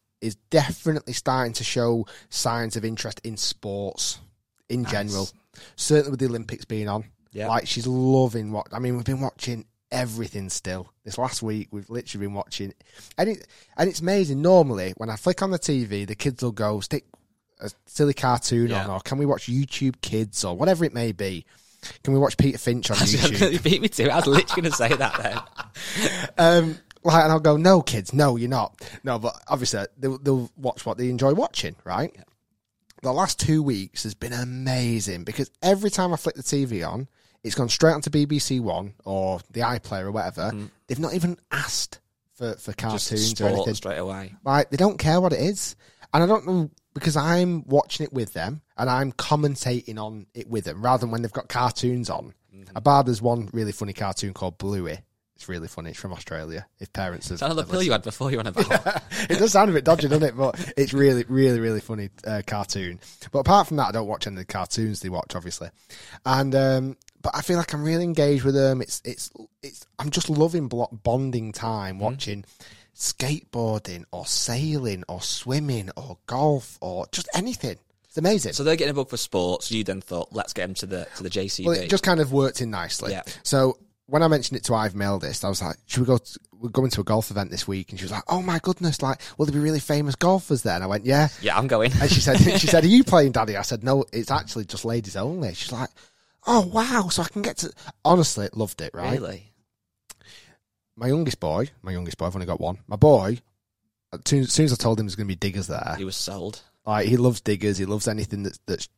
is 0.21 0.35
definitely 0.49 1.13
starting 1.13 1.53
to 1.53 1.63
show 1.63 2.05
signs 2.29 2.75
of 2.75 2.85
interest 2.85 3.19
in 3.23 3.37
sports 3.37 4.19
in 4.69 4.85
general. 4.85 5.29
Certainly 5.75 6.11
with 6.11 6.19
the 6.19 6.27
Olympics 6.27 6.63
being 6.65 6.87
on. 6.87 7.05
Yeah. 7.33 7.47
Like 7.47 7.67
she's 7.67 7.87
loving 7.87 8.51
what 8.51 8.67
I 8.71 8.79
mean, 8.79 8.95
we've 8.95 9.05
been 9.05 9.21
watching 9.21 9.65
everything 9.91 10.49
still. 10.49 10.89
This 11.03 11.17
last 11.17 11.41
week 11.41 11.67
we've 11.71 11.89
literally 11.89 12.25
been 12.27 12.33
watching 12.33 12.73
and 13.17 13.29
it 13.29 13.47
and 13.77 13.89
it's 13.89 13.99
amazing. 14.01 14.41
Normally 14.41 14.93
when 14.97 15.09
I 15.09 15.15
flick 15.15 15.41
on 15.41 15.51
the 15.51 15.59
TV, 15.59 16.05
the 16.07 16.15
kids 16.15 16.41
will 16.43 16.51
go, 16.51 16.79
stick 16.79 17.05
a 17.59 17.69
silly 17.85 18.13
cartoon 18.13 18.69
Yeah. 18.69 18.83
on 18.85 18.89
or 18.89 18.99
can 19.01 19.17
we 19.17 19.25
watch 19.25 19.47
YouTube 19.47 20.01
kids 20.01 20.43
or 20.45 20.55
whatever 20.55 20.85
it 20.85 20.93
may 20.93 21.11
be. 21.11 21.45
Can 22.03 22.13
we 22.13 22.19
watch 22.19 22.37
Peter 22.37 22.57
Finch 22.59 22.91
on 22.91 22.97
YouTube? 22.99 23.51
you 23.53 23.59
beat 23.59 23.81
me 23.81 23.89
to 23.89 24.03
it. 24.03 24.09
I 24.09 24.15
was 24.17 24.27
literally 24.27 24.61
going 24.61 24.71
to 24.71 24.77
say 24.77 24.89
that 24.95 25.17
then. 25.21 26.29
Um, 26.37 26.77
like, 27.03 27.23
and 27.23 27.31
I'll 27.31 27.39
go, 27.39 27.57
no, 27.57 27.81
kids, 27.81 28.13
no, 28.13 28.35
you're 28.35 28.49
not. 28.49 28.79
No, 29.03 29.19
but 29.19 29.35
obviously 29.47 29.85
they'll, 29.97 30.17
they'll 30.17 30.51
watch 30.55 30.85
what 30.85 30.97
they 30.97 31.09
enjoy 31.09 31.33
watching, 31.33 31.75
right? 31.83 32.15
The 33.01 33.11
last 33.11 33.39
two 33.39 33.63
weeks 33.63 34.03
has 34.03 34.13
been 34.13 34.33
amazing 34.33 35.23
because 35.23 35.49
every 35.63 35.89
time 35.89 36.13
I 36.13 36.17
flick 36.17 36.35
the 36.35 36.43
TV 36.43 36.87
on, 36.87 37.07
it's 37.43 37.55
gone 37.55 37.69
straight 37.69 37.93
onto 37.93 38.11
BBC 38.11 38.61
One 38.61 38.93
or 39.03 39.39
the 39.49 39.61
iPlayer 39.61 40.03
or 40.03 40.11
whatever. 40.11 40.51
They've 40.87 40.99
not 40.99 41.15
even 41.15 41.37
asked 41.51 41.99
for, 42.33 42.53
for 42.55 42.73
cartoons 42.73 43.41
or 43.41 43.47
anything. 43.47 43.73
straight 43.73 43.97
away. 43.97 44.35
Like, 44.43 44.69
they 44.69 44.77
don't 44.77 44.99
care 44.99 45.19
what 45.19 45.33
it 45.33 45.39
is. 45.39 45.75
And 46.13 46.23
I 46.23 46.27
don't 46.27 46.45
know 46.45 46.69
because 46.93 47.15
I'm 47.15 47.63
watching 47.67 48.03
it 48.03 48.13
with 48.13 48.33
them 48.33 48.61
and 48.77 48.89
I'm 48.89 49.11
commentating 49.13 49.97
on 49.97 50.27
it 50.33 50.47
with 50.47 50.65
them 50.65 50.83
rather 50.83 51.01
than 51.01 51.11
when 51.11 51.21
they've 51.21 51.31
got 51.31 51.47
cartoons 51.47 52.09
on. 52.09 52.33
Mm-hmm. 52.53 52.75
A 52.75 52.81
bar, 52.81 53.03
there's 53.03 53.21
one 53.21 53.49
really 53.53 53.71
funny 53.71 53.93
cartoon 53.93 54.33
called 54.33 54.57
Bluey. 54.57 54.99
It's 55.41 55.49
really 55.49 55.67
funny. 55.67 55.89
It's 55.89 55.99
from 55.99 56.13
Australia. 56.13 56.67
If 56.79 56.93
parents 56.93 57.29
have, 57.29 57.39
that 57.39 57.45
another 57.45 57.63
pill 57.65 57.81
you 57.81 57.91
had 57.91 58.03
before 58.03 58.29
you 58.29 58.37
went 58.37 58.49
about? 58.49 59.01
it 59.27 59.39
does 59.39 59.53
sound 59.53 59.71
a 59.71 59.73
bit 59.73 59.83
dodgy, 59.83 60.07
doesn't 60.07 60.21
it? 60.29 60.37
But 60.37 60.73
it's 60.77 60.93
really, 60.93 61.25
really, 61.27 61.59
really 61.59 61.79
funny 61.79 62.09
uh, 62.27 62.43
cartoon. 62.45 62.99
But 63.31 63.39
apart 63.39 63.67
from 63.67 63.77
that, 63.77 63.87
I 63.87 63.91
don't 63.91 64.05
watch 64.07 64.27
any 64.27 64.35
of 64.35 64.37
the 64.45 64.45
cartoons 64.53 64.99
they 64.99 65.09
watch, 65.09 65.33
obviously. 65.35 65.69
And 66.27 66.53
um, 66.53 66.97
but 67.23 67.35
I 67.35 67.41
feel 67.41 67.57
like 67.57 67.73
I'm 67.73 67.83
really 67.83 68.03
engaged 68.03 68.43
with 68.43 68.53
them. 68.53 68.83
It's 68.83 69.01
it's 69.03 69.31
it's. 69.63 69.87
I'm 69.97 70.11
just 70.11 70.29
loving 70.29 70.67
blo- 70.67 70.89
bonding 70.91 71.53
time 71.53 71.95
Mm-hmm. 71.95 72.03
watching 72.03 72.45
skateboarding 72.95 74.05
or 74.11 74.27
sailing 74.27 75.03
or 75.07 75.21
swimming 75.21 75.89
or 75.97 76.17
golf 76.27 76.77
or 76.81 77.07
just 77.11 77.27
anything. 77.33 77.77
It's 78.05 78.17
amazing. 78.17 78.53
so 78.53 78.63
they're 78.63 78.75
getting 78.75 78.91
a 78.91 78.93
book 78.93 79.09
for 79.09 79.17
sports. 79.17 79.71
You 79.71 79.83
then 79.83 80.01
thought, 80.01 80.29
let's 80.33 80.53
get 80.53 80.67
them 80.67 80.73
to 80.75 80.85
the 80.85 81.07
to 81.17 81.23
the 81.23 81.29
JCB. 81.29 81.65
Well, 81.65 81.75
it 81.79 81.89
just 81.89 82.03
kind 82.03 82.19
of 82.19 82.31
worked 82.31 82.61
in 82.61 82.69
nicely. 82.69 83.11
Yeah. 83.11 83.23
So 83.41 83.77
when 84.11 84.23
I 84.23 84.27
mentioned 84.27 84.57
it 84.57 84.63
to 84.65 84.75
Ivy, 84.75 84.97
my 84.97 85.05
eldest, 85.05 85.45
I 85.45 85.49
was 85.49 85.61
like, 85.61 85.77
"Should 85.87 86.01
we 86.01 86.05
go? 86.05 86.17
To, 86.17 86.39
we're 86.59 86.69
going 86.69 86.91
to 86.91 87.01
a 87.01 87.03
golf 87.03 87.31
event 87.31 87.49
this 87.49 87.67
week." 87.67 87.89
And 87.89 87.99
she 87.99 88.03
was 88.05 88.11
like, 88.11 88.23
"Oh 88.27 88.41
my 88.41 88.59
goodness! 88.59 89.01
Like, 89.01 89.21
will 89.37 89.45
there 89.45 89.53
be 89.53 89.59
really 89.59 89.79
famous 89.79 90.15
golfers 90.15 90.63
there?" 90.63 90.75
And 90.75 90.83
I 90.83 90.87
went, 90.87 91.05
"Yeah." 91.05 91.29
yeah, 91.41 91.57
I'm 91.57 91.67
going. 91.67 91.91
And 92.01 92.11
she 92.11 92.19
said, 92.19 92.37
"She 92.59 92.67
said, 92.67 92.83
are 92.83 92.87
you 92.87 93.03
playing, 93.03 93.31
Daddy?" 93.31 93.55
I 93.57 93.61
said, 93.61 93.83
"No, 93.83 94.03
it's 94.11 94.29
actually 94.29 94.65
just 94.65 94.83
ladies 94.85 95.15
only." 95.15 95.53
She's 95.53 95.71
like, 95.71 95.89
"Oh 96.45 96.61
wow!" 96.67 97.07
So 97.09 97.23
I 97.23 97.27
can 97.29 97.41
get 97.41 97.57
to. 97.57 97.71
Honestly, 98.03 98.49
loved 98.53 98.81
it. 98.81 98.91
Right. 98.93 99.13
Really? 99.13 99.53
My 100.97 101.07
youngest 101.07 101.39
boy, 101.39 101.69
my 101.81 101.91
youngest 101.91 102.17
boy, 102.17 102.25
I've 102.27 102.35
only 102.35 102.45
got 102.47 102.59
one. 102.61 102.79
My 102.87 102.97
boy. 102.97 103.39
As 104.13 104.19
soon, 104.25 104.41
as 104.41 104.51
soon 104.51 104.65
as 104.65 104.73
I 104.73 104.75
told 104.75 104.99
him 104.99 105.05
there's 105.05 105.15
going 105.15 105.25
to 105.27 105.31
be 105.33 105.37
diggers 105.37 105.67
there, 105.67 105.95
He 105.97 106.03
was 106.03 106.17
sold. 106.17 106.61
like 106.85 107.07
he 107.07 107.15
loves 107.15 107.39
diggers. 107.39 107.77
He 107.77 107.85
loves 107.85 108.09
anything 108.09 108.43
that's 108.43 108.59
that's 108.67 108.89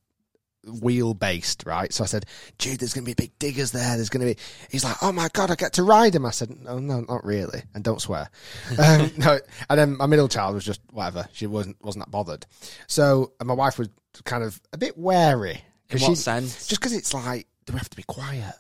wheel 0.65 1.13
based, 1.13 1.63
right? 1.65 1.91
So 1.93 2.04
I 2.04 2.08
said, 2.08 2.26
"Dude, 2.58 2.80
there's 2.80 2.93
going 2.93 3.06
to 3.06 3.10
be 3.10 3.15
big 3.15 3.38
diggers 3.39 3.71
there. 3.71 3.95
There's 3.95 4.10
going 4.10 4.28
to 4.28 4.34
be." 4.34 4.41
He's 4.69 4.84
like, 4.84 4.97
"Oh 5.02 5.12
my 5.12 5.30
god, 5.34 5.52
I 5.52 5.56
get 5.56 5.73
to 5.73 5.84
ride 5.84 6.15
him." 6.15 6.26
I 6.26 6.32
said, 6.32 6.62
"No, 6.62 6.80
no, 6.80 7.02
not 7.02 7.26
really, 7.26 7.63
and 7.73 7.84
don't 7.84 8.02
swear." 8.02 8.30
um, 8.80 9.12
no, 9.17 9.39
and 9.69 9.80
then 9.80 9.97
my 9.97 10.06
middle 10.06 10.28
child 10.28 10.56
was 10.56 10.65
just 10.65 10.82
whatever. 10.91 11.28
She 11.34 11.47
wasn't 11.47 11.78
wasn't 11.84 12.06
that 12.06 12.12
bothered. 12.12 12.45
So 12.88 13.34
and 13.39 13.47
my 13.47 13.54
wife 13.54 13.78
was 13.78 13.89
kind 14.23 14.43
of 14.43 14.60
a 14.71 14.78
bit 14.78 14.97
wary. 14.97 15.62
In 15.89 15.99
what 15.99 16.10
she- 16.10 16.15
sense? 16.15 16.67
Just 16.67 16.82
because 16.82 16.93
it's 16.93 17.13
like, 17.13 17.47
do 17.65 17.73
we 17.73 17.80
have 17.80 17.89
to 17.89 17.97
be 17.97 18.04
quiet? 18.04 18.56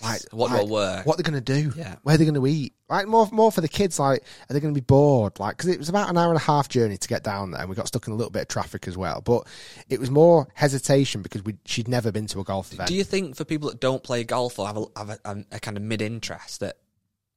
Yes. 0.00 0.02
Like, 0.02 0.32
what 0.32 0.50
like, 0.50 0.62
will 0.62 0.68
work? 0.68 1.06
What 1.06 1.16
they're 1.16 1.30
going 1.30 1.42
to 1.42 1.60
do? 1.60 1.72
Yeah. 1.76 1.96
Where 2.02 2.16
they're 2.16 2.30
going 2.30 2.40
to 2.40 2.46
eat? 2.46 2.74
Like 2.88 3.06
more, 3.06 3.28
more 3.32 3.50
for 3.50 3.60
the 3.60 3.68
kids. 3.68 3.98
Like, 3.98 4.22
are 4.48 4.52
they 4.52 4.60
going 4.60 4.74
to 4.74 4.80
be 4.80 4.84
bored? 4.84 5.38
Like, 5.38 5.56
because 5.56 5.70
it 5.70 5.78
was 5.78 5.88
about 5.88 6.10
an 6.10 6.18
hour 6.18 6.28
and 6.28 6.36
a 6.36 6.44
half 6.44 6.68
journey 6.68 6.96
to 6.96 7.08
get 7.08 7.22
down 7.22 7.50
there, 7.52 7.60
and 7.60 7.70
we 7.70 7.76
got 7.76 7.88
stuck 7.88 8.06
in 8.06 8.12
a 8.12 8.16
little 8.16 8.30
bit 8.30 8.42
of 8.42 8.48
traffic 8.48 8.88
as 8.88 8.96
well. 8.96 9.20
But 9.20 9.46
it 9.88 10.00
was 10.00 10.10
more 10.10 10.48
hesitation 10.54 11.22
because 11.22 11.44
we 11.44 11.56
she'd 11.64 11.88
never 11.88 12.12
been 12.12 12.26
to 12.28 12.40
a 12.40 12.44
golf 12.44 12.72
event. 12.72 12.88
Do 12.88 12.94
you 12.94 13.04
think 13.04 13.36
for 13.36 13.44
people 13.44 13.68
that 13.70 13.80
don't 13.80 14.02
play 14.02 14.24
golf 14.24 14.58
or 14.58 14.66
have 14.66 14.76
a, 14.76 14.84
have 14.96 15.10
a, 15.10 15.18
a, 15.24 15.44
a 15.52 15.60
kind 15.60 15.76
of 15.76 15.82
mid 15.82 16.02
interest 16.02 16.60
that 16.60 16.78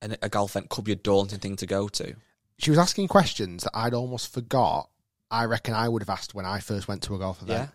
an, 0.02 0.18
a 0.22 0.30
golf 0.30 0.52
event 0.52 0.70
could 0.70 0.86
be 0.86 0.92
a 0.92 0.98
daunting 0.98 1.40
thing 1.40 1.56
to 1.58 1.66
go 1.66 1.88
to? 1.90 2.16
she 2.58 2.70
was 2.70 2.80
asking 2.80 3.08
questions 3.08 3.64
that 3.64 3.72
I'd 3.74 3.94
almost 3.94 4.32
forgot. 4.32 4.90
I 5.30 5.46
reckon 5.46 5.74
I 5.74 5.90
would 5.90 6.02
have 6.02 6.10
asked 6.10 6.34
when 6.34 6.46
I 6.46 6.60
first 6.60 6.88
went 6.88 7.02
to 7.04 7.16
a 7.16 7.20
golf 7.20 7.42
event. 7.42 7.70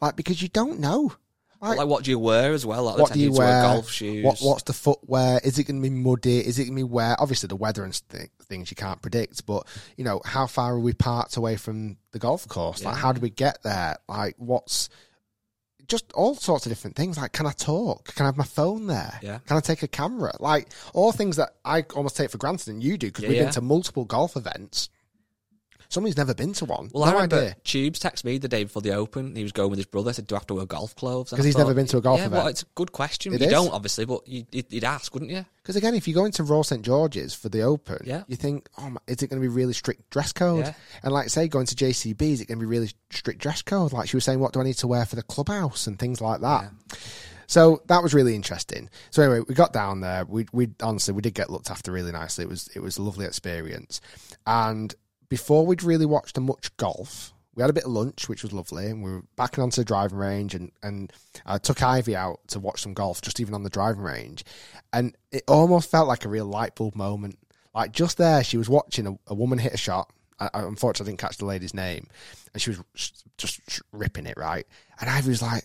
Like 0.00 0.16
because 0.16 0.42
you 0.42 0.48
don't 0.48 0.80
know. 0.80 1.12
Like, 1.60 1.78
like 1.78 1.88
what 1.88 2.04
do 2.04 2.10
you 2.10 2.18
wear 2.18 2.52
as 2.52 2.64
well? 2.64 2.84
Like 2.84 2.98
what 2.98 3.12
do 3.12 3.20
you 3.20 3.32
wear? 3.32 3.62
golf 3.62 3.90
shoes. 3.90 4.24
What 4.24 4.38
what's 4.40 4.62
the 4.62 4.72
footwear? 4.72 5.40
Is 5.42 5.58
it 5.58 5.64
going 5.64 5.82
to 5.82 5.88
be 5.88 5.94
muddy? 5.94 6.38
Is 6.38 6.58
it 6.58 6.64
going 6.64 6.76
to 6.76 6.80
be 6.80 6.82
wet? 6.84 7.16
Obviously, 7.18 7.48
the 7.48 7.56
weather 7.56 7.84
and 7.84 8.00
th- 8.10 8.30
things 8.44 8.70
you 8.70 8.76
can't 8.76 9.02
predict. 9.02 9.44
But 9.44 9.66
you 9.96 10.04
know, 10.04 10.20
how 10.24 10.46
far 10.46 10.74
are 10.74 10.80
we 10.80 10.92
parked 10.92 11.36
away 11.36 11.56
from 11.56 11.96
the 12.12 12.18
golf 12.18 12.46
course? 12.48 12.84
Like, 12.84 12.96
how 12.96 13.12
do 13.12 13.20
we 13.20 13.30
get 13.30 13.62
there? 13.62 13.96
Like, 14.08 14.34
what's 14.38 14.88
just 15.88 16.12
all 16.12 16.34
sorts 16.34 16.66
of 16.66 16.70
different 16.70 16.96
things. 16.96 17.16
Like, 17.16 17.32
can 17.32 17.46
I 17.46 17.52
talk? 17.52 18.14
Can 18.14 18.24
I 18.24 18.28
have 18.28 18.36
my 18.36 18.44
phone 18.44 18.86
there? 18.86 19.18
Yeah. 19.22 19.38
Can 19.46 19.56
I 19.56 19.60
take 19.60 19.82
a 19.82 19.88
camera? 19.88 20.32
Like, 20.38 20.68
all 20.92 21.12
things 21.12 21.36
that 21.36 21.54
I 21.64 21.82
almost 21.96 22.16
take 22.16 22.30
for 22.30 22.38
granted, 22.38 22.68
and 22.68 22.82
you 22.82 22.98
do 22.98 23.06
because 23.08 23.22
Yeah, 23.24 23.28
we've 23.30 23.38
yeah. 23.38 23.44
been 23.44 23.52
to 23.54 23.60
multiple 23.62 24.04
golf 24.04 24.36
events. 24.36 24.90
Somebody's 25.90 26.18
never 26.18 26.34
been 26.34 26.52
to 26.54 26.66
one. 26.66 26.90
Well, 26.92 27.04
no 27.04 27.10
I 27.10 27.14
remember 27.14 27.36
idea. 27.36 27.56
Tubes 27.64 27.98
texted 27.98 28.24
me 28.24 28.36
the 28.36 28.48
day 28.48 28.64
before 28.64 28.82
the 28.82 28.92
Open. 28.92 29.34
He 29.34 29.42
was 29.42 29.52
going 29.52 29.70
with 29.70 29.78
his 29.78 29.86
brother. 29.86 30.10
I 30.10 30.12
said, 30.12 30.26
"Do 30.26 30.34
I 30.34 30.38
have 30.38 30.46
to 30.48 30.54
wear 30.54 30.66
golf 30.66 30.94
clothes?" 30.96 31.30
Because 31.30 31.46
he's 31.46 31.54
thought, 31.54 31.60
never 31.60 31.74
been 31.74 31.86
to 31.86 31.96
a 31.96 32.00
golf 32.02 32.18
yeah, 32.20 32.26
event. 32.26 32.40
Well, 32.40 32.48
it's 32.48 32.62
a 32.62 32.66
good 32.74 32.92
question. 32.92 33.32
It 33.32 33.40
you 33.40 33.46
is. 33.46 33.52
don't 33.52 33.72
obviously, 33.72 34.04
but 34.04 34.26
you, 34.28 34.44
you'd, 34.52 34.66
you'd 34.70 34.84
ask, 34.84 35.14
wouldn't 35.14 35.30
you? 35.30 35.46
Because 35.62 35.76
again, 35.76 35.94
if 35.94 36.06
you 36.06 36.14
go 36.14 36.24
into 36.26 36.42
Royal 36.42 36.64
St 36.64 36.82
George's 36.82 37.34
for 37.34 37.48
the 37.48 37.62
Open, 37.62 37.98
Yeah. 38.04 38.22
you 38.26 38.36
think, 38.36 38.68
oh, 38.78 38.90
my, 38.90 39.00
is 39.06 39.22
it 39.22 39.28
going 39.28 39.40
to 39.40 39.46
be 39.46 39.52
really 39.54 39.72
strict 39.72 40.10
dress 40.10 40.32
code? 40.32 40.66
Yeah. 40.66 40.72
And 41.02 41.12
like 41.12 41.28
say, 41.30 41.48
going 41.48 41.66
to 41.66 41.74
JCB, 41.74 42.20
is 42.32 42.40
it 42.40 42.48
going 42.48 42.58
to 42.58 42.62
be 42.62 42.66
really 42.66 42.90
strict 43.10 43.40
dress 43.40 43.62
code? 43.62 43.92
Like 43.92 44.08
she 44.08 44.16
was 44.16 44.24
saying, 44.24 44.40
what 44.40 44.52
do 44.52 44.60
I 44.60 44.64
need 44.64 44.74
to 44.74 44.86
wear 44.86 45.04
for 45.06 45.16
the 45.16 45.22
clubhouse 45.22 45.86
and 45.86 45.98
things 45.98 46.20
like 46.20 46.40
that. 46.40 46.70
So 47.46 47.82
that 47.86 48.02
was 48.02 48.12
really 48.12 48.34
interesting. 48.34 48.90
So 49.10 49.22
anyway, 49.22 49.44
we 49.48 49.54
got 49.54 49.72
down 49.72 50.00
there. 50.02 50.26
We 50.26 50.46
we 50.52 50.68
honestly 50.82 51.14
we 51.14 51.22
did 51.22 51.32
get 51.32 51.48
looked 51.48 51.70
after 51.70 51.90
really 51.90 52.12
nicely. 52.12 52.44
It 52.44 52.48
was 52.48 52.68
it 52.74 52.80
was 52.80 52.98
a 52.98 53.02
lovely 53.02 53.24
experience. 53.24 54.02
And 54.46 54.94
before 55.28 55.66
we'd 55.66 55.82
really 55.82 56.06
watched 56.06 56.38
much 56.38 56.76
golf, 56.76 57.32
we 57.54 57.62
had 57.62 57.70
a 57.70 57.74
bit 57.74 57.84
of 57.84 57.90
lunch, 57.90 58.28
which 58.28 58.42
was 58.42 58.52
lovely, 58.52 58.86
and 58.86 59.02
we 59.02 59.10
were 59.10 59.24
backing 59.36 59.62
onto 59.62 59.80
the 59.80 59.84
driving 59.84 60.18
range, 60.18 60.54
and 60.54 60.70
and 60.82 61.12
I 61.44 61.58
took 61.58 61.82
Ivy 61.82 62.14
out 62.14 62.40
to 62.48 62.60
watch 62.60 62.82
some 62.82 62.94
golf, 62.94 63.20
just 63.20 63.40
even 63.40 63.54
on 63.54 63.64
the 63.64 63.70
driving 63.70 64.02
range, 64.02 64.44
and 64.92 65.16
it 65.32 65.42
almost 65.48 65.90
felt 65.90 66.08
like 66.08 66.24
a 66.24 66.28
real 66.28 66.46
light 66.46 66.74
bulb 66.74 66.94
moment. 66.94 67.38
Like 67.74 67.92
just 67.92 68.16
there, 68.16 68.42
she 68.44 68.56
was 68.56 68.68
watching 68.68 69.06
a, 69.06 69.18
a 69.26 69.34
woman 69.34 69.58
hit 69.58 69.74
a 69.74 69.76
shot, 69.76 70.12
I, 70.40 70.50
I, 70.54 70.62
unfortunately, 70.62 71.10
I 71.10 71.12
didn't 71.12 71.20
catch 71.20 71.38
the 71.38 71.46
lady's 71.46 71.74
name, 71.74 72.06
and 72.52 72.62
she 72.62 72.70
was 72.70 72.82
just 73.36 73.60
ripping 73.92 74.26
it 74.26 74.36
right. 74.36 74.66
And 75.00 75.10
Ivy 75.10 75.30
was 75.30 75.42
like, 75.42 75.64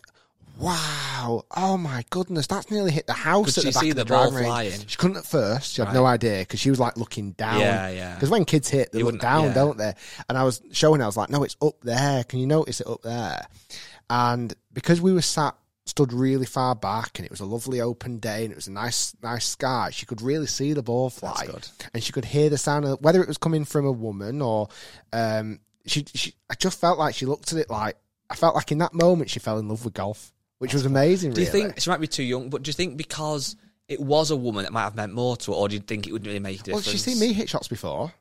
"Wow, 0.58 1.46
oh 1.56 1.78
my 1.78 2.04
goodness, 2.10 2.48
that's 2.48 2.70
nearly 2.72 2.92
hit 2.92 3.08
the 3.08 3.14
house 3.14 3.56
Could 3.56 3.66
at 3.66 3.74
the 3.74 3.78
back 3.78 3.84
see 3.84 3.90
of 3.92 3.96
the, 3.98 4.04
the 4.04 4.10
ball 4.10 4.30
driving 4.32 4.36
range." 4.36 4.48
flying? 4.74 4.88
She 4.88 4.98
couldn't 4.98 5.18
at 5.18 5.26
first. 5.26 5.74
She 5.74 5.82
had 5.82 5.94
no 5.94 6.06
idea 6.06 6.40
because 6.40 6.60
she 6.60 6.70
was 6.70 6.80
like 6.80 6.98
looking 6.98 7.32
down. 7.32 7.60
Yeah, 7.60 7.90
yeah. 7.90 8.14
Because 8.16 8.30
when 8.30 8.46
kids 8.46 8.70
hit, 8.70 8.92
they 8.92 9.00
You 9.00 9.06
look 9.06 9.14
wouldn't- 9.14 9.22
down, 9.22 9.46
yeah. 9.46 9.54
don't 9.54 9.78
they? 9.78 9.94
And 10.30 10.38
I 10.38 10.44
was 10.44 10.62
showing 10.72 11.00
her, 11.00 11.06
I 11.06 11.08
was 11.08 11.18
like, 11.18 11.30
"No, 11.30 11.44
it's 11.44 11.58
up 11.62 11.82
there. 11.82 12.24
Can 12.24 12.40
you 12.40 12.48
notice 12.48 12.82
it 12.82 12.88
up 12.88 13.02
there?" 13.02 13.46
And 14.10 14.54
because 14.72 15.02
we 15.02 15.12
were 15.14 15.22
sat 15.22 15.56
stood 15.86 16.14
really 16.14 16.46
far 16.46 16.76
back 16.76 17.20
and 17.20 17.26
it 17.26 17.32
was 17.32 17.42
a 17.42 17.46
lovely 17.46 17.82
open 17.82 18.18
day 18.18 18.44
and 18.46 18.54
it 18.54 18.56
was 18.56 18.68
a 18.68 18.72
nice 18.72 19.14
nice 19.22 19.46
sky 19.46 19.90
she 19.92 20.06
could 20.06 20.22
really 20.22 20.48
see 20.48 20.72
the 20.72 20.82
ball 20.82 21.10
fly 21.10 21.44
good. 21.46 21.68
and 21.94 22.02
she 22.02 22.14
could 22.14 22.24
hear 22.24 22.50
the 22.50 22.58
sound 22.58 22.86
of 22.86 23.02
whether 23.02 23.22
it 23.22 23.28
was 23.28 23.38
coming 23.38 23.66
from 23.66 23.86
a 23.86 23.92
woman 23.92 24.42
or 24.42 24.70
um 25.12 25.60
she, 25.86 26.06
she 26.14 26.34
i 26.50 26.56
just 26.56 26.80
felt 26.80 26.98
like 26.98 27.14
she 27.14 27.26
looked 27.26 27.52
at 27.52 27.60
it 27.60 27.70
like 27.70 27.98
i 28.30 28.36
felt 28.36 28.56
like 28.56 28.72
in 28.72 28.78
that 28.78 28.94
moment 28.94 29.30
she 29.30 29.40
fell 29.40 29.60
in 29.60 29.68
love 29.68 29.84
with 29.84 29.94
golf 29.94 30.32
which 30.60 30.74
was 30.74 30.86
amazing 30.86 31.32
Do 31.34 31.42
you 31.42 31.48
really. 31.48 31.62
think 31.64 31.80
she 31.80 31.90
might 31.90 32.00
be 32.02 32.08
too 32.08 32.24
young? 32.24 32.50
But 32.50 32.64
do 32.64 32.70
you 32.70 32.74
think 32.74 32.98
because 32.98 33.56
it 33.88 34.00
was 34.00 34.32
a 34.32 34.36
woman 34.36 34.64
that 34.64 34.72
might 34.74 34.84
have 34.84 34.96
meant 34.96 35.14
more 35.14 35.36
to 35.38 35.52
her, 35.52 35.58
or 35.58 35.68
do 35.70 35.76
you 35.76 35.82
think 35.82 36.08
it 36.08 36.14
would 36.14 36.26
really 36.26 36.40
make 36.40 36.56
a 36.68 36.72
well 36.72 36.80
difference? 36.80 36.88
she's 36.88 37.04
seen 37.04 37.20
me 37.20 37.34
hit 37.34 37.50
shots 37.50 37.68
before 37.68 38.14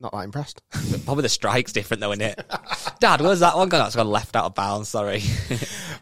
not 0.00 0.12
that 0.12 0.18
impressed 0.24 0.60
Probably 1.04 1.22
the 1.22 1.28
strike's 1.28 1.72
different 1.72 2.00
though, 2.00 2.12
isn't 2.12 2.22
it? 2.22 2.44
Dad, 3.00 3.20
where's 3.20 3.40
that 3.40 3.56
one 3.56 3.68
gone? 3.68 3.80
That's 3.80 3.96
gone 3.96 4.08
left 4.08 4.36
out 4.36 4.44
of 4.46 4.54
bounds. 4.54 4.88
Sorry. 4.88 5.22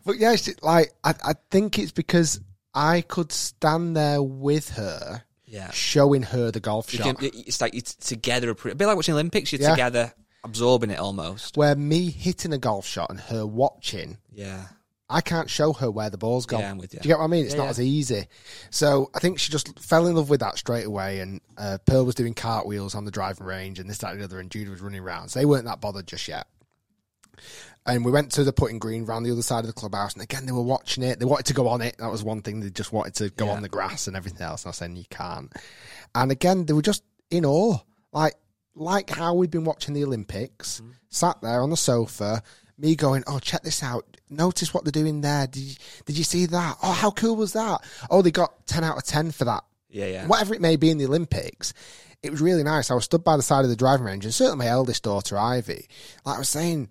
But 0.05 0.19
yeah, 0.19 0.35
she, 0.35 0.53
like 0.63 0.93
I, 1.05 1.15
I 1.25 1.35
think 1.51 1.79
it's 1.79 1.93
because 1.93 2.41
I 2.75 3.03
could 3.03 3.31
stand 3.31 3.97
there 3.97 4.21
with 4.21 4.71
her, 4.71 5.23
Yeah. 5.47 5.71
showing 5.71 6.23
her 6.25 6.51
the 6.51 6.59
golf 6.59 6.91
shot. 6.91 7.19
it's 7.23 7.61
like 7.61 7.75
you're 7.75 7.83
together, 7.83 8.51
a 8.51 8.55
bit 8.75 8.81
like 8.87 8.97
watching 8.97 9.15
Olympics. 9.15 9.53
You're 9.53 9.61
Yeah. 9.61 9.71
together, 9.71 10.13
absorbing 10.43 10.91
it 10.91 10.99
almost. 10.99 11.57
where 11.57 11.77
me 11.77 12.11
hitting 12.11 12.53
a 12.53 12.59
golf 12.59 12.85
shot 12.85 13.11
and 13.11 13.21
her 13.21 13.47
watching, 13.47 14.19
Yeah. 14.33 14.65
I 15.13 15.21
can't 15.21 15.49
show 15.51 15.73
her 15.75 15.91
where 15.91 16.11
the 16.11 16.19
ball's 16.19 16.47
gone. 16.47 16.61
Yeah, 16.61 16.71
I'm 16.71 16.79
with 16.79 16.95
you. 16.95 17.01
Do 17.01 17.09
you 17.09 17.15
get 17.15 17.19
what 17.19 17.27
I 17.27 17.29
mean? 17.29 17.45
It's 17.45 17.55
Yeah, 17.55 17.59
not 17.59 17.65
yeah. 17.65 17.71
as 17.71 17.81
easy. 17.81 18.27
So 18.71 19.11
I 19.15 19.19
think 19.21 19.39
she 19.39 19.53
just 19.53 19.79
fell 19.79 20.07
in 20.07 20.15
love 20.17 20.31
with 20.31 20.41
that 20.41 20.59
straight 20.59 20.87
away. 20.87 21.21
And 21.21 21.41
uh, 21.59 21.79
Pearl 21.87 22.05
was 22.07 22.15
doing 22.15 22.35
cartwheels 22.35 22.95
on 22.95 23.05
the 23.05 23.11
driving 23.11 23.47
range 23.47 23.79
and 23.79 23.89
this, 23.91 23.99
that, 23.99 24.13
and 24.13 24.21
the 24.21 24.25
other, 24.25 24.41
and 24.41 24.51
Judah 24.51 24.71
was 24.71 24.81
running 24.81 25.01
around. 25.03 25.29
So 25.29 25.39
they 25.39 25.45
weren't 25.47 25.67
that 25.67 25.81
bothered 25.81 26.07
just 26.07 26.27
yet. 26.29 26.47
And 27.85 28.05
we 28.05 28.13
went 28.13 28.31
to 28.33 28.45
the 28.45 28.53
putting 28.53 28.79
green 28.79 29.05
round 29.07 29.27
the 29.27 29.33
other 29.33 29.43
side 29.43 29.61
of 29.61 29.67
the 29.67 29.73
clubhouse, 29.73 30.13
and 30.13 30.23
again 30.23 30.47
they 30.47 30.53
were 30.53 30.63
watching 30.63 31.03
it. 31.03 31.19
They 31.19 31.25
wanted 31.25 31.47
to 31.47 31.55
go 31.55 31.67
on 31.67 31.81
it. 31.83 31.97
That 31.99 32.13
was 32.13 32.23
one 32.23 32.41
thing. 32.41 32.61
They 32.61 32.71
just 32.71 32.93
wanted 32.93 33.15
to 33.17 33.31
go 33.31 33.47
Yeah. 33.47 33.53
on 33.53 33.63
the 33.63 33.69
grass 33.69 34.07
and 34.07 34.17
everything 34.17 34.43
else. 34.43 34.63
And 34.63 34.69
I 34.69 34.71
was 34.71 34.77
saying 34.77 34.95
you 34.97 35.05
can't. 35.11 35.53
And 36.15 36.31
again, 36.31 36.65
they 36.67 36.75
were 36.75 36.83
just 36.83 37.03
in 37.31 37.45
awe, 37.45 37.79
like 38.13 38.35
like 38.75 39.11
how 39.11 39.35
we'd 39.35 39.51
been 39.51 39.65
watching 39.65 39.95
the 39.95 40.05
Olympics. 40.05 40.81
Mm-hmm. 40.81 40.93
Sat 41.11 41.39
there 41.43 41.61
on 41.61 41.71
the 41.71 41.77
sofa, 41.77 42.43
me 42.83 42.95
going, 42.97 43.25
"Oh, 43.27 43.39
check 43.39 43.63
this 43.63 43.83
out! 43.83 44.05
Notice 44.29 44.75
what 44.75 44.85
they're 44.85 44.91
doing 44.93 45.21
there. 45.23 45.47
Did 45.47 45.61
you, 45.63 45.75
did 46.07 46.19
you 46.19 46.25
see 46.25 46.47
that? 46.47 46.77
Oh, 46.83 46.93
how 46.93 47.11
cool 47.11 47.37
was 47.37 47.53
that? 47.55 47.81
Oh, 48.11 48.21
they 48.23 48.31
got 48.31 48.67
ten 48.67 48.85
out 48.85 48.97
of 48.99 49.05
ten 49.05 49.31
for 49.31 49.45
that 49.47 49.65
Yeah, 49.89 50.07
yeah. 50.07 50.27
whatever 50.27 50.55
it 50.55 50.61
may 50.61 50.77
be 50.77 50.91
in 50.91 50.99
the 50.99 51.07
Olympics, 51.07 51.73
it 52.23 52.31
was 52.31 52.41
really 52.41 52.63
nice. 52.63 52.91
I 52.91 52.95
was 52.95 53.05
stood 53.05 53.25
by 53.25 53.37
the 53.37 53.43
side 53.43 53.65
of 53.65 53.71
the 53.71 53.77
driving 53.77 54.05
range, 54.07 54.25
and 54.25 54.35
certainly 54.35 54.65
my 54.65 54.71
eldest 54.71 55.03
daughter, 55.05 55.39
Ivy, 55.39 55.87
like 56.25 56.37
I 56.37 56.39
was 56.39 56.49
saying, 56.49 56.89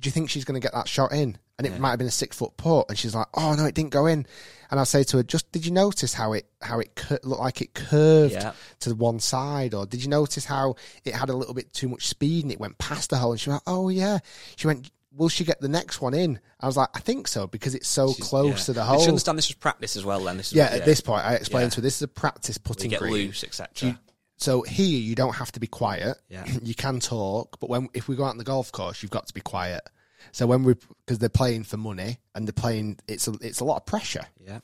do 0.00 0.06
you 0.08 0.10
think 0.12 0.30
she's 0.30 0.44
going 0.44 0.60
to 0.60 0.64
get 0.64 0.72
that 0.74 0.88
shot 0.88 1.12
in? 1.12 1.36
And 1.58 1.66
it 1.66 1.78
might 1.78 1.90
have 1.90 1.98
been 1.98 2.08
a 2.08 2.10
six 2.10 2.36
foot 2.36 2.56
putt, 2.56 2.86
and 2.88 2.98
she's 2.98 3.14
like, 3.14 3.28
"Oh 3.34 3.54
no, 3.54 3.66
it 3.66 3.74
didn't 3.74 3.90
go 3.90 4.06
in." 4.06 4.26
And 4.70 4.80
I 4.80 4.84
say 4.84 5.04
to 5.04 5.18
her, 5.18 5.22
"Just 5.22 5.52
did 5.52 5.64
you 5.64 5.70
notice 5.70 6.12
how 6.12 6.32
it 6.32 6.46
how 6.60 6.80
it 6.80 6.96
cur- 6.96 7.20
looked 7.22 7.40
like 7.40 7.60
it 7.60 7.72
curved 7.74 8.32
Yeah. 8.32 8.52
to 8.80 8.94
one 8.96 9.20
side, 9.20 9.72
or 9.72 9.86
did 9.86 10.02
you 10.02 10.08
notice 10.08 10.44
how 10.46 10.74
it 11.04 11.14
had 11.14 11.28
a 11.28 11.36
little 11.36 11.54
bit 11.54 11.72
too 11.72 11.88
much 11.88 12.08
speed 12.08 12.42
and 12.44 12.50
it 12.50 12.58
went 12.58 12.78
past 12.78 13.10
the 13.10 13.18
hole?" 13.18 13.30
And 13.30 13.40
she 13.40 13.50
went, 13.50 13.62
"Oh 13.66 13.90
yeah." 13.90 14.18
She 14.56 14.66
went, 14.66 14.90
"Will 15.14 15.28
she 15.28 15.44
get 15.44 15.60
the 15.60 15.68
next 15.68 16.00
one 16.00 16.14
in?" 16.14 16.40
I 16.60 16.66
was 16.66 16.76
like, 16.76 16.88
"I 16.94 17.00
think 17.00 17.28
so 17.28 17.46
because 17.46 17.74
it's 17.74 17.88
so 17.88 18.12
She's- 18.12 18.28
close 18.28 18.48
yeah. 18.50 18.64
to 18.64 18.72
the 18.72 18.80
Did 18.80 18.86
hole." 18.86 19.00
she 19.02 19.08
understand 19.08 19.38
this 19.38 19.48
was 19.48 19.56
practice 19.56 19.96
as 19.96 20.04
well? 20.04 20.20
Then 20.24 20.36
this 20.36 20.50
was, 20.50 20.56
yeah, 20.56 20.66
at 20.66 20.84
this 20.84 21.00
point, 21.00 21.24
I 21.24 21.34
explained 21.34 21.66
Yeah. 21.66 21.70
to 21.70 21.76
her 21.76 21.82
this 21.82 21.96
is 21.96 22.02
a 22.02 22.08
practice 22.08 22.56
you 22.56 22.62
putting 22.64 22.90
get 22.90 23.00
green. 23.00 23.12
loose, 23.12 23.44
etc. 23.44 23.98
So 24.38 24.62
here 24.62 24.98
you 24.98 25.14
don't 25.14 25.34
have 25.34 25.52
to 25.52 25.60
be 25.60 25.68
quiet. 25.68 26.18
Yeah. 26.28 26.44
you 26.62 26.74
can 26.74 26.98
talk, 27.00 27.60
but 27.60 27.70
when 27.70 27.88
if 27.94 28.08
we 28.08 28.16
go 28.16 28.24
out 28.24 28.30
on 28.30 28.38
the 28.38 28.44
golf 28.44 28.72
course, 28.72 29.02
you've 29.02 29.10
got 29.12 29.26
to 29.28 29.34
be 29.34 29.40
quiet. 29.40 29.82
So 30.30 30.46
when 30.46 30.62
we 30.62 30.74
because 31.04 31.18
they're 31.18 31.28
playing 31.28 31.64
for 31.64 31.76
money 31.76 32.18
and 32.34 32.46
they're 32.46 32.52
playing, 32.52 32.98
it's 33.08 33.26
a 33.28 33.32
it's 33.40 33.60
a 33.60 33.64
lot 33.64 33.76
of 33.76 33.86
pressure. 33.86 34.24
Yeah. 34.44 34.60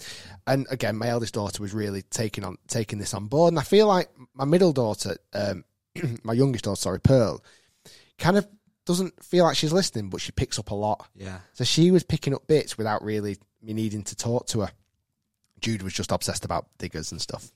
And 0.46 0.66
again, 0.70 0.96
my 0.96 1.08
eldest 1.08 1.34
daughter 1.34 1.60
was 1.62 1.74
really 1.74 2.02
taking 2.02 2.44
on 2.44 2.58
taking 2.68 2.98
this 2.98 3.12
on 3.12 3.26
board, 3.26 3.52
and 3.52 3.58
I 3.58 3.64
feel 3.64 3.86
like 3.88 4.08
my 4.34 4.44
middle 4.44 4.72
daughter, 4.72 5.16
um, 5.32 5.64
my 6.22 6.32
youngest 6.32 6.64
daughter, 6.64 6.80
sorry, 6.80 7.00
Pearl, 7.00 7.42
kind 8.18 8.36
of 8.36 8.46
doesn't 8.88 9.22
feel 9.22 9.44
like 9.44 9.56
she's 9.56 9.72
listening, 9.72 10.08
but 10.08 10.20
she 10.20 10.32
picks 10.32 10.58
up 10.58 10.70
a 10.70 10.74
lot. 10.74 11.06
Yeah. 11.14 11.38
So 11.52 11.62
she 11.62 11.90
was 11.90 12.02
picking 12.02 12.34
up 12.34 12.46
bits 12.46 12.78
without 12.78 13.04
really 13.04 13.36
me 13.62 13.74
needing 13.74 14.02
to 14.04 14.16
talk 14.16 14.46
to 14.48 14.60
her. 14.60 14.70
Jude 15.60 15.82
was 15.82 15.92
just 15.92 16.10
obsessed 16.10 16.44
about 16.44 16.66
diggers 16.78 17.12
and 17.12 17.20
stuff. 17.20 17.52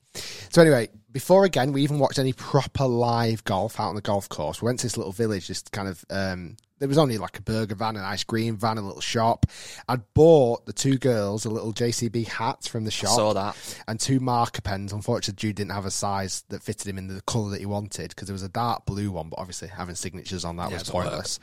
So 0.51 0.61
anyway, 0.61 0.89
before 1.11 1.43
again 1.45 1.73
we 1.73 1.81
even 1.81 1.99
watched 1.99 2.19
any 2.19 2.33
proper 2.33 2.85
live 2.85 3.43
golf 3.45 3.79
out 3.79 3.89
on 3.89 3.95
the 3.95 4.01
golf 4.01 4.29
course, 4.29 4.61
we 4.61 4.67
went 4.67 4.79
to 4.79 4.85
this 4.85 4.97
little 4.97 5.11
village, 5.11 5.47
this 5.47 5.61
kind 5.63 5.87
of 5.87 6.05
um 6.09 6.57
there 6.83 6.89
was 6.89 6.97
only 6.97 7.17
like 7.17 7.39
a 7.39 7.41
burger 7.41 7.75
van, 7.75 7.95
an 7.95 8.03
ice 8.03 8.25
cream 8.25 8.57
van, 8.57 8.77
a 8.77 8.81
little 8.81 8.99
shop. 8.99 9.45
I'd 9.87 10.01
bought 10.13 10.65
the 10.65 10.73
two 10.73 10.97
girls 10.97 11.45
a 11.45 11.49
little 11.49 11.71
JCB 11.71 12.27
hat 12.27 12.65
from 12.65 12.83
the 12.83 12.91
shop 12.91 13.15
Saw 13.15 13.31
that. 13.31 13.55
and 13.87 13.97
two 13.97 14.19
marker 14.19 14.59
pens. 14.59 14.91
Unfortunately, 14.91 15.39
Jude 15.39 15.55
didn't 15.55 15.71
have 15.71 15.85
a 15.85 15.91
size 15.91 16.43
that 16.49 16.61
fitted 16.61 16.85
him 16.85 16.97
in 16.97 17.07
the 17.07 17.21
colour 17.21 17.51
that 17.51 17.61
he 17.61 17.65
wanted 17.65 18.09
because 18.09 18.27
there 18.27 18.33
was 18.33 18.43
a 18.43 18.49
dark 18.49 18.85
blue 18.85 19.11
one, 19.11 19.29
but 19.29 19.39
obviously 19.39 19.69
having 19.69 19.95
signatures 19.95 20.43
on 20.43 20.57
that 20.57 20.71
Yeah, 20.71 20.79
was 20.79 20.89
it 20.89 20.91
pointless. 20.91 21.39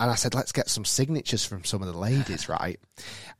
And 0.00 0.10
I 0.10 0.16
said, 0.16 0.34
let's 0.34 0.50
get 0.50 0.68
some 0.68 0.84
signatures 0.84 1.44
from 1.44 1.62
some 1.62 1.80
of 1.80 1.86
the 1.86 1.96
ladies, 1.96 2.48
right? 2.48 2.80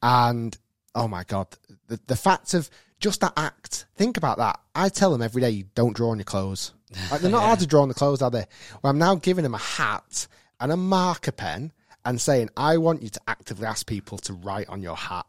And 0.04 0.56
oh 0.94 1.08
my 1.08 1.24
God, 1.24 1.48
the, 1.88 1.98
the 2.06 2.14
fact 2.14 2.54
of 2.54 2.70
just 3.00 3.22
that 3.22 3.32
act, 3.36 3.86
think 3.96 4.16
about 4.16 4.38
that. 4.38 4.60
I 4.72 4.88
tell 4.88 5.10
them 5.10 5.20
every 5.20 5.42
day, 5.42 5.50
you 5.50 5.64
don't 5.74 5.96
draw 5.96 6.10
on 6.10 6.18
your 6.18 6.24
clothes. 6.26 6.74
Like, 7.10 7.22
they're 7.22 7.30
not 7.32 7.42
hard 7.44 7.58
to 7.58 7.66
draw 7.66 7.82
on 7.82 7.88
the 7.88 7.94
clothes, 7.94 8.22
are 8.22 8.30
they? 8.30 8.46
Well, 8.84 8.92
I'm 8.92 8.98
now 8.98 9.16
giving 9.16 9.42
them 9.42 9.56
a 9.56 9.58
hat 9.58 10.28
and 10.60 10.72
a 10.72 10.76
marker 10.76 11.32
pen 11.32 11.72
and 12.04 12.20
saying, 12.20 12.50
I 12.56 12.76
want 12.78 13.02
you 13.02 13.08
to 13.08 13.20
actively 13.28 13.66
ask 13.66 13.86
people 13.86 14.18
to 14.18 14.32
write 14.32 14.68
on 14.68 14.82
your 14.82 14.96
hat. 14.96 15.26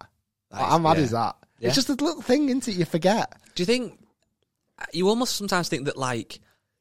That 0.51 0.57
How 0.57 0.75
is- 0.77 0.81
mad 0.81 0.97
yeah. 0.97 1.03
is 1.03 1.11
that? 1.11 1.35
Yeah. 1.59 1.67
It's 1.67 1.75
just 1.75 1.89
a 1.89 1.93
little 1.93 2.21
thing, 2.21 2.49
isn't 2.49 2.67
it? 2.67 2.75
You 2.75 2.85
forget. 2.85 3.33
Do 3.55 3.61
you 3.63 3.65
think 3.65 3.97
you 4.91 5.07
almost 5.07 5.35
sometimes 5.37 5.69
think 5.69 5.85
that 5.85 5.95
like 5.97 6.39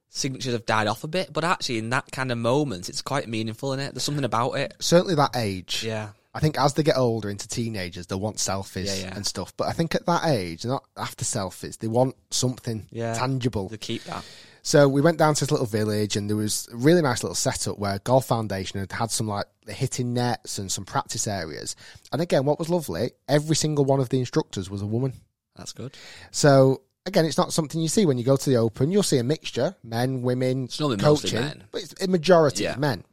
signatures 0.09 0.53
have 0.53 0.67
died 0.67 0.89
off 0.89 1.05
a 1.05 1.09
bit, 1.09 1.33
but 1.33 1.45
actually 1.45 1.79
in 1.79 1.91
that 1.91 2.11
kind 2.11 2.33
of 2.33 2.39
moment, 2.39 2.89
it's 2.89 3.03
quite 3.03 3.29
meaningful 3.29 3.73
in 3.73 3.81
it. 3.81 3.95
There's 3.95 4.03
something 4.03 4.25
about 4.25 4.53
it. 4.53 4.75
Certainly 4.81 5.15
that 5.17 5.37
age. 5.37 5.85
Yeah. 5.85 6.09
I 6.37 6.41
think 6.41 6.59
as 6.59 6.75
they 6.75 6.83
get 6.83 6.97
older 6.97 7.31
into 7.31 7.47
teenagers, 7.47 8.09
they 8.09 8.17
want 8.17 8.39
selfies 8.39 8.87
Yeah, 8.87 9.07
yeah. 9.09 9.15
and 9.15 9.25
stuff. 9.25 9.57
But 9.57 9.69
I 9.69 9.73
think 9.73 9.95
at 9.95 10.05
that 10.07 10.25
age, 10.27 10.67
not 10.67 10.83
after 10.97 11.25
selfies, 11.25 11.79
they 11.79 11.87
want 11.87 12.17
something 12.33 12.87
tangible. 12.93 13.69
To 13.69 13.79
keep 13.79 14.03
that. 14.05 14.25
So 14.67 14.89
we 14.89 15.03
went 15.03 15.19
down 15.19 15.35
to 15.35 15.41
this 15.45 15.51
little 15.51 15.67
village, 15.67 16.17
and 16.17 16.29
there 16.29 16.39
was 16.39 16.67
a 16.73 16.77
really 16.77 17.03
nice 17.03 17.23
little 17.23 17.35
setup 17.35 17.79
where 17.79 17.99
Golf 17.99 18.25
Foundation 18.27 18.81
had 18.81 18.91
had 18.93 19.11
some 19.11 19.29
like 19.29 19.45
hitting 19.69 20.15
nets 20.15 20.59
and 20.59 20.73
some 20.73 20.87
practice 20.87 21.27
areas. 21.29 21.77
And 22.13 22.23
again, 22.23 22.47
what 22.47 22.59
was 22.59 22.71
lovely, 22.71 23.13
every 23.29 23.57
single 23.57 23.85
one 23.85 24.01
of 24.01 24.09
the 24.09 24.19
instructors 24.19 24.71
was 24.71 24.81
a 24.81 24.87
woman. 24.87 25.13
That's 25.55 25.73
good. 25.73 25.95
So 26.31 26.81
again, 27.05 27.27
it's 27.27 27.37
not 27.37 27.53
something 27.53 27.79
you 27.79 27.89
see 27.89 28.07
when 28.07 28.17
you 28.17 28.25
go 28.25 28.37
to 28.39 28.51
the 28.51 28.57
Open. 28.57 28.91
You'll 28.91 29.03
see 29.03 29.19
a 29.19 29.23
mixture, 29.23 29.77
men, 29.85 30.23
women, 30.23 30.65
It's 30.65 30.79
coaching, 30.79 31.41
men. 31.41 31.65
but 31.71 31.83
it's 31.83 32.03
a 32.03 32.09
majority 32.09 32.65
Yeah. 32.65 32.73
of 32.73 32.79
men. 32.79 33.05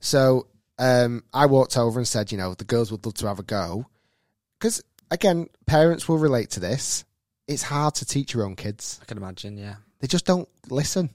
So 0.00 0.48
um, 0.76 1.22
I 1.32 1.46
walked 1.46 1.78
over 1.78 2.00
and 2.00 2.08
said, 2.08 2.32
you 2.32 2.38
know, 2.38 2.54
the 2.54 2.64
girls 2.64 2.90
would 2.90 3.06
love 3.06 3.14
to 3.14 3.28
have 3.28 3.38
a 3.38 3.44
go 3.44 3.86
because 4.58 4.82
again, 5.12 5.48
parents 5.66 6.08
will 6.08 6.18
relate 6.18 6.50
to 6.50 6.60
this. 6.60 7.04
It's 7.46 7.62
hard 7.62 7.94
to 7.96 8.04
teach 8.04 8.34
your 8.34 8.44
own 8.44 8.56
kids; 8.56 8.98
I 9.02 9.04
can 9.04 9.18
imagine. 9.18 9.56
Yeah. 9.56 9.76
They 10.00 10.06
just 10.06 10.24
don't 10.26 10.48
listen. 10.68 11.10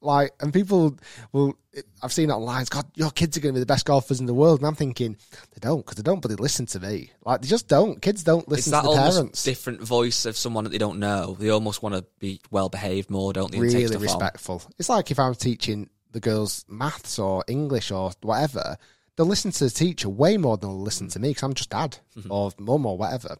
Like, 0.00 0.32
and 0.40 0.52
people 0.52 0.96
will. 1.32 1.58
I've 2.02 2.12
seen 2.12 2.30
it 2.30 2.32
online. 2.32 2.64
God, 2.70 2.86
your 2.94 3.10
kids 3.10 3.36
are 3.36 3.40
going 3.40 3.52
to 3.54 3.58
be 3.58 3.60
the 3.60 3.66
best 3.66 3.84
golfers 3.84 4.20
in 4.20 4.26
the 4.26 4.34
world, 4.34 4.60
and 4.60 4.66
I'm 4.68 4.76
thinking 4.76 5.16
they 5.52 5.58
don't 5.60 5.84
because 5.84 5.96
they 5.96 6.04
don't. 6.04 6.20
But 6.20 6.28
they 6.28 6.36
listen 6.36 6.66
to 6.66 6.80
me. 6.80 7.10
Like, 7.24 7.42
they 7.42 7.48
just 7.48 7.66
don't. 7.66 8.00
Kids 8.00 8.22
don't 8.22 8.48
listen 8.48 8.72
to 8.80 8.88
the 8.88 8.94
parents. 8.94 9.42
different 9.42 9.80
voice 9.82 10.24
of 10.24 10.36
someone 10.36 10.62
that 10.64 10.70
they 10.70 10.78
don't 10.78 11.00
know. 11.00 11.36
They 11.38 11.48
almost 11.50 11.82
want 11.82 11.96
to 11.96 12.04
be 12.20 12.40
well 12.52 12.68
behaved 12.68 13.10
more, 13.10 13.32
don't 13.32 13.50
they? 13.50 13.58
and 13.58 13.66
take 13.70 13.74
really 13.74 13.86
stuff 13.88 13.96
on. 13.98 14.02
respectful. 14.02 14.62
It's 14.78 14.88
like 14.88 15.10
if 15.10 15.18
I 15.18 15.28
was 15.28 15.38
teaching 15.38 15.90
the 16.12 16.20
girls 16.20 16.64
maths 16.68 17.18
or 17.18 17.44
English 17.48 17.90
or 17.90 18.12
whatever, 18.22 18.76
they'll 19.16 19.26
listen 19.26 19.50
to 19.50 19.64
the 19.64 19.70
teacher 19.70 20.08
way 20.08 20.36
more 20.36 20.56
than 20.56 20.70
they'll 20.70 20.80
listen 20.80 21.08
to 21.08 21.18
me 21.18 21.30
because 21.30 21.42
I'm 21.42 21.54
just 21.54 21.70
dad 21.70 21.98
Mm-hmm. 22.16 22.30
or 22.32 22.52
mum 22.58 22.86
or 22.86 22.96
whatever. 22.96 23.36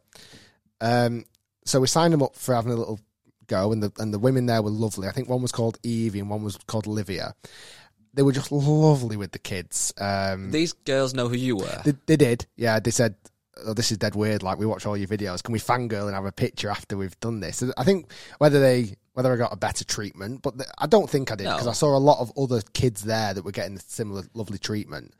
Um, 0.80 1.24
so 1.64 1.80
we 1.80 1.86
signed 1.86 2.12
them 2.12 2.22
up 2.22 2.34
for 2.34 2.54
having 2.54 2.72
a 2.72 2.76
little 2.76 3.00
go, 3.48 3.72
and 3.72 3.82
the 3.82 3.92
and 3.98 4.14
the 4.14 4.18
women 4.18 4.46
there 4.46 4.62
were 4.62 4.70
lovely. 4.70 5.08
I 5.08 5.12
think 5.12 5.28
one 5.28 5.42
was 5.42 5.52
called 5.52 5.78
Evie 5.82 6.20
and 6.20 6.30
one 6.30 6.42
was 6.44 6.56
called 6.66 6.86
Olivia. 6.86 7.34
They 8.14 8.22
were 8.22 8.32
just 8.32 8.50
lovely 8.52 9.16
with 9.16 9.32
the 9.32 9.38
kids. 9.38 9.92
Um, 9.98 10.50
These 10.50 10.72
girls 10.72 11.14
know 11.14 11.28
who 11.28 11.36
you 11.36 11.56
were. 11.56 11.82
they, 11.84 11.92
they 12.06 12.16
did, 12.16 12.46
yeah. 12.56 12.80
They 12.80 12.90
said 12.90 13.14
oh, 13.66 13.74
this 13.74 13.90
is 13.90 13.98
dead 13.98 14.14
weird. 14.14 14.42
Like 14.42 14.58
we 14.58 14.66
watch 14.66 14.86
all 14.86 14.96
your 14.96 15.08
videos. 15.08 15.42
Can 15.42 15.52
we 15.52 15.58
fangirl 15.60 16.06
and 16.06 16.14
have 16.14 16.24
a 16.24 16.32
picture 16.32 16.70
after 16.70 16.96
we've 16.96 17.18
done 17.20 17.40
this? 17.40 17.62
I 17.76 17.84
think 17.84 18.10
whether 18.38 18.60
they 18.60 18.94
whether 19.14 19.32
I 19.32 19.36
got 19.36 19.52
a 19.52 19.56
better 19.56 19.84
treatment, 19.84 20.42
but 20.42 20.56
th- 20.58 20.70
I 20.78 20.86
don't 20.86 21.10
think 21.10 21.32
I 21.32 21.34
did 21.34 21.44
because 21.44 21.64
No. 21.64 21.70
I 21.70 21.74
saw 21.74 21.96
a 21.96 21.98
lot 21.98 22.20
of 22.20 22.32
other 22.38 22.62
kids 22.72 23.02
there 23.02 23.34
that 23.34 23.44
were 23.44 23.50
getting 23.52 23.78
similar 23.78 24.22
lovely 24.32 24.58
treatment. 24.58 25.12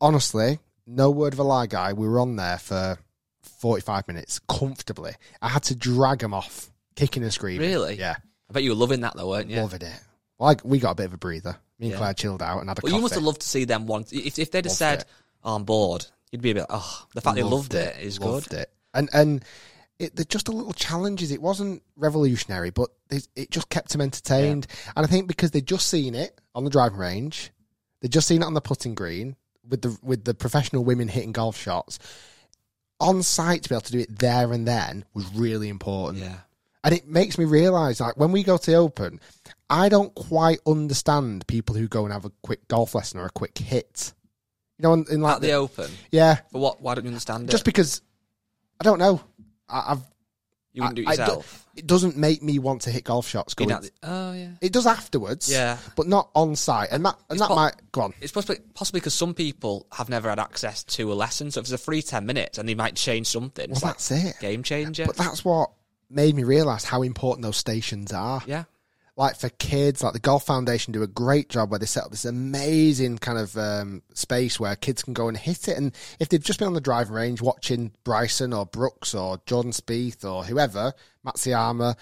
Honestly, 0.00 0.58
no 0.86 1.10
word 1.10 1.32
of 1.32 1.38
a 1.38 1.44
lie, 1.44 1.66
guy. 1.66 1.92
We 1.92 2.06
were 2.08 2.18
on 2.20 2.36
there 2.36 2.58
for 2.58 2.98
forty 3.42 3.80
five 3.82 4.06
minutes 4.08 4.38
comfortably. 4.48 5.12
I 5.40 5.48
had 5.48 5.62
to 5.64 5.74
drag 5.76 6.18
them 6.18 6.34
off, 6.34 6.70
kicking 6.96 7.22
and 7.22 7.32
screaming. 7.32 7.68
Really? 7.68 7.94
Yeah, 7.96 8.16
I 8.48 8.52
bet 8.52 8.62
you 8.62 8.70
were 8.70 8.76
loving 8.76 9.00
that 9.00 9.16
though, 9.16 9.28
weren't 9.28 9.50
you? 9.50 9.60
loving 9.60 9.82
it. 9.82 10.00
Like 10.38 10.60
we 10.64 10.78
got 10.78 10.92
a 10.92 10.94
bit 10.94 11.06
of 11.06 11.14
a 11.14 11.18
breather. 11.18 11.56
Me 11.78 11.86
and 11.86 11.92
Yeah. 11.92 11.98
Claire 11.98 12.14
chilled 12.14 12.42
out 12.42 12.60
and 12.60 12.68
had 12.68 12.78
a 12.78 12.80
Well, 12.82 12.90
coffee. 12.90 12.96
you 12.96 13.02
must 13.02 13.14
have 13.14 13.22
loved 13.24 13.40
to 13.40 13.48
see 13.48 13.64
them 13.64 13.86
once. 13.86 14.12
If, 14.12 14.38
if 14.38 14.50
they'd 14.50 14.64
have 14.64 14.70
Loved 14.70 14.78
said, 14.78 14.98
it. 15.00 15.06
oh, 15.42 15.56
I'm 15.56 15.64
bored, 15.64 16.06
you'd 16.30 16.40
be 16.42 16.50
a 16.52 16.54
bit, 16.54 16.66
oh, 16.70 17.06
the 17.14 17.20
fact 17.20 17.36
they 17.36 17.42
loved 17.42 17.74
it 17.74 17.96
is 18.00 18.20
loved 18.20 18.50
good. 18.50 18.60
it. 18.60 18.70
And 18.92 19.08
and 19.12 19.44
it, 19.98 20.14
they're 20.16 20.24
just 20.24 20.48
a 20.48 20.52
little 20.52 20.72
challenges. 20.72 21.30
It 21.30 21.40
wasn't 21.40 21.82
revolutionary, 21.96 22.70
but 22.70 22.90
they, 23.08 23.20
it 23.36 23.50
just 23.50 23.68
kept 23.68 23.90
them 23.90 24.00
entertained. 24.00 24.66
And 24.96 25.04
I 25.04 25.08
think 25.08 25.28
because 25.28 25.52
they'd 25.52 25.66
just 25.66 25.88
seen 25.88 26.14
it 26.16 26.40
on 26.54 26.64
the 26.64 26.70
driving 26.70 26.98
range, 26.98 27.50
they'd 28.00 28.10
just 28.12 28.26
seen 28.26 28.42
it 28.42 28.44
on 28.44 28.54
the 28.54 28.60
putting 28.60 28.94
green 28.94 29.36
with 29.68 29.82
the 29.82 29.96
with 30.02 30.24
the 30.24 30.34
professional 30.34 30.84
women 30.84 31.06
hitting 31.08 31.32
golf 31.32 31.56
shots. 31.56 31.98
On 33.00 33.22
site 33.22 33.62
to 33.64 33.68
be 33.68 33.74
able 33.74 33.82
to 33.82 33.92
do 33.92 33.98
it 34.00 34.18
there 34.18 34.52
and 34.52 34.66
then 34.66 35.04
was 35.14 35.26
really 35.34 35.68
important. 35.68 36.22
Yeah. 36.24 36.36
And 36.84 36.94
it 36.94 37.08
makes 37.08 37.38
me 37.38 37.46
realise, 37.46 37.98
like, 37.98 38.16
when 38.18 38.30
we 38.30 38.42
go 38.44 38.56
to 38.58 38.70
the 38.70 38.76
Open, 38.76 39.18
I 39.70 39.88
don't 39.88 40.14
quite 40.14 40.58
understand 40.66 41.46
people 41.46 41.74
who 41.74 41.88
go 41.88 42.04
and 42.04 42.12
have 42.12 42.26
a 42.26 42.30
quick 42.42 42.68
golf 42.68 42.94
lesson 42.94 43.18
or 43.18 43.24
a 43.24 43.30
quick 43.30 43.56
hit. 43.58 44.12
You 44.78 44.82
know, 44.82 44.92
in, 44.92 45.04
in 45.10 45.20
like 45.22 45.36
At 45.36 45.40
the 45.40 45.52
Open. 45.52 45.90
yeah, 46.12 46.40
For 46.52 46.60
what? 46.60 46.82
Why 46.82 46.94
don't 46.94 47.04
you 47.04 47.08
understand 47.08 47.48
it? 47.48 47.50
just 47.52 47.62
it? 47.62 47.64
because 47.64 48.02
I 48.80 48.84
don't 48.84 48.98
know. 48.98 49.20
I, 49.68 49.92
I've 49.92 50.00
you 50.74 50.82
wouldn't 50.82 50.96
do 50.96 51.02
it 51.02 51.08
I- 51.08 51.12
I 51.12 51.16
do- 51.16 51.22
yourself. 51.22 51.66
it 51.76 51.86
doesn't 51.86 52.16
make 52.16 52.42
me 52.42 52.58
want 52.58 52.82
to 52.82 52.90
hit 52.90 53.04
golf 53.04 53.28
shots. 53.28 53.54
Going, 53.54 53.68
the- 53.70 53.90
oh, 54.02 54.32
yeah. 54.32 54.48
it 54.60 54.72
does 54.72 54.86
afterwards, 54.88 55.48
Yeah. 55.50 55.78
but 55.96 56.08
not 56.08 56.30
on 56.34 56.56
site, 56.56 56.88
and 56.90 57.04
that 57.06 57.14
and 57.30 57.36
It's 57.36 57.40
that 57.40 57.48
po- 57.48 57.54
might 57.54 57.74
go 57.92 58.00
on. 58.02 58.14
It's 58.20 58.32
possibly 58.32 58.58
possibly 58.74 58.98
because 59.00 59.14
some 59.14 59.32
people 59.34 59.86
have 59.92 60.08
never 60.08 60.28
had 60.28 60.40
access 60.40 60.82
to 60.84 61.12
a 61.12 61.14
lesson, 61.14 61.50
so 61.52 61.60
if 61.60 61.66
it's 61.66 61.72
a 61.72 61.78
free 61.78 62.02
ten 62.02 62.26
minutes 62.26 62.58
and 62.58 62.68
they 62.68 62.74
might 62.74 62.96
change 62.96 63.28
something, 63.28 63.70
Well, 63.70 63.76
it's 63.76 63.84
like 63.84 63.94
that's 63.94 64.10
it. 64.10 64.36
game 64.40 64.64
changer. 64.64 65.06
But 65.06 65.16
that's 65.16 65.44
what 65.44 65.70
made 66.10 66.34
me 66.34 66.44
realise 66.44 66.84
how 66.84 67.02
important 67.02 67.44
those 67.44 67.56
stations 67.56 68.12
are. 68.12 68.42
yeah, 68.46 68.64
like 69.16 69.36
for 69.36 69.48
kids, 69.48 70.02
like 70.02 70.12
the 70.12 70.18
Golf 70.18 70.44
Foundation 70.44 70.92
do 70.92 71.02
a 71.02 71.08
great 71.08 71.48
job 71.48 71.70
where 71.70 71.78
they 71.78 71.86
set 71.86 72.04
up 72.04 72.10
this 72.10 72.24
amazing 72.24 73.18
kind 73.18 73.38
of 73.38 73.56
um, 73.56 74.02
space 74.12 74.58
where 74.58 74.74
kids 74.74 75.02
can 75.02 75.14
go 75.14 75.28
and 75.28 75.36
hit 75.36 75.68
it. 75.68 75.76
And 75.76 75.94
if 76.18 76.28
they've 76.28 76.42
just 76.42 76.58
been 76.58 76.68
on 76.68 76.74
the 76.74 76.80
driving 76.80 77.14
range 77.14 77.40
watching 77.40 77.92
Bryson 78.02 78.52
or 78.52 78.66
Brooks 78.66 79.14
or 79.14 79.40
Jordan 79.46 79.70
Spieth 79.70 80.24
or 80.24 80.44
whoever, 80.44 80.92
Matsuyama, 81.24 81.96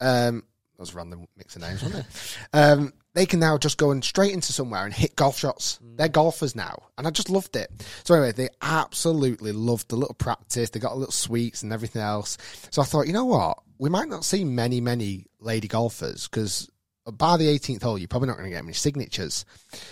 um, 0.00 0.44
a 0.88 0.96
random 0.96 1.26
mix 1.36 1.56
of 1.56 1.62
names, 1.62 1.82
wasn't 1.82 2.06
it? 2.06 2.38
Um, 2.54 2.92
they 3.12 3.26
can 3.26 3.40
now 3.40 3.58
just 3.58 3.76
go 3.76 3.90
and 3.90 4.02
straight 4.04 4.32
into 4.32 4.52
somewhere 4.52 4.84
and 4.84 4.94
hit 4.94 5.16
golf 5.16 5.36
shots. 5.36 5.78
They're 5.82 6.08
golfers 6.08 6.54
now, 6.56 6.84
and 6.96 7.06
I 7.06 7.10
just 7.10 7.28
loved 7.28 7.56
it. 7.56 7.68
So 8.04 8.14
anyway, 8.14 8.32
they 8.32 8.48
absolutely 8.62 9.52
loved 9.52 9.88
the 9.88 9.96
little 9.96 10.14
practice. 10.14 10.70
They 10.70 10.80
got 10.80 10.92
a 10.92 10.94
little 10.94 11.12
sweets 11.12 11.62
and 11.62 11.72
everything 11.72 12.02
else. 12.02 12.38
So 12.70 12.80
I 12.80 12.84
thought, 12.84 13.06
you 13.08 13.12
know 13.12 13.24
what, 13.24 13.58
we 13.78 13.90
might 13.90 14.08
not 14.08 14.24
see 14.24 14.44
many, 14.44 14.80
many 14.80 15.26
lady 15.40 15.66
golfers 15.68 16.28
because 16.28 16.70
by 17.12 17.36
the 17.36 17.46
18th 17.48 17.82
hole, 17.82 17.98
you're 17.98 18.06
probably 18.08 18.28
not 18.28 18.36
going 18.36 18.48
to 18.48 18.54
get 18.56 18.64
many 18.64 18.74
signatures. 18.74 19.44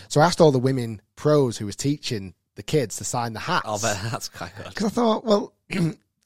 So 0.09 0.20
I 0.20 0.26
asked 0.26 0.41
all 0.41 0.53
the 0.53 0.59
women 0.59 1.01
pros 1.16 1.59
who 1.59 1.66
was 1.66 1.74
teaching 1.76 2.34
the 2.55 2.62
kids 2.62 2.97
to 2.97 3.05
sign 3.05 3.32
the 3.32 3.41
hats. 3.41 3.64
oh, 3.66 3.78
that's 3.78 4.28
quite 4.28 4.55
good. 4.57 4.66
Because 4.68 4.86
I 4.86 4.91
thought, 4.91 5.24
well, 5.24 5.53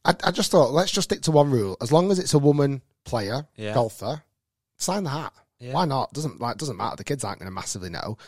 I, 0.05 0.15
I 0.25 0.31
just 0.31 0.51
thought, 0.51 0.73
let's 0.73 0.91
just 0.93 1.09
stick 1.09 1.23
to 1.23 1.31
one 1.31 1.51
rule. 1.51 1.77
As 1.81 1.91
long 1.93 2.11
as 2.11 2.19
it's 2.19 2.35
a 2.35 2.39
woman 2.39 2.83
player, 3.05 3.47
Yeah. 3.57 3.73
golfer, 3.75 4.23
sign 4.83 5.05
the 5.05 5.11
hat. 5.11 5.33
Yeah. 5.59 5.75
Why 5.75 5.85
not? 5.85 6.13
Doesn't 6.13 6.41
like 6.41 6.59
doesn't 6.59 6.77
matter. 6.77 6.97
The 6.97 7.05
kids 7.05 7.25
aren't 7.25 7.39
going 7.39 7.51
to 7.51 7.55
massively 7.55 7.91
know. 7.91 8.19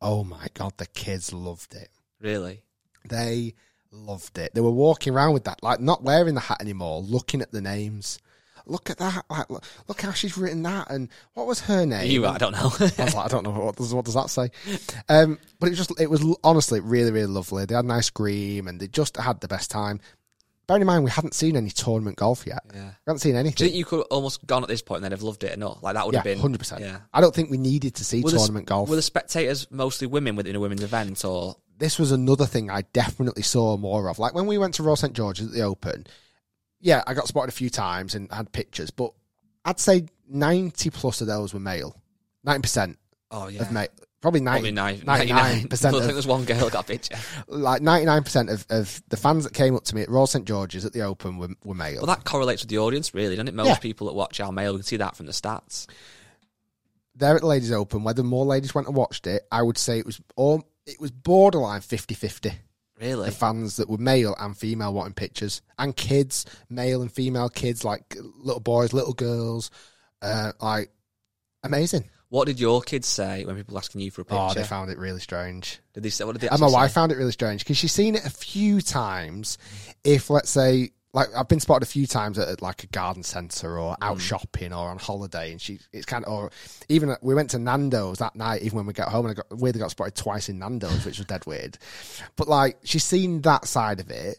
Oh 0.00 0.24
my 0.24 0.46
god, 0.54 0.72
the 0.76 0.86
kids 0.86 1.32
loved 1.32 1.74
it. 1.74 1.88
Really? 2.20 2.62
They 3.08 3.54
loved 3.92 4.38
it. 4.38 4.54
They 4.54 4.60
were 4.60 4.70
walking 4.70 5.14
around 5.14 5.34
with 5.34 5.44
that, 5.44 5.62
like 5.62 5.80
not 5.80 6.02
wearing 6.02 6.34
the 6.34 6.40
hat 6.40 6.60
anymore, 6.60 7.00
looking 7.00 7.40
at 7.42 7.52
the 7.52 7.60
names. 7.60 8.18
Look 8.66 8.90
at 8.90 8.98
that! 8.98 9.24
Like, 9.30 9.48
look, 9.48 9.64
look 9.86 10.00
how 10.02 10.12
she's 10.12 10.36
written 10.36 10.62
that, 10.64 10.90
and 10.90 11.08
what 11.32 11.46
was 11.46 11.60
her 11.60 11.86
name? 11.86 12.10
You, 12.10 12.26
I 12.26 12.36
don't 12.36 12.52
know. 12.52 12.70
I 12.80 13.04
was 13.04 13.14
like, 13.14 13.24
I 13.24 13.28
don't 13.28 13.42
know 13.42 13.50
what 13.50 13.76
does 13.76 13.94
what 13.94 14.04
does 14.04 14.12
that 14.12 14.28
say. 14.28 14.50
Um, 15.08 15.38
but 15.58 15.68
it 15.68 15.70
was 15.70 15.78
just 15.78 15.98
it 15.98 16.10
was 16.10 16.36
honestly 16.44 16.80
really 16.80 17.10
really 17.10 17.28
lovely. 17.28 17.64
They 17.64 17.74
had 17.74 17.86
an 17.86 17.90
ice 17.90 18.10
cream 18.10 18.68
and 18.68 18.78
they 18.78 18.88
just 18.88 19.16
had 19.16 19.40
the 19.40 19.48
best 19.48 19.70
time. 19.70 20.00
Bearing 20.68 20.82
in 20.82 20.86
mind 20.86 21.02
we 21.02 21.10
hadn't 21.10 21.32
seen 21.32 21.56
any 21.56 21.70
tournament 21.70 22.16
golf 22.16 22.46
yet. 22.46 22.62
Yeah. 22.74 22.84
We 22.84 23.10
hadn't 23.10 23.20
seen 23.20 23.36
anything. 23.36 23.54
Do 23.54 23.64
you 23.64 23.70
think 23.70 23.78
you 23.78 23.84
could 23.86 24.02
almost 24.10 24.46
gone 24.46 24.62
at 24.62 24.68
this 24.68 24.82
point 24.82 24.98
and 24.98 25.06
they'd 25.06 25.16
have 25.16 25.22
loved 25.22 25.42
it 25.42 25.54
or 25.54 25.56
not? 25.56 25.82
Like 25.82 25.94
that 25.94 26.04
would 26.04 26.12
yeah, 26.12 26.18
have 26.18 26.24
been 26.24 26.38
hundred 26.38 26.58
percent. 26.58 26.82
Yeah. 26.82 26.98
I 27.12 27.22
don't 27.22 27.34
think 27.34 27.50
we 27.50 27.56
needed 27.56 27.94
to 27.96 28.04
see 28.04 28.20
Were 28.20 28.30
the, 28.30 28.36
tournament 28.36 28.66
golf. 28.66 28.90
were 28.90 28.96
the 28.96 29.02
spectators 29.02 29.66
mostly 29.70 30.06
women 30.06 30.36
within 30.36 30.54
a 30.54 30.60
women's 30.60 30.82
event, 30.82 31.24
or 31.24 31.56
this 31.78 31.98
was 31.98 32.12
another 32.12 32.44
thing 32.44 32.70
I 32.70 32.82
definitely 32.92 33.42
saw 33.42 33.78
more 33.78 34.10
of. 34.10 34.18
Like 34.18 34.34
when 34.34 34.46
we 34.46 34.58
went 34.58 34.74
to 34.74 34.82
Royal 34.82 34.96
St 34.96 35.14
George's 35.14 35.46
at 35.46 35.52
the 35.54 35.62
Open, 35.62 36.06
yeah, 36.80 37.02
I 37.06 37.14
got 37.14 37.26
spotted 37.26 37.48
a 37.48 37.56
few 37.56 37.70
times 37.70 38.14
and 38.14 38.30
had 38.30 38.52
pictures, 38.52 38.90
but 38.90 39.14
I'd 39.64 39.80
say 39.80 40.04
ninety 40.28 40.90
plus 40.90 41.22
of 41.22 41.28
those 41.28 41.54
were 41.54 41.60
male. 41.60 41.96
Ninety 42.44 42.60
percent 42.60 42.98
oh 43.30 43.48
yeah, 43.48 43.62
of 43.62 43.72
male. 43.72 43.88
Probably 44.20 44.40
probably 44.40 44.72
90, 44.72 45.02
nine, 45.04 45.28
99 45.28 45.68
percent 45.68 45.94
I 45.96 46.00
think 46.00 46.12
there's 46.12 46.26
one 46.26 46.44
girl 46.44 46.58
that 46.64 46.72
got 46.72 46.84
a 46.84 46.88
picture. 46.88 47.14
like 47.46 47.80
99% 47.82 48.52
of, 48.52 48.66
of 48.68 49.00
the 49.08 49.16
fans 49.16 49.44
that 49.44 49.52
came 49.54 49.76
up 49.76 49.84
to 49.84 49.94
me 49.94 50.02
at 50.02 50.08
Royal 50.10 50.26
St 50.26 50.44
George's 50.44 50.84
at 50.84 50.92
the 50.92 51.02
Open 51.02 51.38
were, 51.38 51.50
were 51.64 51.74
male. 51.74 51.98
Well, 51.98 52.06
that 52.06 52.24
correlates 52.24 52.62
with 52.62 52.70
the 52.70 52.78
audience, 52.78 53.14
really, 53.14 53.36
doesn't 53.36 53.48
it? 53.48 53.54
Most 53.54 53.68
Yeah. 53.68 53.78
people 53.78 54.08
that 54.08 54.14
watch 54.14 54.40
our 54.40 54.50
male, 54.50 54.72
we 54.72 54.78
can 54.78 54.84
see 54.86 54.96
that 54.96 55.14
from 55.16 55.26
the 55.26 55.32
stats. 55.32 55.86
there 57.14 57.34
at 57.36 57.42
the 57.42 57.46
Ladies 57.46 57.70
Open, 57.72 58.02
whether 58.04 58.22
more 58.24 58.44
ladies 58.44 58.74
went 58.74 58.86
and 58.88 58.96
watched 58.96 59.26
it, 59.26 59.42
I 59.52 59.62
would 59.62 59.78
say 59.78 59.98
it 59.98 60.06
was 60.06 60.20
all, 60.36 60.64
it 60.86 61.00
was 61.00 61.10
borderline 61.12 61.80
50-50. 61.80 62.52
Really? 63.00 63.26
The 63.26 63.34
fans 63.34 63.76
that 63.76 63.88
were 63.88 63.98
male 63.98 64.34
and 64.40 64.56
female 64.56 64.92
wanting 64.92 65.14
pictures. 65.14 65.62
And 65.78 65.94
kids, 65.96 66.44
male 66.68 67.02
and 67.02 67.12
female 67.12 67.48
kids, 67.48 67.84
like 67.84 68.16
little 68.40 68.60
boys, 68.60 68.92
little 68.92 69.14
girls. 69.14 69.70
Uh, 70.20 70.50
like, 70.60 70.90
amazing. 71.62 72.10
What 72.30 72.46
did 72.46 72.60
your 72.60 72.82
kids 72.82 73.08
say 73.08 73.44
when 73.44 73.56
people 73.56 73.72
were 73.74 73.78
asking 73.78 74.02
you 74.02 74.10
for 74.10 74.20
a 74.20 74.24
picture? 74.24 74.38
Oh, 74.38 74.52
they 74.54 74.62
found 74.64 74.90
it 74.90 74.98
really 74.98 75.20
strange. 75.20 75.80
did 75.94 76.02
they 76.02 76.10
say 76.10 76.24
what 76.24 76.32
did 76.32 76.42
they 76.42 76.48
And 76.48 76.60
my 76.60 76.68
wife 76.68 76.90
say? 76.90 76.94
found 76.94 77.10
it 77.12 77.16
really 77.16 77.32
strange 77.32 77.60
because 77.64 77.78
she's 77.78 77.92
seen 77.92 78.14
it 78.14 78.24
a 78.26 78.30
few 78.30 78.80
times. 78.82 79.56
If 80.04 80.28
let's 80.28 80.50
say, 80.50 80.90
like 81.14 81.28
I've 81.34 81.48
been 81.48 81.58
spotted 81.58 81.84
a 81.84 81.90
few 81.90 82.06
times 82.06 82.38
at, 82.38 82.48
at, 82.48 82.60
like 82.60 82.84
a 82.84 82.86
garden 82.88 83.22
centre 83.22 83.78
or 83.78 83.94
Mm. 83.94 84.02
out 84.02 84.20
shopping 84.20 84.74
or 84.74 84.90
on 84.90 84.98
holiday, 84.98 85.50
and 85.52 85.60
she 85.60 85.80
it's 85.90 86.04
kind 86.04 86.22
of 86.26 86.32
or 86.32 86.50
even 86.90 87.16
we 87.22 87.34
went 87.34 87.48
to 87.50 87.58
Nando's 87.58 88.18
that 88.18 88.36
night. 88.36 88.60
Even 88.60 88.76
when 88.76 88.86
we 88.86 88.92
got 88.92 89.08
home, 89.08 89.24
and 89.24 89.30
I 89.30 89.34
got 89.34 89.46
weirdly 89.58 89.78
got 89.80 89.90
spotted 89.90 90.14
twice 90.14 90.50
in 90.50 90.58
Nando's, 90.58 91.06
which 91.06 91.16
was 91.18 91.26
dead 91.26 91.46
weird. 91.46 91.78
But 92.36 92.46
like 92.46 92.76
she's 92.84 93.04
seen 93.04 93.40
that 93.42 93.64
side 93.64 94.00
of 94.00 94.10
it. 94.10 94.36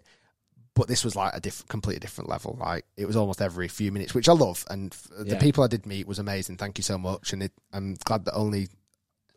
But 0.80 0.88
this 0.88 1.04
was 1.04 1.14
like 1.14 1.36
a 1.36 1.42
diff- 1.42 1.68
completely 1.68 2.00
different 2.00 2.30
level. 2.30 2.58
Like 2.58 2.86
it 2.96 3.06
was 3.06 3.18
almost 3.18 3.42
every 3.42 3.68
few 3.68 3.92
minutes, 3.92 4.14
which 4.14 4.30
I 4.30 4.32
love. 4.34 4.64
And 4.70 4.94
f- 4.94 5.28
the 5.28 5.36
people 5.36 5.62
I 5.62 5.68
did 5.68 5.86
meet 5.86 6.08
was 6.08 6.20
amazing. 6.20 6.56
Thank 6.56 6.78
you 6.78 6.84
so 6.84 6.98
much. 6.98 7.34
And 7.34 7.44
it, 7.44 7.52
I'm 7.74 7.96
glad 8.06 8.24
that 8.26 8.34
only 8.34 8.70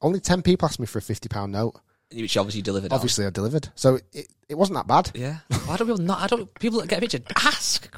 only 0.00 0.20
ten 0.20 0.40
people 0.42 0.66
asked 0.66 0.78
me 0.78 0.86
for 0.86 0.98
a 0.98 1.02
fifty 1.02 1.28
pound 1.28 1.50
note. 1.50 1.74
Which 2.14 2.36
obviously 2.36 2.58
you 2.58 2.62
delivered. 2.62 2.92
on. 2.92 2.96
Obviously, 2.96 3.26
I 3.26 3.30
delivered, 3.30 3.70
so 3.74 3.98
it, 4.12 4.28
it 4.48 4.54
wasn't 4.54 4.76
that 4.76 4.86
bad. 4.86 5.10
Yeah. 5.14 5.38
Why 5.66 5.76
don't 5.76 5.88
people 5.88 6.04
not? 6.04 6.20
I 6.20 6.26
don't. 6.28 6.54
People 6.60 6.80
that 6.80 6.88
get 6.88 6.98
a 6.98 7.00
picture 7.00 7.20
ask. 7.34 7.88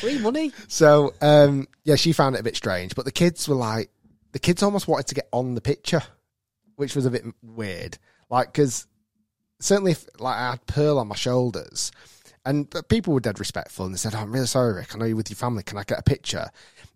Free 0.00 0.18
money. 0.18 0.52
So 0.68 1.12
um, 1.20 1.68
yeah, 1.84 1.96
she 1.96 2.12
found 2.12 2.34
it 2.34 2.40
a 2.40 2.44
bit 2.44 2.56
strange, 2.56 2.94
but 2.94 3.04
the 3.04 3.12
kids 3.12 3.46
were 3.46 3.56
like, 3.56 3.90
the 4.32 4.38
kids 4.38 4.62
almost 4.62 4.88
wanted 4.88 5.08
to 5.08 5.14
get 5.14 5.28
on 5.32 5.54
the 5.54 5.60
picture, 5.60 6.02
which 6.76 6.96
was 6.96 7.04
a 7.04 7.10
bit 7.10 7.24
weird. 7.42 7.98
Like 8.30 8.52
because 8.52 8.86
certainly, 9.60 9.92
if, 9.92 10.06
like 10.18 10.36
I 10.36 10.50
had 10.52 10.66
Pearl 10.66 10.98
on 10.98 11.08
my 11.08 11.14
shoulders, 11.16 11.92
and 12.46 12.72
people 12.88 13.12
were 13.12 13.20
dead 13.20 13.38
respectful, 13.38 13.84
and 13.84 13.92
they 13.94 13.98
said, 13.98 14.14
oh, 14.14 14.18
"I'm 14.18 14.32
really 14.32 14.46
sorry, 14.46 14.72
Rick. 14.72 14.94
I 14.94 14.98
know 14.98 15.04
you're 15.04 15.16
with 15.16 15.28
your 15.28 15.36
family. 15.36 15.62
Can 15.62 15.76
I 15.76 15.82
get 15.82 15.98
a 15.98 16.02
picture?" 16.02 16.48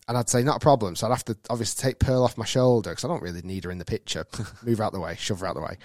And 0.08 0.16
I'd 0.16 0.28
say, 0.28 0.42
"Not 0.42 0.56
a 0.56 0.60
problem." 0.60 0.96
So 0.96 1.06
I'd 1.06 1.10
have 1.10 1.24
to 1.26 1.36
obviously 1.50 1.82
take 1.82 1.98
Pearl 1.98 2.22
off 2.22 2.38
my 2.38 2.44
shoulder 2.44 2.90
because 2.90 3.04
I 3.04 3.08
don't 3.08 3.22
really 3.22 3.42
need 3.42 3.64
her 3.64 3.70
in 3.70 3.78
the 3.78 3.84
picture. 3.84 4.24
Move 4.64 4.78
her 4.78 4.84
out 4.84 4.92
the 4.92 5.00
way, 5.00 5.16
shove 5.18 5.40
her 5.40 5.46
out 5.46 5.54
the 5.54 5.60
way, 5.60 5.76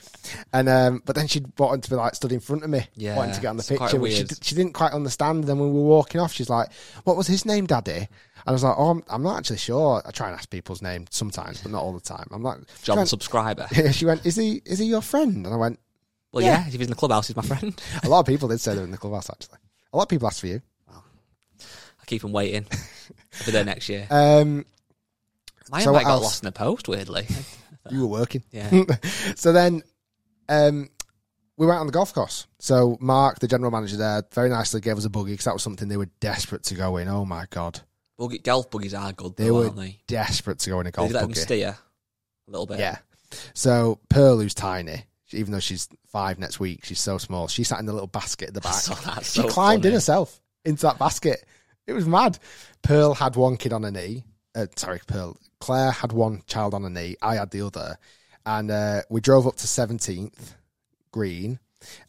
and 0.54 0.70
um, 0.70 1.02
but 1.06 1.16
then 1.16 1.28
she'd 1.28 1.48
wanted 1.58 1.84
to 1.84 1.90
be 1.90 1.96
like 1.96 2.16
stood 2.16 2.32
in 2.32 2.40
front 2.40 2.64
of 2.64 2.70
me, 2.70 2.88
Yeah, 2.96 3.18
wanting 3.18 3.36
to 3.36 3.42
get 3.42 3.48
on 3.50 3.58
the 3.58 3.64
picture, 3.64 4.00
which 4.00 4.14
she, 4.14 4.26
she 4.42 4.56
didn't 4.56 4.74
quite 4.74 4.94
understand. 4.94 5.40
And 5.40 5.48
then 5.48 5.60
when 5.60 5.74
we 5.74 5.80
were 5.80 5.86
walking 5.88 6.22
off, 6.22 6.32
she's 6.32 6.50
like, 6.50 6.72
"What 7.04 7.18
was 7.18 7.28
his 7.28 7.46
name, 7.46 7.66
Daddy?" 7.66 7.92
And 7.98 8.08
I 8.46 8.52
was 8.52 8.64
like, 8.64 8.76
"Oh, 8.78 8.92
I'm, 8.92 9.04
I'm 9.10 9.24
not 9.24 9.40
actually 9.40 9.58
sure. 9.58 10.02
I 10.06 10.12
try 10.12 10.28
and 10.30 10.38
ask 10.38 10.50
people's 10.50 10.82
names 10.82 11.08
sometimes, 11.12 11.62
but 11.62 11.72
not 11.72 11.82
all 11.82 11.94
the 11.94 12.02
time. 12.02 12.28
I'm 12.32 12.44
like, 12.44 12.60
John 12.84 12.98
went, 12.98 13.10
subscriber. 13.10 13.68
she 13.92 14.06
went, 14.06 14.26
"Is 14.26 14.36
he? 14.36 14.62
Is 14.66 14.78
he 14.80 14.86
your 14.86 15.02
friend?" 15.02 15.46
And 15.46 15.54
I 15.54 15.58
went, 15.58 15.80
Well, 16.36 16.44
Yeah. 16.44 16.60
yeah. 16.62 16.68
If 16.68 16.74
he's 16.74 16.82
in 16.82 16.90
the 16.90 16.96
clubhouse, 16.96 17.28
he's 17.28 17.36
my 17.36 17.42
friend. 17.42 17.74
"A 18.04 18.10
lot 18.10 18.20
of 18.20 18.26
people 18.28 18.50
did 18.50 18.60
say 18.62 18.76
they're 18.76 18.84
in 18.84 18.92
the 18.92 18.98
clubhouse. 18.98 19.30
Actually, 19.30 19.58
a 19.94 19.98
lot 19.98 20.04
of 20.04 20.10
people 20.10 20.28
asked 20.28 20.42
for 20.42 20.48
you." 20.48 20.62
I 20.92 22.06
keep 22.06 22.24
him 22.24 22.32
waiting. 22.34 22.68
I'll 23.40 23.46
be 23.46 23.52
there 23.52 23.64
next 23.66 23.90
year. 23.90 24.06
Um, 24.12 24.66
My 25.72 25.82
so 25.82 25.90
invite 25.92 26.06
got 26.06 26.12
else? 26.12 26.24
lost 26.24 26.44
in 26.44 26.48
the 26.48 26.52
post. 26.52 26.88
Weirdly. 26.88 27.26
you 27.90 28.02
were 28.02 28.08
working, 28.20 28.44
Yeah. 28.52 28.84
so 29.36 29.52
then, 29.54 29.82
um, 30.50 30.90
we 31.58 31.66
went 31.66 31.80
on 31.80 31.86
the 31.88 31.92
golf 31.94 32.14
course. 32.14 32.46
So 32.60 32.98
Mark, 33.00 33.40
the 33.40 33.48
general 33.48 33.72
manager 33.72 33.96
there, 33.98 34.24
very 34.34 34.50
nicely 34.50 34.82
gave 34.82 34.98
us 34.98 35.06
a 35.06 35.10
buggy 35.10 35.32
because 35.32 35.46
that 35.46 35.54
was 35.54 35.64
something 35.64 35.88
they 35.88 35.98
were 35.98 36.10
desperate 36.20 36.64
to 36.64 36.76
go 36.76 36.98
in. 36.98 37.08
Oh 37.08 37.26
my 37.26 37.46
god, 37.50 37.80
Buggy, 38.18 38.40
golf 38.40 38.70
buggies 38.70 38.94
are 38.94 39.14
good, 39.14 39.36
they 39.38 39.46
though, 39.46 39.54
were 39.56 39.64
aren't 39.66 39.78
they? 39.78 40.00
desperate 40.08 40.60
to 40.60 40.70
go 40.70 40.80
in 40.82 40.88
a 40.88 40.92
golf 40.92 41.08
They 41.10 41.14
let 41.14 41.22
them 41.22 41.30
buggy. 41.30 41.42
steer 41.42 41.78
a 42.48 42.52
little 42.52 42.66
bit. 42.68 42.80
Yeah. 42.80 42.98
So 43.54 44.00
Pearl, 44.10 44.40
who's 44.40 44.54
tiny, 44.54 45.06
even 45.36 45.52
though 45.52 45.60
she's 45.60 45.88
five 46.08 46.40
next 46.40 46.60
week, 46.60 46.86
she's 46.86 47.00
so 47.00 47.18
small. 47.18 47.48
She 47.48 47.64
sat 47.64 47.80
in 47.80 47.86
the 47.86 47.94
little 47.94 48.08
basket 48.08 48.50
at 48.50 48.54
the 48.54 48.62
back. 48.62 48.74
saw 48.74 48.96
that, 48.96 49.26
she 49.26 49.42
so 49.42 49.48
climbed 49.48 49.86
in 49.86 49.94
herself 49.94 50.42
into 50.64 50.84
that 50.84 51.00
basket. 51.00 51.46
It 51.88 51.94
was 51.94 52.08
mad. 52.08 52.40
Pearl 52.82 53.14
had 53.14 53.36
one 53.36 53.58
kid 53.58 53.74
on 53.74 53.84
her 53.84 53.92
knee. 53.92 54.26
Uh, 54.56 54.68
sorry, 54.76 55.02
Pearl. 55.08 55.38
Claire 55.60 55.92
had 55.92 56.12
one 56.12 56.42
child 56.48 56.74
on 56.74 56.84
her 56.84 56.90
knee. 56.90 57.16
I 57.22 57.36
had 57.36 57.52
the 57.52 57.66
other, 57.66 57.98
and 58.46 58.72
uh, 58.72 59.02
we 59.10 59.22
drove 59.22 59.48
up 59.48 59.58
to 59.58 59.68
seventeenth 59.68 60.56
green, 61.12 61.60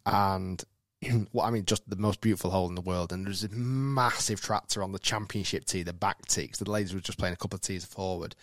and 0.05 0.63
well, 1.33 1.47
I 1.47 1.51
mean, 1.51 1.65
just 1.65 1.89
the 1.89 1.97
most 1.97 2.21
beautiful 2.21 2.51
hole 2.51 2.69
in 2.69 2.75
the 2.75 2.81
world. 2.81 3.13
And 3.13 3.27
there's 3.27 3.45
a 3.45 3.49
massive 3.51 4.41
tractor 4.41 4.83
on 4.83 4.93
the 4.93 4.99
championship 4.99 5.65
tee, 5.65 5.83
the 5.83 5.93
back 5.93 6.27
tee, 6.27 6.43
because 6.43 6.59
the 6.59 6.71
ladies 6.71 6.95
were 6.95 7.01
just 7.01 7.19
playing 7.19 7.35
a 7.35 7.37
couple 7.37 7.57
of 7.57 7.63
tees 7.63 7.85
forward. 7.85 8.35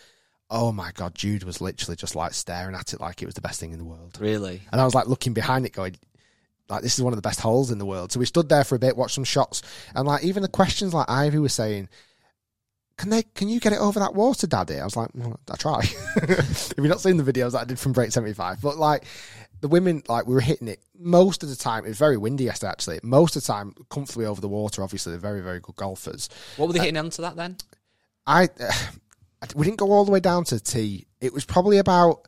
Oh 0.49 0.71
my 0.71 0.91
god, 0.93 1.15
Jude 1.15 1.43
was 1.43 1.61
literally 1.61 1.95
just 1.95 2.15
like 2.15 2.33
staring 2.33 2.75
at 2.75 2.93
it 2.93 3.01
like 3.01 3.21
it 3.21 3.25
was 3.25 3.35
the 3.35 3.41
best 3.41 3.59
thing 3.59 3.71
in 3.71 3.79
the 3.79 3.85
world. 3.85 4.17
Really? 4.19 4.61
And 4.71 4.79
I 4.79 4.85
was 4.85 4.93
like 4.93 5.07
looking 5.07 5.33
behind 5.33 5.65
it, 5.65 5.73
going, 5.73 5.95
like, 6.69 6.81
this 6.81 6.97
is 6.97 7.03
one 7.03 7.13
of 7.13 7.17
the 7.17 7.27
best 7.27 7.39
holes 7.39 7.71
in 7.71 7.77
the 7.77 7.85
world. 7.85 8.11
So 8.11 8.19
we 8.19 8.25
stood 8.25 8.49
there 8.49 8.63
for 8.63 8.75
a 8.75 8.79
bit, 8.79 8.95
watched 8.95 9.15
some 9.15 9.23
shots, 9.23 9.61
and 9.95 10.07
like 10.07 10.23
even 10.23 10.43
the 10.43 10.49
questions 10.49 10.93
like 10.93 11.09
Ivy 11.09 11.39
was 11.39 11.53
saying, 11.53 11.89
can 12.97 13.09
they 13.09 13.23
can 13.23 13.49
you 13.49 13.59
get 13.59 13.73
it 13.73 13.79
over 13.79 13.99
that 13.99 14.13
water, 14.13 14.47
Daddy? 14.47 14.79
I 14.79 14.83
was 14.83 14.95
like, 14.95 15.09
well, 15.15 15.39
I 15.51 15.55
try. 15.55 15.83
Have 16.15 16.73
you 16.77 16.87
not 16.87 17.01
seen 17.01 17.17
the 17.17 17.31
videos 17.31 17.53
that 17.53 17.61
I 17.61 17.65
did 17.65 17.79
from 17.79 17.91
Break 17.91 18.11
75? 18.11 18.61
But 18.61 18.77
like 18.77 19.05
the 19.61 19.67
women, 19.67 20.03
like 20.07 20.27
we 20.27 20.33
were 20.35 20.41
hitting 20.41 20.67
it 20.67 20.79
most 20.97 21.41
of 21.41 21.49
the 21.49 21.55
time. 21.55 21.85
It 21.85 21.89
was 21.89 21.97
very 21.97 22.17
windy 22.17 22.43
yesterday, 22.43 22.71
actually. 22.71 22.99
Most 23.01 23.35
of 23.35 23.43
the 23.43 23.47
time, 23.47 23.73
comfortably 23.89 24.25
over 24.25 24.41
the 24.41 24.47
water. 24.47 24.83
Obviously, 24.83 25.11
they're 25.11 25.19
very, 25.19 25.41
very 25.41 25.59
good 25.59 25.75
golfers. 25.75 26.29
What 26.57 26.67
were 26.67 26.73
they 26.73 26.79
uh, 26.79 26.83
hitting 26.83 26.97
onto 26.97 27.21
that 27.21 27.35
then? 27.35 27.57
I 28.27 28.49
we 29.55 29.65
didn't 29.65 29.77
go 29.79 29.91
all 29.91 30.05
the 30.05 30.11
way 30.11 30.19
down 30.19 30.43
to 30.45 30.59
T. 30.59 31.07
It 31.21 31.33
was 31.33 31.45
probably 31.45 31.77
about 31.77 32.27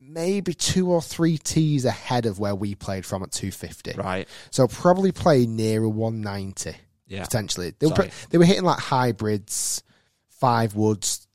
maybe 0.00 0.54
two 0.54 0.90
or 0.90 1.02
three 1.02 1.36
tees 1.38 1.84
ahead 1.84 2.26
of 2.26 2.38
where 2.38 2.54
we 2.54 2.74
played 2.74 3.04
from 3.04 3.22
at 3.22 3.32
250. 3.32 3.92
Right. 3.98 4.28
So 4.50 4.66
probably 4.68 5.12
play 5.12 5.46
near 5.46 5.82
a 5.84 5.88
190 5.88 6.76
Yeah. 7.08 7.24
potentially. 7.24 7.72
They 7.78 7.86
were 7.88 7.94
pre- 7.94 8.10
they 8.30 8.38
were 8.38 8.44
hitting 8.44 8.64
like 8.64 8.78
hybrids, 8.78 9.82
five 10.28 10.74
woods, 10.76 11.26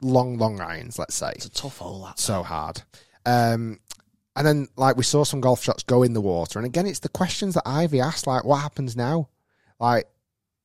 long 0.00 0.38
long 0.38 0.60
irons. 0.60 0.98
Let's 0.98 1.14
say 1.16 1.32
It's 1.34 1.46
a 1.46 1.50
tough 1.50 1.78
hole, 1.78 2.04
that. 2.04 2.18
so 2.18 2.42
hard. 2.42 2.82
Um, 3.26 3.80
and 4.36 4.46
then 4.46 4.68
like 4.76 4.96
we 4.96 5.02
saw 5.02 5.24
some 5.24 5.40
golf 5.40 5.62
shots 5.62 5.82
go 5.82 6.02
in 6.04 6.12
the 6.12 6.20
water, 6.20 6.58
and 6.58 6.66
again 6.66 6.86
it's 6.86 7.00
the 7.00 7.08
questions 7.08 7.54
that 7.54 7.62
Ivy 7.66 8.00
asked, 8.00 8.26
like 8.26 8.44
what 8.44 8.58
happens 8.62 8.94
now? 8.96 9.28
Like 9.80 10.06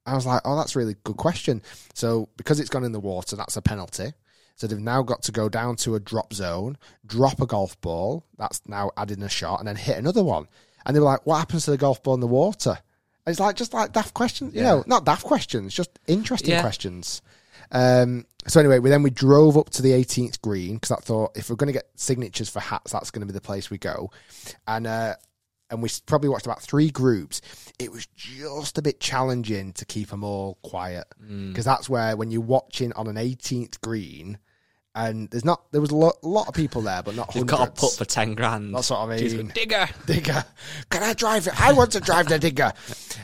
I 0.05 0.15
was 0.15 0.25
like, 0.25 0.41
oh, 0.45 0.55
that's 0.57 0.75
a 0.75 0.79
really 0.79 0.95
good 1.03 1.17
question. 1.17 1.61
So 1.93 2.29
because 2.37 2.59
it's 2.59 2.69
gone 2.69 2.83
in 2.83 2.91
the 2.91 2.99
water, 2.99 3.35
that's 3.35 3.55
a 3.57 3.61
penalty. 3.61 4.13
So 4.55 4.67
they've 4.67 4.79
now 4.79 5.01
got 5.01 5.23
to 5.23 5.31
go 5.31 5.49
down 5.49 5.75
to 5.77 5.95
a 5.95 5.99
drop 5.99 6.33
zone, 6.33 6.77
drop 7.05 7.41
a 7.41 7.45
golf 7.47 7.79
ball. 7.81 8.25
That's 8.37 8.61
now 8.67 8.91
adding 8.97 9.23
a 9.23 9.29
shot, 9.29 9.59
and 9.59 9.67
then 9.67 9.75
hit 9.75 9.97
another 9.97 10.23
one. 10.23 10.47
And 10.85 10.95
they 10.95 10.99
were 10.99 11.05
like, 11.05 11.25
what 11.25 11.37
happens 11.39 11.65
to 11.65 11.71
the 11.71 11.77
golf 11.77 12.03
ball 12.03 12.13
in 12.13 12.19
the 12.19 12.27
water? 12.27 12.77
And 13.25 13.31
it's 13.31 13.39
like 13.39 13.55
just 13.55 13.73
like 13.73 13.93
daft 13.93 14.13
questions, 14.13 14.53
you 14.53 14.61
know, 14.61 14.83
not 14.85 15.05
daft 15.05 15.23
questions, 15.23 15.73
just 15.73 15.97
interesting 16.07 16.51
Yeah. 16.51 16.61
questions. 16.61 17.21
Um, 17.71 18.25
so 18.45 18.59
anyway, 18.59 18.79
we 18.79 18.89
then 18.89 19.01
we 19.01 19.09
drove 19.09 19.57
up 19.57 19.69
to 19.71 19.81
the 19.81 19.91
18th 19.91 20.41
green 20.41 20.75
because 20.75 20.91
I 20.91 20.97
thought 20.97 21.31
if 21.37 21.49
we're 21.49 21.55
going 21.55 21.67
to 21.67 21.73
get 21.73 21.87
signatures 21.95 22.49
for 22.49 22.59
hats, 22.59 22.91
that's 22.91 23.09
going 23.11 23.21
to 23.21 23.25
be 23.25 23.33
the 23.33 23.41
place 23.41 23.69
we 23.71 23.77
go. 23.77 24.11
And 24.67 24.85
uh, 24.85 25.15
and 25.69 25.81
we 25.81 25.89
probably 26.05 26.29
watched 26.29 26.45
about 26.45 26.61
three 26.61 26.89
groups. 26.89 27.41
It 27.79 27.91
was 27.91 28.05
just 28.07 28.77
a 28.77 28.81
bit 28.81 28.99
challenging 28.99 29.73
to 29.73 29.85
keep 29.85 30.09
them 30.09 30.23
all 30.23 30.57
quiet 30.63 31.05
Mm. 31.23 31.49
because 31.49 31.65
that's 31.65 31.89
where 31.89 32.15
when 32.17 32.31
you're 32.31 32.41
watching 32.41 32.93
on 32.93 33.07
an 33.07 33.15
18th 33.17 33.81
green, 33.81 34.37
and 34.95 35.27
there's 35.31 35.43
not 35.43 35.71
there 35.71 35.81
was 35.81 35.89
a 35.89 35.95
lot, 35.95 36.23
lot 36.23 36.47
of 36.47 36.53
people 36.53 36.83
there, 36.83 37.01
but 37.01 37.15
not 37.15 37.33
You've 37.33 37.47
got 37.47 37.65
to 37.75 37.81
put 37.81 37.93
for 37.93 38.05
10 38.05 38.35
grand. 38.35 38.75
That's 38.75 38.91
what 38.91 38.99
I 38.99 39.07
mean. 39.17 39.47
digger. 39.55 39.87
digger. 40.05 40.45
Can 40.91 41.01
I 41.01 41.13
drive 41.13 41.47
it? 41.47 41.59
I 41.59 41.73
want 41.73 41.93
to 41.93 41.99
drive 41.99 42.27
the 42.27 42.37
digger. 42.37 42.71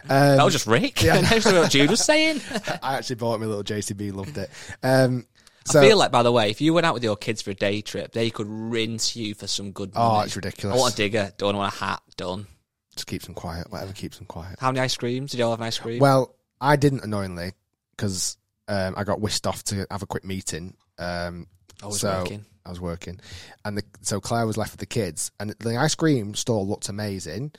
Um, 0.10 0.38
that 0.38 0.44
was 0.44 0.54
just 0.54 0.66
Rick. 0.66 1.04
yeah. 1.04 1.22
That's 1.22 1.46
what 1.46 1.70
Jude 1.70 1.92
was 1.92 2.04
saying. 2.04 2.42
I 2.82 2.96
actually 2.98 3.18
bought 3.18 3.40
me 3.40 3.46
a 3.46 3.50
little 3.50 3.64
JCB, 3.64 4.14
loved 4.14 4.40
it. 4.40 4.50
Um, 4.82 5.28
so 5.66 5.80
I 5.80 5.88
feel 5.88 5.98
like, 5.98 6.12
by 6.12 6.24
the 6.24 6.32
way, 6.32 6.50
if 6.50 6.62
you 6.62 6.74
went 6.74 6.86
out 6.86 6.94
with 6.94 7.04
your 7.04 7.16
kids 7.16 7.42
for 7.42 7.52
a 7.52 7.56
day 7.56 7.82
trip, 7.82 8.12
they 8.12 8.30
could 8.30 8.48
rinse 8.48 9.16
you 9.16 9.34
for 9.34 9.48
some 9.48 9.72
good 9.72 9.94
money. 9.94 10.20
Oh, 10.20 10.22
it's 10.22 10.36
ridiculous. 10.36 10.78
I 10.78 10.80
want 10.80 10.94
a 10.94 10.98
digger. 10.98 11.32
Don't 11.38 11.56
want 11.56 11.74
a 11.74 11.78
hat. 11.78 12.02
Done. 12.18 12.48
just 12.96 13.08
keeps 13.08 13.26
them 13.26 13.36
quiet. 13.36 13.72
Whatever 13.72 13.94
keeps 13.94 14.18
them 14.18 14.26
quiet. 14.26 14.58
How 14.60 14.72
many 14.72 14.80
ice 14.80 14.98
creams? 14.98 15.32
Did 15.32 15.38
you 15.38 15.46
all 15.46 15.52
have 15.52 15.60
an 15.60 15.68
ice 15.68 15.78
cream? 15.78 16.00
Well, 16.00 16.36
I 16.60 16.76
didn't 16.76 17.04
annoyingly 17.04 17.54
because 17.96 18.38
um, 18.68 18.94
I 18.98 19.04
got 19.04 19.22
whisked 19.22 19.48
off 19.48 19.64
to 19.66 19.86
have 19.90 20.04
a 20.04 20.08
quick 20.08 20.26
meeting. 20.26 20.76
Um, 20.98 21.48
I 21.82 21.88
was 21.88 22.02
so 22.02 22.20
working. 22.20 22.46
I 22.66 22.70
was 22.70 22.80
working, 22.82 23.20
and 23.66 23.78
the, 23.78 23.84
so 24.02 24.20
Claire 24.20 24.46
was 24.46 24.58
left 24.58 24.74
with 24.74 24.80
the 24.80 24.86
kids, 24.86 25.32
and 25.40 25.52
the 25.60 25.78
ice 25.78 25.96
cream 25.96 26.36
stall 26.36 26.68
looked 26.68 26.90
amazing, 26.90 27.54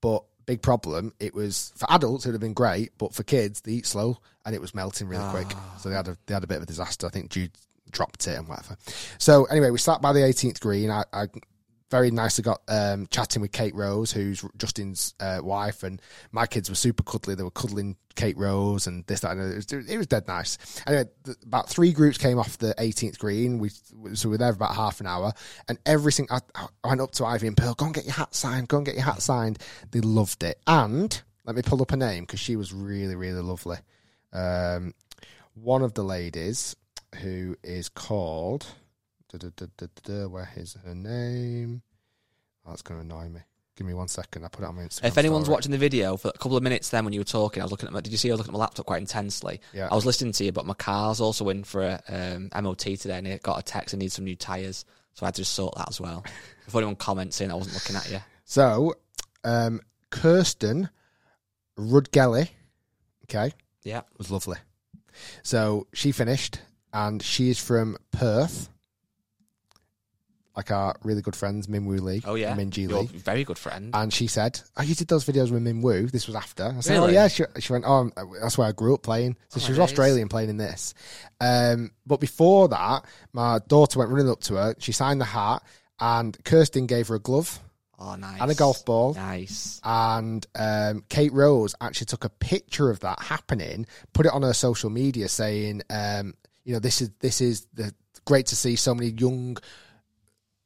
but 0.00 0.24
big 0.46 0.62
problem. 0.62 1.12
It 1.20 1.34
was 1.34 1.72
for 1.76 1.90
adults, 1.90 2.24
it 2.24 2.28
would 2.28 2.34
have 2.34 2.40
been 2.40 2.54
great, 2.54 2.92
but 2.98 3.14
for 3.14 3.22
kids, 3.22 3.60
they 3.60 3.72
eat 3.72 3.86
slow, 3.86 4.18
and 4.44 4.54
it 4.54 4.60
was 4.60 4.74
melting 4.74 5.08
really 5.08 5.28
quick. 5.30 5.48
Ah. 5.50 5.76
So 5.78 5.88
they 5.88 5.94
had 5.94 6.08
a 6.08 6.16
they 6.26 6.34
had 6.34 6.44
a 6.44 6.46
bit 6.46 6.58
of 6.58 6.62
a 6.64 6.66
disaster. 6.66 7.06
I 7.06 7.10
think 7.10 7.30
Jude 7.30 7.52
dropped 7.90 8.26
it 8.26 8.36
and 8.36 8.48
whatever. 8.48 8.76
So 9.18 9.44
anyway, 9.44 9.70
we 9.70 9.78
sat 9.78 10.02
by 10.02 10.12
the 10.12 10.20
18th 10.20 10.60
green. 10.60 10.90
I, 10.90 11.04
I 11.12 11.28
very 11.94 12.10
nicely 12.10 12.42
got 12.42 12.60
um, 12.66 13.06
chatting 13.06 13.40
with 13.40 13.52
Kate 13.52 13.72
Rose, 13.72 14.10
who's 14.10 14.44
Justin's 14.58 15.14
uh, 15.20 15.38
wife, 15.40 15.84
and 15.84 16.02
my 16.32 16.44
kids 16.44 16.68
were 16.68 16.74
super 16.74 17.04
cuddly. 17.04 17.36
They 17.36 17.44
were 17.44 17.52
cuddling 17.52 17.94
Kate 18.16 18.36
Rose 18.36 18.88
and 18.88 19.06
this, 19.06 19.20
that, 19.20 19.36
and 19.36 19.52
it 19.52 19.54
was, 19.54 19.72
it 19.72 19.96
was 19.96 20.08
dead 20.08 20.26
nice. 20.26 20.58
Anyway, 20.88 21.04
about 21.44 21.68
three 21.68 21.92
groups 21.92 22.18
came 22.18 22.36
off 22.36 22.58
the 22.58 22.74
18th 22.78 23.18
green. 23.18 23.60
We 23.60 23.68
so 24.14 24.28
we 24.28 24.32
were 24.32 24.38
there 24.38 24.50
for 24.50 24.56
about 24.56 24.74
half 24.74 25.00
an 25.00 25.06
hour, 25.06 25.32
and 25.68 25.78
every 25.86 26.10
single 26.10 26.40
I, 26.56 26.66
I 26.82 26.88
went 26.88 27.00
up 27.00 27.12
to 27.12 27.26
Ivy 27.26 27.46
and 27.46 27.56
Pearl, 27.56 27.74
go 27.74 27.84
and 27.84 27.94
get 27.94 28.06
your 28.06 28.14
hat 28.14 28.34
signed, 28.34 28.66
go 28.66 28.78
and 28.78 28.86
get 28.86 28.96
your 28.96 29.04
hat 29.04 29.22
signed. 29.22 29.60
They 29.92 30.00
loved 30.00 30.42
it, 30.42 30.58
and 30.66 31.22
let 31.46 31.54
me 31.54 31.62
pull 31.62 31.80
up 31.80 31.92
her 31.92 31.96
name 31.96 32.24
because 32.24 32.40
she 32.40 32.56
was 32.56 32.72
really, 32.72 33.14
really 33.14 33.40
lovely. 33.40 33.78
Um, 34.32 34.94
one 35.54 35.82
of 35.82 35.94
the 35.94 36.02
ladies 36.02 36.74
who 37.20 37.56
is 37.62 37.88
called. 37.88 38.66
Da, 39.34 39.38
da, 39.38 39.48
da, 39.56 39.66
da, 39.76 39.86
da, 39.86 40.20
da, 40.20 40.28
where 40.28 40.48
is 40.54 40.76
her 40.84 40.94
name? 40.94 41.82
Oh, 42.64 42.70
that's 42.70 42.82
going 42.82 43.00
to 43.00 43.04
annoy 43.04 43.28
me. 43.28 43.40
Give 43.76 43.84
me 43.84 43.92
one 43.92 44.06
second. 44.06 44.44
I 44.44 44.48
put 44.48 44.62
it 44.62 44.68
on 44.68 44.76
my 44.76 44.82
Instagram. 44.82 45.08
If 45.08 45.18
anyone's 45.18 45.46
story. 45.46 45.54
watching 45.56 45.72
the 45.72 45.78
video 45.78 46.16
for 46.16 46.28
a 46.28 46.38
couple 46.38 46.56
of 46.56 46.62
minutes, 46.62 46.90
then 46.90 47.04
when 47.04 47.12
you 47.12 47.18
were 47.18 47.24
talking, 47.24 47.60
I 47.60 47.64
was 47.64 47.72
looking 47.72 47.88
at 47.88 47.92
my. 47.92 48.00
Did 48.00 48.12
you 48.12 48.16
see 48.16 48.30
I 48.30 48.34
was 48.34 48.38
looking 48.38 48.52
at 48.52 48.58
my 48.58 48.60
laptop 48.60 48.86
quite 48.86 49.00
intensely? 49.00 49.60
Yeah. 49.72 49.88
I 49.90 49.94
was 49.96 50.06
listening 50.06 50.34
to 50.34 50.44
you, 50.44 50.52
but 50.52 50.66
my 50.66 50.74
car's 50.74 51.20
also 51.20 51.48
in 51.48 51.64
for 51.64 51.82
a 51.82 52.00
um, 52.08 52.48
MOT 52.62 52.78
today, 52.78 53.18
and 53.18 53.26
it 53.26 53.42
got 53.42 53.58
a 53.58 53.62
text 53.64 53.92
and 53.92 54.00
needs 54.00 54.14
some 54.14 54.24
new 54.24 54.36
tyres, 54.36 54.84
so 55.14 55.26
I 55.26 55.28
had 55.28 55.34
to 55.34 55.40
just 55.40 55.54
sort 55.54 55.74
that 55.78 55.88
as 55.88 56.00
well. 56.00 56.24
if 56.68 56.74
anyone 56.76 56.94
comments 56.94 57.34
saying 57.34 57.50
I 57.50 57.54
wasn't 57.54 57.74
looking 57.74 57.96
at 57.96 58.08
you, 58.08 58.20
So, 58.44 58.94
um, 59.42 59.80
Kirsten 60.10 60.90
Rudgeley, 61.76 62.50
okay, 63.24 63.52
yeah, 63.82 64.02
was 64.16 64.30
lovely. 64.30 64.58
So 65.42 65.88
she 65.92 66.12
finished, 66.12 66.60
and 66.92 67.20
she 67.20 67.50
is 67.50 67.58
from 67.58 67.96
Perth, 68.12 68.68
like 70.56 70.70
our 70.70 70.94
really 71.02 71.20
good 71.22 71.34
friends 71.34 71.68
Min 71.68 71.84
Woo 71.84 71.96
Lee, 71.96 72.22
oh 72.24 72.34
yeah, 72.36 72.56
and 72.56 72.72
Minjee 72.72 72.88
Lee. 72.88 73.06
very 73.06 73.44
good 73.44 73.58
friend. 73.58 73.90
And 73.94 74.12
she 74.12 74.26
said, 74.26 74.60
"Oh, 74.76 74.82
you 74.82 74.94
did 74.94 75.08
those 75.08 75.24
videos 75.24 75.50
with 75.50 75.62
Min 75.62 75.82
Woo. 75.82 76.06
This 76.06 76.26
was 76.26 76.36
after." 76.36 76.74
I 76.76 76.80
said, 76.80 76.96
"Oh 76.98 77.02
Really? 77.02 77.14
yeah." 77.14 77.28
She, 77.28 77.44
she 77.58 77.72
went, 77.72 77.84
"Oh, 77.86 78.10
that's 78.40 78.56
where 78.56 78.68
I 78.68 78.72
grew 78.72 78.94
up 78.94 79.02
playing." 79.02 79.36
So 79.48 79.56
Oh, 79.58 79.64
she 79.64 79.72
was 79.72 79.78
nice. 79.78 79.88
Australian 79.90 80.28
playing 80.28 80.50
in 80.50 80.56
this. 80.56 80.94
Um, 81.40 81.90
but 82.06 82.20
before 82.20 82.68
that, 82.68 83.04
my 83.32 83.58
daughter 83.66 83.98
went 83.98 84.10
running 84.10 84.30
up 84.30 84.40
to 84.42 84.54
her. 84.54 84.74
She 84.78 84.92
signed 84.92 85.20
the 85.20 85.24
hat, 85.26 85.62
and 86.00 86.36
Kirsten 86.44 86.86
gave 86.86 87.08
her 87.08 87.16
a 87.16 87.20
glove 87.20 87.58
oh, 87.98 88.14
nice. 88.14 88.40
and 88.40 88.50
a 88.50 88.54
golf 88.54 88.84
ball. 88.84 89.14
Nice. 89.14 89.80
And 89.82 90.46
um, 90.54 91.04
Kate 91.08 91.32
Rose 91.32 91.74
actually 91.80 92.06
took 92.06 92.24
a 92.24 92.28
picture 92.30 92.90
of 92.90 93.00
that 93.00 93.20
happening, 93.20 93.86
put 94.12 94.26
it 94.26 94.32
on 94.32 94.42
her 94.42 94.52
social 94.54 94.90
media, 94.90 95.28
saying, 95.28 95.82
um, 95.90 96.34
"You 96.64 96.74
know, 96.74 96.78
this 96.78 97.02
is 97.02 97.10
this 97.20 97.40
is 97.40 97.66
the 97.74 97.92
great 98.24 98.46
to 98.46 98.56
see 98.56 98.76
so 98.76 98.94
many 98.94 99.08
young 99.10 99.56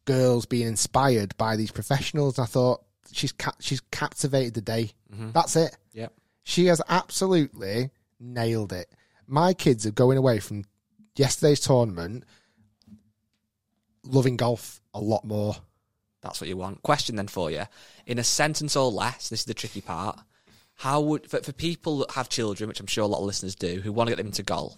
girls 0.09 0.47
being 0.47 0.67
inspired 0.67 1.37
by 1.37 1.57
these 1.57 1.71
professionals." 1.71 2.39
And 2.39 2.45
I 2.45 2.47
thought 2.47 2.83
she's 3.13 3.33
ca- 3.33 3.61
she's 3.61 3.81
captivated 3.93 4.55
the 4.55 4.63
day. 4.63 4.93
Mm-hmm. 5.13 5.31
That's 5.33 5.55
it. 5.55 5.77
Yep. 5.93 6.13
She 6.43 6.67
has 6.67 6.81
absolutely 6.89 7.91
nailed 8.19 8.73
it. 8.73 8.91
My 9.27 9.53
kids 9.53 9.87
are 9.87 9.93
going 9.93 10.19
away 10.19 10.41
from 10.41 10.65
yesterday's 11.15 11.61
tournament 11.61 12.25
loving 14.05 14.37
golf 14.37 14.81
a 14.95 15.01
lot 15.01 15.25
more. 15.25 15.55
That's 16.23 16.41
what 16.41 16.49
you 16.49 16.57
want. 16.57 16.83
Question 16.83 17.17
then 17.17 17.29
for 17.29 17.51
you. 17.51 17.65
In 18.07 18.19
a 18.19 18.25
sentence 18.25 18.75
or 18.75 18.91
less, 18.91 19.29
this 19.29 19.41
is 19.41 19.47
the 19.47 19.55
tricky 19.55 19.81
part. 19.81 20.19
How 20.75 21.01
would, 21.01 21.29
for, 21.29 21.43
for 21.43 21.53
people 21.53 21.99
that 21.99 22.13
have 22.13 22.29
children, 22.29 22.69
which 22.69 22.81
I'm 22.81 22.87
sure 22.87 23.05
a 23.05 23.09
lot 23.09 23.21
of 23.21 23.27
listeners 23.27 23.55
do, 23.55 23.81
who 23.81 23.93
want 23.93 24.09
to 24.09 24.13
get 24.13 24.17
them 24.17 24.27
into 24.29 24.43
golf, 24.43 24.77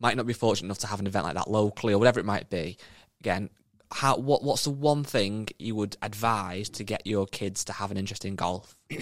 might 0.00 0.16
not 0.16 0.26
be 0.26 0.32
fortunate 0.32 0.66
enough 0.66 0.78
to 0.78 0.86
have 0.86 1.00
an 1.00 1.06
event 1.06 1.24
like 1.24 1.34
that 1.34 1.50
locally 1.50 1.94
or 1.94 1.98
whatever 1.98 2.18
it 2.20 2.26
might 2.26 2.50
be. 2.50 2.76
Again, 3.20 3.50
how 3.94 4.16
what 4.16 4.42
what's 4.42 4.64
the 4.64 4.70
one 4.70 5.04
thing 5.04 5.48
you 5.58 5.74
would 5.74 5.96
advise 6.02 6.68
to 6.70 6.84
get 6.84 7.06
your 7.06 7.26
kids 7.26 7.64
to 7.66 7.72
have 7.74 7.90
an 7.90 7.96
interest 7.96 8.24
in 8.24 8.36
golf? 8.36 8.76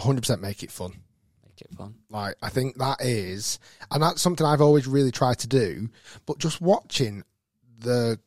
100% 0.00 0.40
make 0.40 0.62
it 0.62 0.70
fun. 0.70 0.92
Make 1.44 1.60
it 1.60 1.70
fun. 1.76 1.94
Like 2.10 2.34
I 2.42 2.48
think 2.48 2.78
that 2.78 3.00
is, 3.00 3.58
and 3.90 4.02
that's 4.02 4.20
something 4.22 4.44
I've 4.46 4.60
always 4.60 4.86
really 4.86 5.12
tried 5.12 5.38
to 5.40 5.46
do. 5.48 5.88
But 6.26 6.38
just 6.38 6.60
watching 6.60 7.22
the 7.78 8.18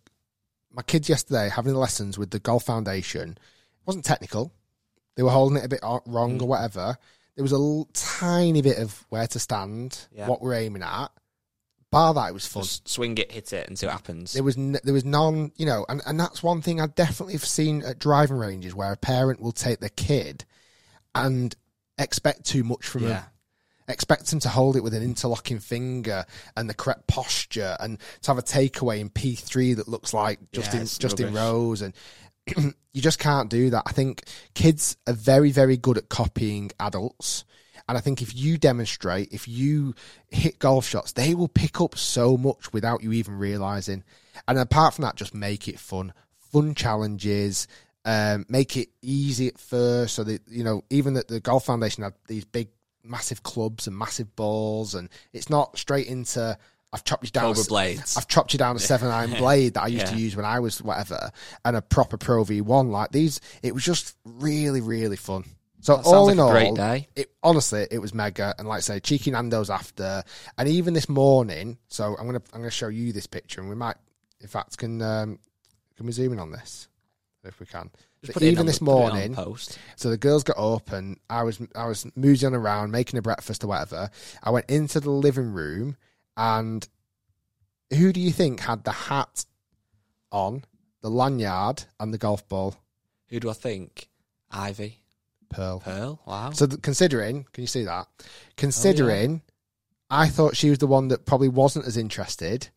my 0.72 0.82
kids 0.84 1.10
yesterday 1.10 1.50
having 1.50 1.74
the 1.74 1.80
lessons 1.80 2.18
with 2.18 2.30
the 2.32 2.40
Golf 2.40 2.66
Foundation 2.66 3.32
it 3.32 3.40
wasn't 3.88 4.06
technical. 4.06 4.54
They 5.16 5.24
were 5.24 5.32
holding 5.32 5.58
it 5.58 5.66
a 5.66 5.70
bit 5.70 5.80
wrong 5.82 6.38
Mm. 6.38 6.42
or 6.42 6.48
whatever. 6.48 6.98
There 7.36 7.44
was 7.44 7.52
a 7.52 7.56
l- 7.56 7.88
tiny 7.94 8.62
bit 8.62 8.78
of 8.78 9.06
where 9.10 9.28
to 9.28 9.40
stand, 9.40 10.08
Yeah. 10.12 10.28
what 10.28 10.42
we're 10.42 10.54
aiming 10.54 10.84
at. 10.84 11.12
Bar 11.98 12.14
that, 12.14 12.30
it 12.30 12.34
was 12.34 12.46
fun. 12.46 12.62
Just 12.64 12.88
swing 12.88 13.18
it, 13.18 13.32
hit 13.32 13.54
it, 13.54 13.68
and 13.68 13.78
see 13.80 13.88
what 13.88 13.94
happens. 13.94 14.34
There 14.34 14.44
was 14.44 14.56
n- 14.56 14.78
there 14.84 14.94
was 14.94 15.04
none, 15.04 15.52
you 15.56 15.66
know, 15.66 15.84
and, 15.90 16.00
and 16.06 16.20
that's 16.20 16.44
one 16.44 16.62
thing 16.62 16.80
I 16.80 16.86
definitely 16.86 17.34
have 17.34 17.44
seen 17.46 17.82
at 17.84 17.98
driving 17.98 18.38
ranges 18.38 18.76
where 18.76 18.92
a 18.92 18.98
parent 18.98 19.40
will 19.42 19.52
take 19.52 19.80
their 19.80 19.90
kid 19.90 20.46
and 21.16 21.56
expect 21.98 22.46
too 22.46 22.64
much 22.64 22.86
from 22.86 23.04
Yeah. 23.04 23.10
them. 23.10 23.24
Expect 23.90 24.30
them 24.30 24.40
to 24.42 24.50
hold 24.50 24.76
it 24.76 24.84
with 24.84 24.94
an 24.94 25.02
interlocking 25.02 25.60
finger 25.60 26.26
and 26.56 26.70
the 26.70 26.74
correct 26.76 27.08
posture, 27.08 27.76
and 27.80 27.98
to 28.22 28.32
have 28.32 28.38
a 28.38 28.42
takeaway 28.44 29.00
in 29.00 29.10
P 29.10 29.34
three 29.36 29.74
that 29.74 29.88
looks 29.88 30.14
like 30.14 30.40
just 30.52 30.74
Yeah, 30.74 30.82
in 30.82 30.86
just 30.86 31.20
in 31.20 31.34
rows, 31.34 31.82
and 31.82 31.96
you 32.94 33.02
just 33.02 33.18
can't 33.18 33.50
do 33.50 33.70
that. 33.72 33.84
I 33.88 33.92
think 33.94 34.24
kids 34.54 34.98
are 35.08 35.14
very 35.14 35.52
very 35.52 35.78
good 35.78 35.98
at 35.98 36.10
copying 36.10 36.70
adults. 36.80 37.44
And 37.88 37.98
I 37.98 38.02
think 38.02 38.22
if 38.22 38.36
you 38.36 38.58
demonstrate, 38.58 39.34
if 39.34 39.48
you 39.48 39.96
hit 40.28 40.60
golf 40.60 40.88
shots, 40.88 41.14
they 41.14 41.34
will 41.34 41.48
pick 41.48 41.80
up 41.80 41.98
so 41.98 42.36
much 42.38 42.74
without 42.74 43.02
you 43.02 43.14
even 43.14 43.38
realizing. 43.38 44.04
And 44.48 44.58
apart 44.60 44.94
from 44.94 45.04
that, 45.04 45.16
just 45.16 45.34
make 45.34 45.68
it 45.68 45.80
fun. 45.80 46.14
Fun 46.52 46.76
challenges, 46.76 47.68
um, 48.04 48.46
make 48.50 48.76
it 48.76 48.90
easy 49.02 49.48
at 49.48 49.58
first. 49.58 50.16
So 50.16 50.24
that, 50.26 50.42
you 50.48 50.64
know, 50.64 50.84
even 50.90 51.14
that 51.14 51.28
the 51.28 51.40
Golf 51.40 51.66
Foundation 51.66 52.04
had 52.04 52.14
these 52.28 52.46
big, 52.46 52.70
massive 53.04 53.44
clubs 53.44 53.88
and 53.88 53.98
massive 53.98 54.36
balls, 54.36 54.94
and 54.94 55.10
it's 55.32 55.50
not 55.50 55.78
straight 55.78 56.08
into, 56.08 56.58
I've 56.92 57.06
chopped 57.06 57.24
you 57.24 57.30
down. 57.32 57.44
A-. 58.16 58.20
I've 58.20 58.28
chopped 58.28 58.54
you 58.54 58.60
down 58.60 58.76
a 58.76 58.80
seven 58.80 59.10
iron 59.10 59.32
blade 59.38 59.76
that 59.76 59.84
I 59.84 59.88
used 59.88 60.08
to 60.08 60.18
use 60.18 60.36
when 60.36 60.46
I 60.46 60.60
was 60.60 60.82
whatever, 60.82 61.32
and 61.64 61.78
a 61.78 61.82
proper 61.82 62.18
Pro 62.18 62.44
V1. 62.44 62.90
Like 62.90 63.12
these, 63.12 63.40
it 63.64 63.74
was 63.74 63.86
just 63.86 64.16
really, 64.26 64.82
really 64.82 65.18
fun. 65.18 65.46
So 65.80 65.96
That 65.98 66.06
all 66.06 66.26
like 66.26 66.34
in 66.34 66.40
a 66.40 66.44
all, 66.44 66.52
great 66.52 66.74
day. 66.76 67.08
it 67.16 67.32
honestly 67.44 67.88
it 67.92 68.00
was 68.00 68.14
mega. 68.14 68.54
And 68.58 68.68
like 68.68 68.78
I 68.78 68.82
say 68.82 69.00
cheeky 69.00 69.32
nando's 69.32 69.70
after. 69.70 70.24
And 70.58 70.68
even 70.68 70.94
this 70.94 71.08
morning 71.08 71.78
so 71.88 72.16
i'm 72.20 72.26
gonna 72.26 72.42
i'm 72.54 72.62
gonna 72.62 72.72
show 72.72 72.88
you 72.88 73.14
this 73.14 73.28
picture 73.28 73.62
and 73.62 73.70
we 73.70 73.76
might 73.76 73.96
in 74.42 74.48
fact 74.48 74.78
can 74.78 75.02
um 75.02 75.40
can 75.96 76.06
we 76.06 76.12
zoom 76.12 76.34
in 76.34 76.40
on 76.40 76.52
this? 76.52 76.88
If 77.44 77.60
we 77.60 77.66
can. 77.66 77.90
Just 78.24 78.34
So 78.34 78.34
put 78.34 78.42
it 78.44 78.48
in 78.48 78.52
even 78.54 78.66
this 78.66 78.80
the- 78.80 78.86
put 78.86 78.92
it 78.92 78.96
on 78.96 79.06
the 79.06 79.14
morning 79.14 79.36
post. 79.36 79.78
so 79.96 80.10
the 80.10 80.18
girls 80.18 80.44
got 80.44 80.58
up 80.58 80.92
and 80.92 81.18
i 81.30 81.44
was 81.44 81.60
i 81.76 81.86
was 81.86 82.04
moozing 82.18 82.54
around 82.54 82.92
making 82.92 83.18
a 83.20 83.22
breakfast 83.22 83.64
or 83.64 83.68
whatever. 83.68 84.10
I 84.44 84.50
went 84.50 84.70
into 84.70 85.00
the 85.00 85.12
living 85.12 85.54
room 85.54 85.96
and 86.36 86.88
who 87.94 88.12
do 88.12 88.20
you 88.20 88.32
think 88.32 88.60
had 88.62 88.84
the 88.84 88.92
hat 88.92 89.46
on 90.32 90.66
the 91.02 91.10
lanyard 91.10 91.86
and 92.00 92.14
the 92.14 92.18
golf 92.18 92.48
ball? 92.50 92.76
Who 93.30 93.40
do 93.40 93.50
I 93.50 93.54
think? 93.54 94.10
Ivy, 94.52 95.00
pearl 95.50 95.80
Pearl. 95.80 96.20
Wow. 96.26 96.52
So 96.52 96.68
th- 96.68 96.82
considering, 96.82 97.46
can 97.54 97.62
you 97.64 97.68
see 97.68 97.84
that? 97.86 98.08
Considering, 98.58 99.42
I 100.10 100.28
thought 100.28 100.56
she 100.56 100.70
was 100.70 100.80
the 100.80 100.88
one 100.88 101.10
that 101.10 101.26
probably 101.26 101.48
wasn't 101.50 101.86
as 101.86 101.98
interested. 101.98 102.70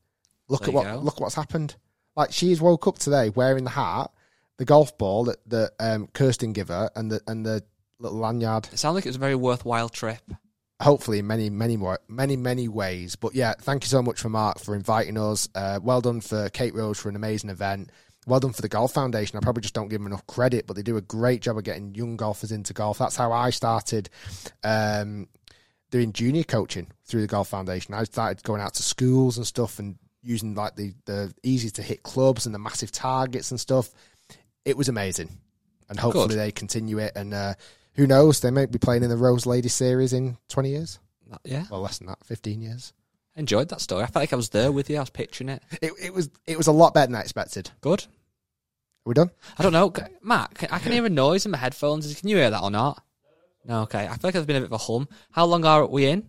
Look 0.48 0.60
There 0.62 0.68
at 0.68 0.72
you 0.72 0.76
what 0.76 0.84
go. 0.84 0.98
look 1.00 1.20
what's 1.20 1.34
happened. 1.34 1.76
Like 2.16 2.32
she's 2.32 2.60
woke 2.60 2.86
up 2.86 2.98
today 2.98 3.30
wearing 3.30 3.64
the 3.64 3.70
hat, 3.70 4.10
the 4.58 4.64
golf 4.64 4.96
ball 4.98 5.24
that 5.24 5.38
that 5.48 5.72
um, 5.78 6.08
Kirsten 6.12 6.52
gave 6.52 6.68
her, 6.68 6.90
and 6.96 7.10
the 7.10 7.20
and 7.26 7.46
the 7.46 7.62
little 7.98 8.18
lanyard. 8.18 8.68
it 8.72 8.78
sounds 8.78 8.94
like 8.94 9.06
it 9.06 9.10
was 9.10 9.16
a 9.16 9.20
very 9.20 9.34
worthwhile 9.36 9.88
trip. 9.88 10.22
Hopefully, 10.80 11.18
in 11.20 11.26
many 11.26 11.50
many 11.50 11.76
more 11.76 11.98
many 12.08 12.36
many 12.36 12.66
ways. 12.66 13.14
But 13.14 13.34
yeah, 13.34 13.54
thank 13.60 13.84
you 13.84 13.88
so 13.88 14.02
much 14.02 14.20
for 14.20 14.28
Mark 14.28 14.58
for 14.58 14.74
inviting 14.74 15.16
us. 15.18 15.48
Uh, 15.54 15.78
well 15.82 16.00
done 16.00 16.20
for 16.20 16.48
Kate 16.50 16.74
Rose 16.74 16.98
for 16.98 17.08
an 17.08 17.16
amazing 17.16 17.50
event. 17.50 17.90
Well 18.26 18.40
done 18.40 18.52
for 18.52 18.62
the 18.62 18.68
Golf 18.68 18.92
Foundation. 18.92 19.38
I 19.38 19.40
probably 19.40 19.62
just 19.62 19.74
don't 19.74 19.88
give 19.88 20.00
them 20.00 20.06
enough 20.06 20.26
credit, 20.26 20.66
but 20.66 20.76
they 20.76 20.82
do 20.82 20.96
a 20.96 21.02
great 21.02 21.40
job 21.40 21.56
of 21.56 21.64
getting 21.64 21.94
young 21.94 22.16
golfers 22.16 22.52
into 22.52 22.74
golf. 22.74 22.98
That's 22.98 23.16
how 23.16 23.32
I 23.32 23.50
started 23.50 24.10
um, 24.62 25.26
doing 25.90 26.12
junior 26.12 26.44
coaching 26.44 26.88
through 27.04 27.22
the 27.22 27.26
Golf 27.26 27.48
Foundation. 27.48 27.94
I 27.94 28.04
started 28.04 28.42
going 28.42 28.60
out 28.60 28.74
to 28.74 28.82
schools 28.82 29.36
and 29.36 29.46
stuff 29.46 29.78
and 29.78 29.96
using 30.22 30.54
like 30.54 30.76
the, 30.76 30.94
the 31.06 31.34
easy 31.42 31.70
to 31.70 31.82
hit 31.82 32.02
clubs 32.02 32.46
and 32.46 32.54
the 32.54 32.58
massive 32.58 32.92
targets 32.92 33.50
and 33.50 33.58
stuff. 33.58 33.90
It 34.64 34.76
was 34.76 34.88
amazing. 34.88 35.30
And 35.88 35.98
hopefully 35.98 36.28
Good. 36.28 36.38
they 36.38 36.52
continue 36.52 36.98
it. 36.98 37.12
And 37.16 37.34
uh, 37.34 37.54
who 37.94 38.06
knows, 38.06 38.40
they 38.40 38.50
might 38.50 38.70
be 38.70 38.78
playing 38.78 39.02
in 39.02 39.10
the 39.10 39.16
Rose 39.16 39.46
Lady 39.46 39.68
Series 39.68 40.12
in 40.12 40.36
20 40.48 40.70
years. 40.70 40.98
Yeah, 41.44 41.64
Well, 41.70 41.80
less 41.80 41.98
than 41.98 42.08
that, 42.08 42.18
15 42.24 42.60
years. 42.60 42.92
Enjoyed 43.40 43.68
that 43.70 43.80
story. 43.80 44.02
I 44.04 44.06
felt 44.06 44.22
like 44.22 44.32
I 44.32 44.36
was 44.36 44.50
there 44.50 44.70
with 44.70 44.88
you. 44.88 44.96
I 44.96 45.00
was 45.00 45.10
picturing 45.10 45.48
it. 45.48 45.62
It, 45.82 45.92
it 46.00 46.14
was 46.14 46.30
it 46.46 46.56
was 46.56 46.68
a 46.68 46.72
lot 46.72 46.94
better 46.94 47.06
than 47.08 47.16
I 47.16 47.20
expected. 47.22 47.70
Good. 47.80 48.02
Are 48.02 48.06
we 49.08 49.14
done? 49.14 49.30
I 49.58 49.62
don't 49.62 49.72
know, 49.72 49.92
Matt. 50.22 50.54
can- 50.54 50.68
I 50.70 50.78
can 50.78 50.92
hear 50.92 51.04
a 51.06 51.10
noise 51.10 51.44
in 51.46 51.50
my 51.52 51.58
headphones. 51.58 52.14
Can 52.20 52.28
you 52.28 52.36
hear 52.36 52.50
that 52.50 52.62
or 52.62 52.70
not? 52.70 53.02
No. 53.64 53.82
Okay. 53.82 54.04
I 54.06 54.08
feel 54.08 54.18
like 54.24 54.34
there's 54.34 54.46
been 54.46 54.56
a 54.56 54.60
bit 54.60 54.66
of 54.66 54.72
a 54.72 54.78
hum. 54.78 55.08
How 55.32 55.46
long 55.46 55.64
are 55.64 55.86
we 55.86 56.06
in? 56.06 56.28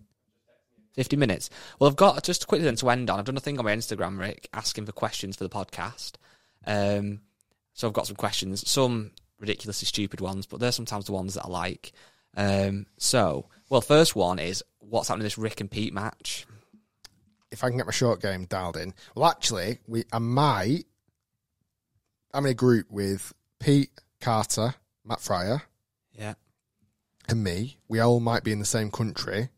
Fifty 0.94 1.16
minutes. 1.16 1.48
Well, 1.78 1.88
I've 1.88 1.96
got 1.96 2.22
just 2.24 2.46
quickly 2.46 2.64
then 2.64 2.76
to 2.76 2.90
end 2.90 3.08
on. 3.08 3.18
I've 3.18 3.24
done 3.24 3.36
a 3.36 3.40
thing 3.40 3.58
on 3.58 3.64
my 3.64 3.74
Instagram, 3.74 4.18
Rick, 4.18 4.48
asking 4.52 4.86
for 4.86 4.92
questions 4.92 5.36
for 5.36 5.44
the 5.44 5.50
podcast. 5.50 6.12
Um, 6.66 7.20
so 7.72 7.86
I've 7.88 7.94
got 7.94 8.06
some 8.06 8.16
questions, 8.16 8.68
some 8.68 9.12
ridiculously 9.40 9.86
stupid 9.86 10.20
ones, 10.20 10.46
but 10.46 10.60
they're 10.60 10.70
sometimes 10.72 11.06
the 11.06 11.12
ones 11.12 11.34
that 11.34 11.44
I 11.46 11.48
like. 11.48 11.92
Um, 12.36 12.86
so, 12.98 13.48
well, 13.70 13.80
first 13.80 14.14
one 14.14 14.38
is 14.38 14.62
what's 14.80 15.08
happening 15.08 15.22
in 15.22 15.26
this 15.26 15.38
Rick 15.38 15.60
and 15.62 15.70
Pete 15.70 15.94
match? 15.94 16.46
If 17.52 17.62
I 17.62 17.68
can 17.68 17.76
get 17.76 17.86
my 17.86 17.92
short 17.92 18.20
game 18.20 18.46
dialed 18.46 18.76
in. 18.76 18.94
Well, 19.14 19.30
actually, 19.30 19.78
we 19.86 20.04
I 20.12 20.18
might. 20.18 20.84
I'm 22.34 22.44
in 22.46 22.50
a 22.52 22.54
group 22.54 22.90
with 22.90 23.32
Pete 23.60 23.90
Carter, 24.20 24.74
Matt 25.04 25.20
Fryer, 25.20 25.62
Yeah. 26.18 26.34
and 27.28 27.44
me. 27.44 27.78
We 27.88 28.00
all 28.00 28.20
might 28.20 28.42
be 28.42 28.52
in 28.52 28.58
the 28.58 28.64
same 28.64 28.90
country 28.90 29.50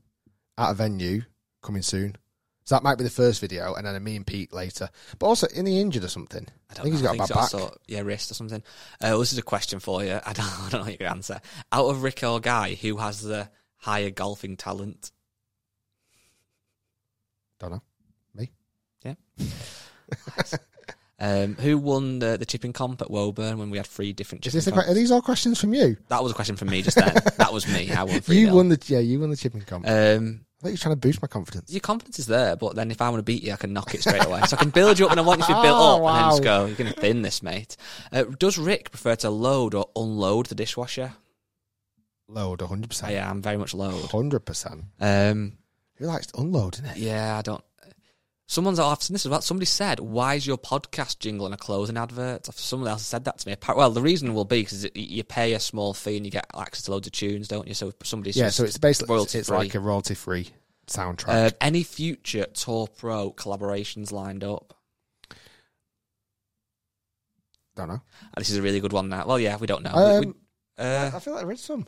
at 0.58 0.70
a 0.70 0.74
venue 0.74 1.22
coming 1.62 1.82
soon. 1.82 2.16
So 2.64 2.74
that 2.74 2.82
might 2.82 2.96
be 2.98 3.04
the 3.04 3.10
first 3.10 3.40
video, 3.40 3.74
and 3.74 3.86
then 3.86 3.94
a 3.94 4.00
me 4.00 4.16
and 4.16 4.26
Pete 4.26 4.52
later. 4.52 4.88
But 5.18 5.26
also, 5.26 5.46
in 5.48 5.66
the 5.66 5.80
injured 5.80 6.02
or 6.02 6.08
something. 6.08 6.46
I, 6.70 6.74
don't 6.74 6.84
think 6.84 6.94
he's 6.94 7.02
got 7.02 7.14
a 7.14 7.18
bad 7.18 7.28
back. 7.28 7.36
also- 7.36 7.76
yeah, 7.86 8.00
wrist 8.00 8.30
or 8.30 8.34
something. 8.34 8.62
Uh, 9.00 9.08
well, 9.12 9.18
this 9.20 9.32
is 9.32 9.38
a 9.38 9.42
question 9.42 9.78
for 9.80 10.02
you. 10.02 10.18
I 10.26 10.32
don't, 10.32 10.46
I 10.46 10.68
don't 10.70 10.86
know 10.86 10.96
your 10.98 11.10
answer. 11.10 11.40
Out 11.70 11.86
of 11.86 12.02
Rick 12.02 12.22
or 12.24 12.40
Guy, 12.40 12.74
who 12.74 12.96
has 12.96 13.20
the 13.20 13.50
higher 13.76 14.10
golfing 14.10 14.56
talent? 14.56 15.12
Don't 17.64 17.72
know. 17.72 17.82
Me. 18.34 18.50
Yeah. 19.04 19.14
um, 21.20 21.54
who 21.54 21.78
won 21.78 22.18
the, 22.18 22.36
the 22.36 22.44
chipping 22.44 22.72
comp 22.72 23.00
at 23.00 23.10
Woburn 23.10 23.58
when 23.58 23.70
we 23.70 23.78
had 23.78 23.86
three 23.86 24.12
different 24.12 24.46
Is 24.46 24.52
this 24.52 24.68
comps? 24.68 24.86
are 24.88 24.94
these 24.94 25.10
all 25.10 25.22
questions 25.22 25.58
from 25.60 25.72
you? 25.72 25.96
That 26.08 26.22
was 26.22 26.32
a 26.32 26.34
question 26.34 26.56
from 26.56 26.68
me 26.68 26.82
just 26.82 26.96
then. 26.96 27.14
that 27.38 27.52
was 27.52 27.66
me. 27.72 27.90
I 27.92 28.02
won 28.02 28.20
three 28.20 28.40
You 28.40 28.52
won 28.54 28.68
the 28.68 28.82
yeah. 28.86 28.98
You 28.98 29.20
won 29.20 29.30
the 29.30 29.36
chipping 29.36 29.62
comp. 29.62 29.88
Um, 29.88 30.44
I 30.60 30.62
thought 30.62 30.68
you 30.68 30.72
were 30.74 30.76
trying 30.78 30.92
to 30.94 31.00
boost 31.00 31.22
my 31.22 31.28
confidence. 31.28 31.70
your 31.72 31.80
confidence 31.80 32.18
is 32.18 32.26
there, 32.26 32.56
but 32.56 32.74
then 32.74 32.90
if 32.90 33.00
I 33.00 33.08
want 33.10 33.20
to 33.20 33.24
beat 33.24 33.42
you, 33.42 33.52
I 33.52 33.56
can 33.56 33.72
knock 33.72 33.94
it 33.94 34.00
straight 34.02 34.24
away. 34.24 34.40
so 34.46 34.56
I 34.56 34.60
can 34.60 34.70
build 34.70 34.98
you 34.98 35.06
up, 35.06 35.10
and 35.12 35.20
I 35.20 35.22
want 35.22 35.40
you 35.40 35.46
to 35.46 35.54
be 35.54 35.60
built 35.62 35.76
Oh, 35.78 36.04
up, 36.06 36.14
and 36.14 36.22
then 36.24 36.30
just 36.30 36.42
go. 36.42 36.66
You're 36.66 36.76
going 36.76 36.92
to 36.92 37.00
thin 37.00 37.22
this, 37.22 37.42
mate. 37.42 37.76
Uh, 38.12 38.24
does 38.38 38.58
Rick 38.58 38.90
prefer 38.90 39.14
to 39.16 39.30
load 39.30 39.74
or 39.74 39.88
unload 39.96 40.46
the 40.46 40.54
dishwasher? 40.54 41.12
Load, 42.28 42.62
hundred 42.62 42.88
percent. 42.88 43.12
yeah, 43.12 43.30
I'm 43.30 43.42
very 43.42 43.58
much 43.58 43.74
load. 43.74 44.10
hundred 44.10 44.40
percent. 44.40 44.84
Um, 45.00 45.58
Who 45.96 46.06
likes 46.06 46.26
unloading 46.36 46.84
it? 46.86 46.96
Yeah, 46.96 47.38
I 47.38 47.42
don't. 47.42 47.62
Someone's 48.46 48.78
I've 48.78 49.02
seen 49.02 49.14
this 49.14 49.24
as 49.24 49.30
well. 49.30 49.40
Somebody 49.40 49.64
said, 49.66 50.00
"Why 50.00 50.34
is 50.34 50.46
your 50.46 50.58
podcast 50.58 51.18
jingle 51.18 51.46
in 51.46 51.52
a 51.54 51.56
closing 51.56 51.96
advert?" 51.96 52.44
Someone 52.54 52.90
else 52.90 53.06
said 53.06 53.24
that 53.24 53.38
to 53.38 53.48
me. 53.48 53.56
Well, 53.74 53.90
the 53.90 54.02
reason 54.02 54.34
will 54.34 54.44
be 54.44 54.60
because 54.60 54.86
you 54.94 55.24
pay 55.24 55.54
a 55.54 55.60
small 55.60 55.94
fee 55.94 56.16
and 56.18 56.26
you 56.26 56.30
get 56.30 56.46
access 56.54 56.84
to 56.84 56.90
loads 56.90 57.06
of 57.06 57.12
tunes, 57.14 57.48
don't 57.48 57.66
you? 57.66 57.72
So 57.74 57.92
somebody's 58.02 58.36
Yeah, 58.36 58.50
so 58.50 58.64
it's 58.64 58.76
basically 58.76 59.14
royalty 59.14 59.38
it's 59.38 59.48
free. 59.48 59.56
like 59.58 59.74
a 59.74 59.80
royalty 59.80 60.14
free 60.14 60.50
soundtrack. 60.86 61.28
Uh, 61.28 61.50
any 61.60 61.82
future 61.82 62.44
Tour 62.52 62.86
Pro 62.86 63.32
collaborations 63.32 64.12
lined 64.12 64.44
up? 64.44 64.76
Don't 67.76 67.88
know. 67.88 68.00
And 68.20 68.36
this 68.44 68.50
is 68.50 68.56
a 68.58 68.62
really 68.62 68.80
good 68.80 68.92
one. 68.92 69.08
Now, 69.08 69.26
well, 69.26 69.38
yeah, 69.40 69.56
we 69.56 69.66
don't 69.66 69.82
know. 69.82 69.94
We- 70.20 70.26
we- 70.26 70.32
Um, 70.32 70.36
uh, 70.76 71.10
I 71.14 71.18
feel 71.18 71.32
like 71.34 71.44
there 71.44 71.52
is 71.52 71.60
some. 71.62 71.86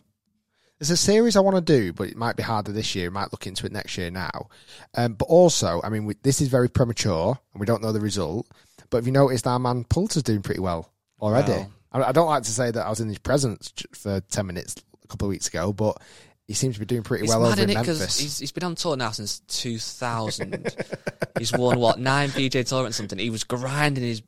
There's 0.78 0.90
a 0.90 0.96
series 0.96 1.36
I 1.36 1.40
want 1.40 1.56
to 1.56 1.78
do, 1.78 1.92
but 1.92 2.08
it 2.08 2.16
might 2.16 2.36
be 2.36 2.42
harder 2.42 2.70
this 2.70 2.94
year. 2.94 3.10
Might 3.10 3.32
look 3.32 3.46
into 3.46 3.64
it 3.64 3.72
next 3.72 3.96
year 3.96 4.10
now. 4.10 4.48
Um, 4.94 5.14
but 5.14 5.24
also, 5.26 5.80
I 5.82 5.88
mean, 5.88 6.04
we, 6.04 6.14
this 6.22 6.40
is 6.40 6.48
very 6.48 6.68
premature, 6.68 7.38
and 7.52 7.60
we 7.60 7.66
don't 7.66 7.82
know 7.82 7.92
the 7.92 8.00
result. 8.00 8.46
But 8.90 8.98
have 8.98 9.06
you 9.06 9.12
noticed 9.12 9.46
our 9.46 9.58
man 9.58 9.84
Poulter's 9.84 10.22
doing 10.22 10.42
pretty 10.42 10.60
well 10.60 10.92
already? 11.20 11.52
Well. 11.52 11.72
I, 11.92 12.02
I 12.02 12.12
don't 12.12 12.26
like 12.26 12.42
to 12.42 12.50
say 12.50 12.70
that 12.70 12.86
I 12.86 12.90
was 12.90 13.00
in 13.00 13.08
his 13.08 13.18
presence 13.18 13.72
for 13.92 14.20
ten 14.20 14.46
minutes 14.46 14.76
a 15.02 15.08
couple 15.08 15.28
of 15.28 15.30
weeks 15.30 15.48
ago, 15.48 15.72
but 15.72 16.00
he 16.46 16.54
seems 16.54 16.74
to 16.74 16.80
be 16.80 16.86
doing 16.86 17.02
pretty 17.02 17.24
It's 17.24 17.34
well 17.34 17.46
over 17.46 17.60
in 17.60 17.72
Memphis. 17.72 18.18
He's, 18.18 18.38
he's 18.38 18.52
been 18.52 18.64
on 18.64 18.76
tour 18.76 18.96
now 18.96 19.10
since 19.10 19.40
2000. 19.48 20.74
he's 21.38 21.52
won, 21.52 21.78
what, 21.80 21.98
nine 21.98 22.28
PGA 22.28 22.66
Tour 22.66 22.86
and 22.86 22.94
something. 22.94 23.18
He 23.18 23.30
was 23.30 23.42
grinding 23.42 24.04
his 24.04 24.22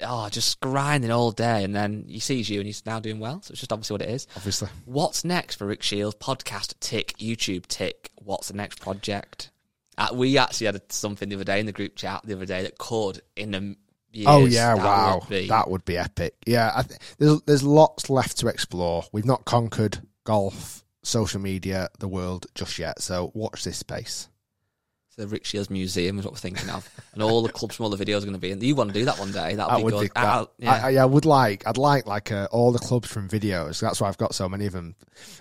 oh, 0.00 0.28
just 0.28 0.60
grinding 0.60 1.10
all 1.10 1.30
day, 1.32 1.64
and 1.64 1.74
then 1.74 2.04
he 2.08 2.18
sees 2.18 2.48
you, 2.50 2.60
and 2.60 2.66
he's 2.66 2.84
now 2.86 3.00
doing 3.00 3.18
well. 3.20 3.40
So 3.42 3.52
it's 3.52 3.60
just 3.60 3.72
obviously 3.72 3.94
what 3.94 4.02
it 4.02 4.10
is. 4.10 4.26
Obviously. 4.36 4.68
What's 4.84 5.24
next 5.24 5.56
for 5.56 5.66
Rick 5.66 5.82
Shiels? 5.82 6.14
Podcast 6.14 6.74
tick, 6.80 7.14
YouTube 7.18 7.66
tick. 7.66 8.10
What's 8.16 8.48
the 8.48 8.54
next 8.54 8.80
project? 8.80 9.50
Uh, 9.96 10.08
we 10.12 10.36
actually 10.38 10.66
had 10.66 10.80
something 10.92 11.28
the 11.28 11.36
other 11.36 11.44
day 11.44 11.60
in 11.60 11.66
the 11.66 11.72
group 11.72 11.94
chat 11.94 12.20
the 12.24 12.34
other 12.34 12.46
day 12.46 12.62
that 12.62 12.78
could 12.78 13.20
in 13.36 13.54
a 13.54 13.60
years, 14.12 14.26
Oh 14.28 14.44
yeah! 14.46 14.74
that 14.74 14.84
wow, 14.84 15.18
would 15.20 15.28
be- 15.28 15.48
that 15.48 15.70
would 15.70 15.84
be 15.84 15.96
epic. 15.98 16.34
Yeah, 16.46 16.72
I 16.74 16.82
th- 16.82 17.00
there's 17.18 17.40
there's 17.42 17.62
lots 17.62 18.10
left 18.10 18.38
to 18.38 18.48
explore. 18.48 19.04
We've 19.12 19.24
not 19.24 19.44
conquered 19.44 19.98
golf, 20.24 20.84
social 21.02 21.40
media, 21.40 21.88
the 21.98 22.08
world 22.08 22.46
just 22.54 22.78
yet. 22.78 23.00
So 23.00 23.30
watch 23.34 23.64
this 23.64 23.78
space. 23.78 24.28
The 25.16 25.26
Rick 25.28 25.44
Shiels 25.44 25.70
Museum 25.70 26.18
is 26.18 26.24
what 26.24 26.32
we're 26.34 26.38
thinking 26.40 26.68
of, 26.70 26.88
and 27.12 27.22
all 27.22 27.42
the 27.42 27.48
clubs 27.52 27.76
from 27.76 27.84
all 27.84 27.90
the 27.90 28.04
videos 28.04 28.18
are 28.18 28.26
going 28.26 28.32
to 28.32 28.38
be 28.38 28.50
in. 28.50 28.60
You 28.60 28.74
want 28.74 28.92
to 28.92 28.98
do 28.98 29.04
that 29.04 29.18
one 29.18 29.30
day? 29.32 29.54
That'd 29.54 29.58
That 29.58 29.76
be 29.76 29.82
would 29.84 29.92
good. 29.94 30.10
That, 30.14 30.24
I'll- 30.24 30.50
yeah. 30.58 30.72
I, 30.72 30.90
I, 30.90 31.02
I 31.02 31.04
would 31.04 31.24
like. 31.24 31.66
I'd 31.66 31.78
like 31.78 32.06
like 32.06 32.32
uh, 32.32 32.48
all 32.50 32.72
the 32.72 32.78
clubs 32.80 33.08
from 33.08 33.28
videos. 33.28 33.80
That's 33.80 34.00
why 34.00 34.08
I've 34.08 34.18
got 34.18 34.34
so 34.34 34.48
many 34.48 34.66
of 34.66 34.72
them. 34.72 34.96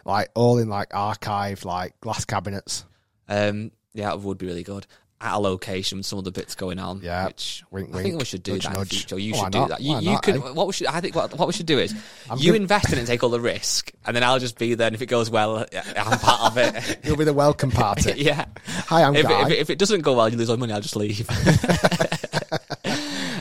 Like 0.06 0.30
all 0.36 0.60
in 0.60 0.70
like 0.70 0.94
archive, 0.94 1.66
like 1.66 2.00
glass 2.02 2.24
cabinets. 2.26 2.86
Um, 3.28 3.72
yeah, 3.94 4.14
it 4.14 4.20
would 4.20 4.38
be 4.38 4.46
really 4.48 4.64
good. 4.64 4.86
At 5.24 5.36
a 5.36 5.40
location 5.40 6.00
with 6.00 6.06
some 6.06 6.20
of 6.20 6.26
the 6.26 6.34
bits 6.34 6.54
going 6.54 6.80
on. 6.80 7.00
Yeah. 7.02 7.28
Which 7.28 7.64
Wink, 7.72 7.96
I 7.96 8.04
think 8.04 8.20
we 8.20 8.26
should 8.26 8.44
do 8.44 8.52
Nudge, 8.54 8.64
that 8.66 8.74
in 8.74 8.80
the 8.82 8.86
future. 8.88 9.18
You 9.18 9.32
Why 9.32 9.40
should 9.44 9.52
do 9.54 9.68
that. 9.70 9.80
You, 9.82 9.94
Why 9.94 10.00
you 10.02 10.12
not, 10.12 10.24
could. 10.24 10.36
eh? 10.36 10.40
What 10.40 10.68
we 10.68 10.74
should. 10.74 10.88
I 10.88 11.00
think 11.00 11.16
what, 11.16 11.34
what 11.40 11.48
we 11.48 11.54
should 11.54 11.66
do 11.66 11.80
is 11.80 11.96
I'm 12.30 12.38
you 12.40 12.52
giv- 12.52 12.56
invest 12.56 12.88
in 12.92 12.96
it 12.96 13.00
and 13.00 13.08
take 13.08 13.24
all 13.24 13.30
the 13.30 13.40
risk, 13.40 13.94
and 14.06 14.14
then 14.14 14.22
I'll 14.22 14.38
just 14.40 14.58
be 14.58 14.74
there. 14.76 14.88
And 14.88 14.96
if 14.96 15.02
it 15.02 15.06
goes 15.06 15.30
well, 15.30 15.66
I'm 15.96 16.20
part 16.20 16.42
of 16.52 16.58
it. 16.58 17.00
You'll 17.06 17.16
be 17.16 17.24
the 17.24 17.32
welcome 17.34 17.72
party. 17.72 18.12
yeah. 18.18 18.46
Hi, 18.68 19.04
I'm 19.04 19.16
if, 19.16 19.24
it, 19.24 19.30
Guy. 19.30 19.42
if, 19.44 19.50
it, 19.52 19.58
if 19.60 19.70
it 19.70 19.80
doesn't 19.80 20.02
go 20.02 20.14
well, 20.18 20.28
you 20.28 20.36
lose 20.38 20.50
all 20.50 20.56
your 20.58 20.60
money. 20.60 20.74
I'll 20.74 20.82
just 20.82 20.98
leave. 20.98 21.26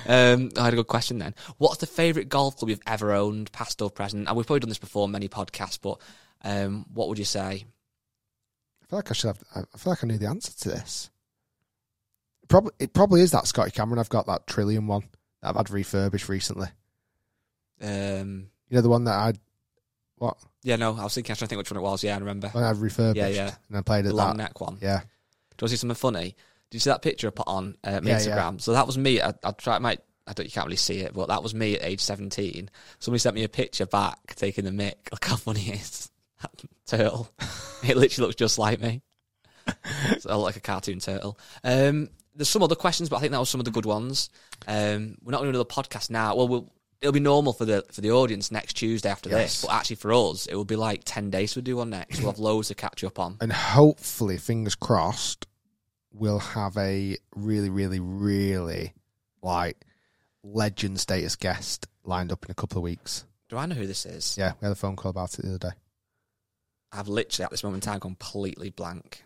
um, 0.06 0.50
I 0.56 0.64
had 0.64 0.72
a 0.72 0.76
good 0.76 0.86
question 0.86 1.18
then. 1.18 1.34
What's 1.58 1.78
the 1.78 1.86
favourite 1.86 2.28
golf 2.28 2.56
club 2.58 2.68
you've 2.70 2.80
ever 2.86 3.12
owned, 3.12 3.50
past 3.52 3.82
or 3.82 3.90
present? 3.90 4.28
And 4.28 4.36
we've 4.36 4.46
probably 4.46 4.60
done 4.60 4.68
this 4.68 4.78
before, 4.78 5.04
on 5.04 5.10
many 5.10 5.28
podcasts, 5.28 5.80
but 5.80 5.98
um, 6.44 6.86
what 6.92 7.08
would 7.08 7.18
you 7.18 7.24
say? 7.24 7.64
I 8.82 8.86
feel 8.88 8.98
like 8.98 9.10
I 9.10 9.14
should 9.14 9.28
have. 9.28 9.42
I 9.54 9.78
feel 9.78 9.92
like 9.92 10.04
I 10.04 10.06
knew 10.06 10.18
the 10.18 10.28
answer 10.28 10.52
to 10.52 10.68
this. 10.68 11.10
Probably, 12.52 12.72
it 12.78 12.92
probably 12.92 13.22
is 13.22 13.30
that 13.30 13.46
Scotty 13.46 13.70
Cameron. 13.70 13.98
I've 13.98 14.08
got 14.10 14.26
that 14.26 14.46
Trillium 14.46 14.86
one 14.86 15.02
that 15.40 15.48
I've 15.48 15.56
had 15.56 15.70
refurbished 15.70 16.28
recently. 16.28 16.68
Um, 17.80 18.48
You 18.68 18.76
know 18.76 18.80
the 18.82 18.88
one 18.88 19.04
that 19.04 19.14
I, 19.14 19.32
what 20.16 20.36
yeah, 20.62 20.76
no, 20.76 20.94
I 20.96 21.02
was 21.04 21.14
thinking, 21.14 21.30
I 21.30 21.32
was 21.32 21.38
trying 21.38 21.46
to 21.46 21.50
think 21.50 21.58
which 21.58 21.70
one 21.70 21.78
it 21.78 21.82
was. 21.82 22.04
Yeah, 22.04 22.14
I 22.14 22.18
remember. 22.18 22.48
when 22.50 22.62
I 22.62 22.68
had 22.68 22.76
refurbished. 22.76 23.16
Yeah, 23.16 23.28
yeah. 23.28 23.54
And 23.68 23.78
I 23.78 23.80
played 23.80 24.04
The 24.04 24.14
long 24.14 24.36
that. 24.36 24.42
neck 24.42 24.60
one. 24.60 24.78
Yeah, 24.80 24.98
Do 24.98 25.04
you 25.04 25.06
want 25.06 25.58
to 25.58 25.68
see 25.68 25.76
something 25.76 25.94
funny? 25.96 26.36
Did 26.70 26.74
you 26.76 26.80
see 26.80 26.90
that 26.90 27.02
picture 27.02 27.26
I 27.26 27.30
put 27.30 27.48
on 27.48 27.76
uh, 27.82 28.00
my 28.02 28.10
Yeah, 28.10 28.18
Instagram? 28.18 28.60
So 28.60 28.72
that 28.72 28.86
was 28.86 28.96
me. 28.96 29.20
I. 29.20 29.32
I 29.42 29.78
might. 29.78 30.00
I 30.26 30.32
don't. 30.34 30.46
You 30.46 30.52
can't 30.52 30.66
really 30.66 30.76
see 30.76 30.98
it, 31.00 31.12
but 31.14 31.28
that 31.28 31.42
was 31.42 31.54
me 31.54 31.74
at 31.76 31.82
age 31.84 32.00
seventeen. 32.00 32.70
Somebody 32.98 33.18
sent 33.18 33.34
me 33.34 33.44
a 33.44 33.48
picture 33.48 33.86
back 33.86 34.34
taking 34.36 34.64
the 34.64 34.72
mic. 34.72 35.08
Look 35.10 35.24
how 35.24 35.36
funny 35.36 35.68
it 35.70 35.80
is. 35.80 36.10
Turtle. 36.86 37.28
it 37.82 37.96
literally 37.96 38.26
looks 38.26 38.36
just 38.36 38.58
like 38.58 38.78
me. 38.80 39.02
so 40.18 40.30
I 40.30 40.34
look 40.34 40.44
like 40.44 40.56
a 40.56 40.60
cartoon 40.60 40.98
turtle. 41.00 41.38
Um, 41.64 42.10
there's 42.34 42.48
some 42.48 42.62
other 42.62 42.74
questions, 42.74 43.08
but 43.08 43.16
I 43.16 43.20
think 43.20 43.32
that 43.32 43.38
was 43.38 43.50
some 43.50 43.60
of 43.60 43.64
the 43.64 43.70
good 43.70 43.86
ones. 43.86 44.30
Um, 44.66 45.16
we're 45.22 45.32
not 45.32 45.38
going 45.38 45.52
to 45.52 45.52
do 45.52 45.60
another 45.60 45.64
podcast 45.64 46.10
now. 46.10 46.34
Well, 46.36 46.48
we'll 46.48 46.72
it'll 47.00 47.12
be 47.12 47.20
normal 47.20 47.52
for 47.52 47.64
the 47.64 47.84
for 47.92 48.00
the 48.00 48.12
audience 48.12 48.50
next 48.52 48.74
Tuesday 48.74 49.08
after 49.10 49.28
Yes. 49.28 49.60
this, 49.60 49.64
but 49.66 49.74
actually 49.74 49.96
for 49.96 50.12
us, 50.12 50.46
it 50.46 50.54
will 50.54 50.64
be 50.64 50.76
like 50.76 51.02
ten 51.04 51.30
days 51.30 51.52
to 51.54 51.62
do 51.62 51.76
one 51.76 51.90
next. 51.90 52.20
We'll 52.20 52.30
have 52.32 52.38
loads 52.40 52.68
to 52.68 52.74
catch 52.74 53.02
up 53.04 53.18
on. 53.18 53.36
and 53.40 53.52
hopefully, 53.52 54.38
fingers 54.38 54.74
crossed, 54.74 55.46
we'll 56.12 56.38
have 56.38 56.76
a 56.76 57.16
really, 57.34 57.70
really, 57.70 58.00
really 58.00 58.94
like 59.42 59.84
legend 60.44 61.00
status 61.00 61.36
guest 61.36 61.86
lined 62.04 62.32
up 62.32 62.44
in 62.44 62.50
a 62.50 62.54
couple 62.54 62.78
of 62.78 62.82
weeks. 62.82 63.24
Do 63.48 63.56
I 63.58 63.66
know 63.66 63.74
who 63.74 63.86
this 63.86 64.06
is? 64.06 64.36
Yeah, 64.38 64.52
we 64.60 64.64
had 64.66 64.72
a 64.72 64.76
phone 64.76 64.96
call 64.96 65.10
about 65.10 65.34
it 65.38 65.42
the 65.42 65.48
other 65.48 65.58
day. 65.58 65.76
I've 66.92 67.08
literally 67.08 67.44
at 67.44 67.50
this 67.50 67.62
moment 67.64 67.84
in 67.84 67.90
time 67.92 68.00
completely 68.00 68.70
blank. 68.70 69.22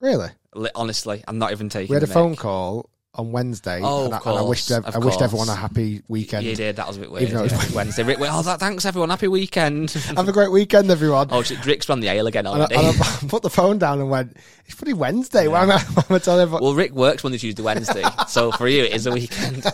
Really, 0.00 0.28
honestly, 0.74 1.22
I'm 1.28 1.38
not 1.38 1.52
even 1.52 1.68
taking. 1.68 1.90
we 1.90 1.94
had 1.94 2.02
a 2.02 2.06
phone 2.12 2.30
mic. 2.30 2.38
call 2.40 2.90
on 3.16 3.30
Wednesday, 3.30 3.80
Oh, 3.80 4.06
and, 4.06 4.14
I, 4.14 4.16
of 4.18 4.26
and 4.26 4.38
I 4.38 4.42
wished 4.42 4.68
ev- 4.72 4.86
I 4.92 4.98
wished 4.98 5.22
everyone 5.22 5.48
a 5.48 5.54
happy 5.54 6.02
weekend. 6.08 6.44
You 6.46 6.56
did. 6.56 6.74
That 6.74 6.88
was 6.88 6.96
a 6.96 7.00
bit 7.00 7.12
weird. 7.12 7.22
Even 7.28 7.36
though 7.36 7.44
yeah. 7.44 7.62
Wednesday. 7.72 8.02
Rick, 8.02 8.18
oh, 8.22 8.42
that, 8.42 8.58
thanks 8.58 8.84
everyone. 8.84 9.08
Happy 9.10 9.28
weekend. 9.28 9.90
Have 10.16 10.28
a 10.28 10.32
great 10.32 10.50
weekend, 10.50 10.90
everyone. 10.90 11.28
oh, 11.30 11.44
shit, 11.44 11.64
Rick's 11.64 11.88
on 11.90 12.00
the 12.00 12.08
ale 12.08 12.26
again 12.26 12.44
And 12.44 12.56
I, 12.60 12.66
already. 12.66 12.74
and 12.74 13.00
I 13.00 13.18
put 13.28 13.42
the 13.44 13.50
phone 13.50 13.78
down 13.78 14.00
and 14.00 14.10
went, 14.10 14.36
"It's 14.66 14.74
pretty 14.74 14.94
Wednesday. 14.94 15.46
Why 15.46 15.62
am 15.62 15.70
I, 15.70 15.78
why 15.78 16.02
am 16.10 16.16
I 16.16 16.18
telling 16.18 16.40
everyone?" 16.42 16.62
well, 16.64 16.74
Rick 16.74 16.90
works 16.90 17.22
Monday, 17.22 17.38
Tuesday, 17.38 17.62
Wednesday. 17.62 18.02
so 18.26 18.50
for 18.50 18.66
you, 18.66 18.82
it 18.82 18.92
is 18.92 19.06
a 19.06 19.12
weekend. 19.12 19.64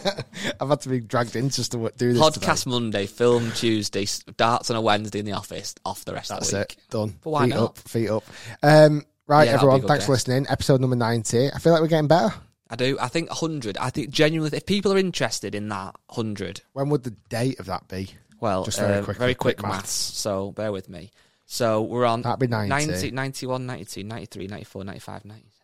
I've 0.61 0.69
had 0.69 0.83
to 0.83 0.91
be 0.91 1.01
dragged 1.01 1.35
in 1.35 1.49
just 1.49 1.73
to 1.73 1.91
do 1.97 2.13
this. 2.13 2.21
Podcast 2.23 2.65
today. 2.65 2.71
Monday, 2.73 3.07
film 3.07 3.53
Tuesday, 3.53 4.07
darts 4.37 4.69
on 4.69 4.77
a 4.77 4.83
Wednesday 4.83 5.21
in 5.21 5.25
the 5.25 5.33
office. 5.33 5.75
Off 5.87 6.05
the 6.05 6.13
rest 6.13 6.29
That's 6.29 6.49
of 6.49 6.53
the 6.53 6.61
it. 6.61 6.77
week. 6.77 6.91
Done. 6.91 7.17
But 7.23 7.31
why 7.31 7.45
feet 7.47 7.55
not? 7.55 7.63
up. 7.65 7.79
Feet 7.79 8.11
up. 8.11 8.25
Um, 8.63 9.05
right, 9.31 9.45
Yeah, 9.47 9.53
that'll 9.53 9.69
be 9.69 9.73
a 9.73 9.75
everyone. 9.77 9.89
Thanks 9.89 10.07
for 10.07 10.13
listening. 10.13 10.47
Episode 10.49 10.81
number 10.81 10.97
ninety. 10.97 11.51
I 11.53 11.59
feel 11.59 11.73
like 11.73 11.81
we're 11.83 11.89
getting 11.89 12.09
better. 12.09 12.35
I 12.73 12.77
do. 12.77 12.97
I 13.01 13.09
think 13.09 13.29
100. 13.31 13.77
I 13.79 13.91
think 13.91 14.11
genuinely, 14.11 14.57
if 14.57 14.65
people 14.65 14.93
are 14.93 14.99
interested 14.99 15.57
in 15.57 15.69
that 15.71 15.97
100, 16.15 16.61
When 16.73 16.89
would 16.91 17.03
the 17.03 17.11
date 17.29 17.59
of 17.59 17.67
that 17.67 17.89
be? 17.89 18.11
Well, 18.39 18.63
Just 18.65 18.79
very 18.79 18.99
uh, 18.99 19.03
quick- 19.05 19.17
very 19.17 19.35
quick, 19.35 19.57
quick 19.57 19.67
maths. 19.67 19.79
maths. 19.83 20.19
So 20.19 20.53
bear 20.53 20.71
with 20.71 20.89
me. 20.89 21.11
So 21.47 21.83
we're 21.83 22.05
on 22.05 22.23
That'd 22.23 22.39
be 22.39 22.47
90. 22.47 22.69
90, 22.69 23.11
91, 23.11 23.67
92, 23.67 24.05
93, 24.05 24.47
94, 24.47 24.85
95, 24.85 25.25
96. 25.25 25.57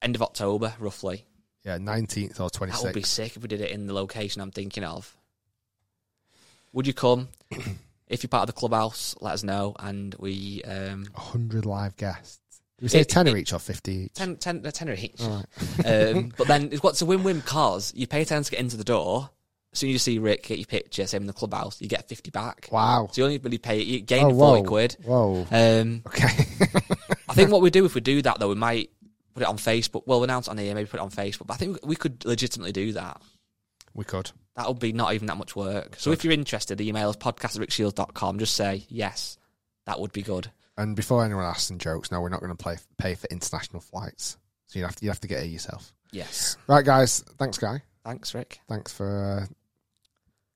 End 0.00 0.14
of 0.14 0.22
October, 0.22 0.74
roughly. 0.78 1.24
Yeah, 1.64 1.78
nineteenth 1.78 2.38
or 2.40 2.48
twenty 2.48 2.70
That 2.72 2.82
would 2.84 2.94
be 2.94 3.02
sick 3.02 3.34
if 3.36 3.42
we 3.42 3.48
did 3.48 3.60
it 3.60 3.72
in 3.72 3.88
the 3.88 3.92
location 3.92 4.40
I'm 4.40 4.52
thinking 4.52 4.84
of. 4.84 5.16
Would 6.72 6.86
you 6.86 6.94
come? 6.94 7.28
if 8.08 8.22
you're 8.22 8.28
part 8.28 8.42
of 8.48 8.54
the 8.54 8.58
clubhouse, 8.58 9.14
let 9.20 9.34
us 9.34 9.42
know. 9.42 9.74
And 9.78 10.14
we. 10.18 10.62
Um, 10.64 11.06
hundred 11.14 11.66
live 11.66 11.96
guests. 11.96 12.40
Did 12.78 12.82
we 12.84 12.88
say 12.88 13.00
It- 13.00 13.08
ten 13.08 13.26
it- 13.26 13.36
each 13.36 13.52
or 13.52 13.58
fifty 13.58 13.92
each? 14.06 14.14
10, 14.14 14.36
10, 14.36 14.62
a 14.64 14.72
tenner 14.72 14.94
each. 14.94 15.20
Right. 15.20 15.44
um, 15.84 16.32
but 16.38 16.46
then 16.46 16.68
it's 16.72 16.82
what's 16.82 17.02
a 17.02 17.06
win-win 17.06 17.40
because 17.40 17.92
you 17.94 18.06
pay 18.06 18.24
ten 18.24 18.42
to 18.42 18.50
get 18.50 18.60
into 18.60 18.76
the 18.76 18.84
door. 18.84 19.30
As 19.72 19.80
soon 19.80 19.90
as 19.90 19.92
you 19.92 19.98
see 19.98 20.18
Rick 20.18 20.44
get 20.44 20.58
your 20.58 20.66
picture, 20.66 21.06
same 21.06 21.22
in 21.22 21.26
the 21.26 21.32
clubhouse, 21.34 21.80
you 21.80 21.88
get 21.88 22.08
fifty 22.08 22.30
back. 22.30 22.68
Wow. 22.72 23.08
So 23.12 23.20
you 23.20 23.24
only 23.26 23.38
really 23.38 23.58
pay 23.58 23.82
you 23.82 24.00
gain 24.00 24.24
Oh, 24.26 24.34
forty 24.34 24.62
whoa. 24.62 24.68
quid. 24.68 24.96
Whoa. 25.04 25.46
Um, 25.50 26.02
Okay. 26.06 26.26
I 27.28 27.34
think 27.34 27.50
what 27.50 27.60
we 27.60 27.70
do 27.70 27.84
if 27.84 27.94
we 27.94 28.00
do 28.00 28.22
that 28.22 28.38
though, 28.40 28.48
we 28.48 28.54
might 28.54 28.90
put 29.34 29.42
it 29.42 29.48
on 29.48 29.58
Facebook. 29.58 30.02
Well, 30.06 30.18
we'll 30.20 30.24
announce 30.24 30.46
it 30.48 30.52
on 30.52 30.58
here, 30.58 30.74
maybe 30.74 30.88
put 30.88 30.98
it 31.00 31.02
on 31.02 31.10
Facebook. 31.10 31.46
But 31.48 31.54
I 31.54 31.56
think 31.58 31.78
we 31.84 31.96
could 31.96 32.24
legitimately 32.24 32.72
do 32.72 32.92
that. 32.94 33.20
we 33.94 34.04
could. 34.04 34.30
That 34.58 34.66
would 34.66 34.80
be 34.80 34.92
not 34.92 35.14
even 35.14 35.28
that 35.28 35.36
much 35.36 35.54
work. 35.54 35.94
So 35.98 36.10
if 36.10 36.24
you're 36.24 36.32
interested, 36.32 36.80
email 36.80 37.10
us 37.10 37.16
podcast 37.16 37.60
at 37.60 37.68
rickshiels.com. 37.68 38.40
Just 38.40 38.54
say 38.54 38.84
yes. 38.88 39.38
That 39.86 40.00
would 40.00 40.12
be 40.12 40.22
good. 40.22 40.50
And 40.76 40.96
before 40.96 41.24
anyone 41.24 41.44
asks 41.44 41.68
some 41.68 41.78
jokes, 41.78 42.10
no, 42.10 42.20
we're 42.20 42.28
not 42.28 42.40
going 42.40 42.50
to 42.50 42.60
play 42.60 42.76
pay 42.98 43.14
for 43.14 43.28
international 43.30 43.80
flights. 43.80 44.36
So 44.66 44.80
you 44.80 44.84
have 44.84 44.96
to 44.96 45.04
you 45.04 45.10
have 45.10 45.20
to 45.20 45.28
get 45.28 45.44
it 45.44 45.46
yourself. 45.46 45.92
Yes. 46.10 46.56
Right, 46.66 46.84
guys. 46.84 47.20
Thanks, 47.38 47.56
guy. 47.56 47.82
Thanks, 48.04 48.34
Rick. 48.34 48.58
Thanks 48.68 48.92
for 48.92 49.42
uh, 49.42 49.54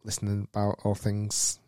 listening 0.02 0.48
about 0.52 0.80
all 0.82 0.96
things 0.96 1.60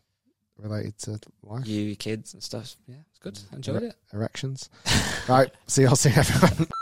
related 0.58 0.98
to 0.98 1.20
life. 1.44 1.68
You, 1.68 1.82
your 1.82 1.96
kids 1.96 2.34
and 2.34 2.42
stuff. 2.42 2.74
Yeah, 2.88 2.96
it's 3.10 3.20
good. 3.20 3.38
Enjoyed 3.52 3.84
it. 3.84 3.94
Erections. 4.12 4.70
right. 5.28 5.52
See 5.68 5.82
you 5.82 5.88
all 5.88 5.96
soon, 5.96 6.14
everyone. 6.14 6.66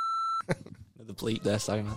The 1.05 1.15
bleep 1.15 1.43
there, 1.43 1.59
sorry, 1.59 1.83
man. 1.83 1.97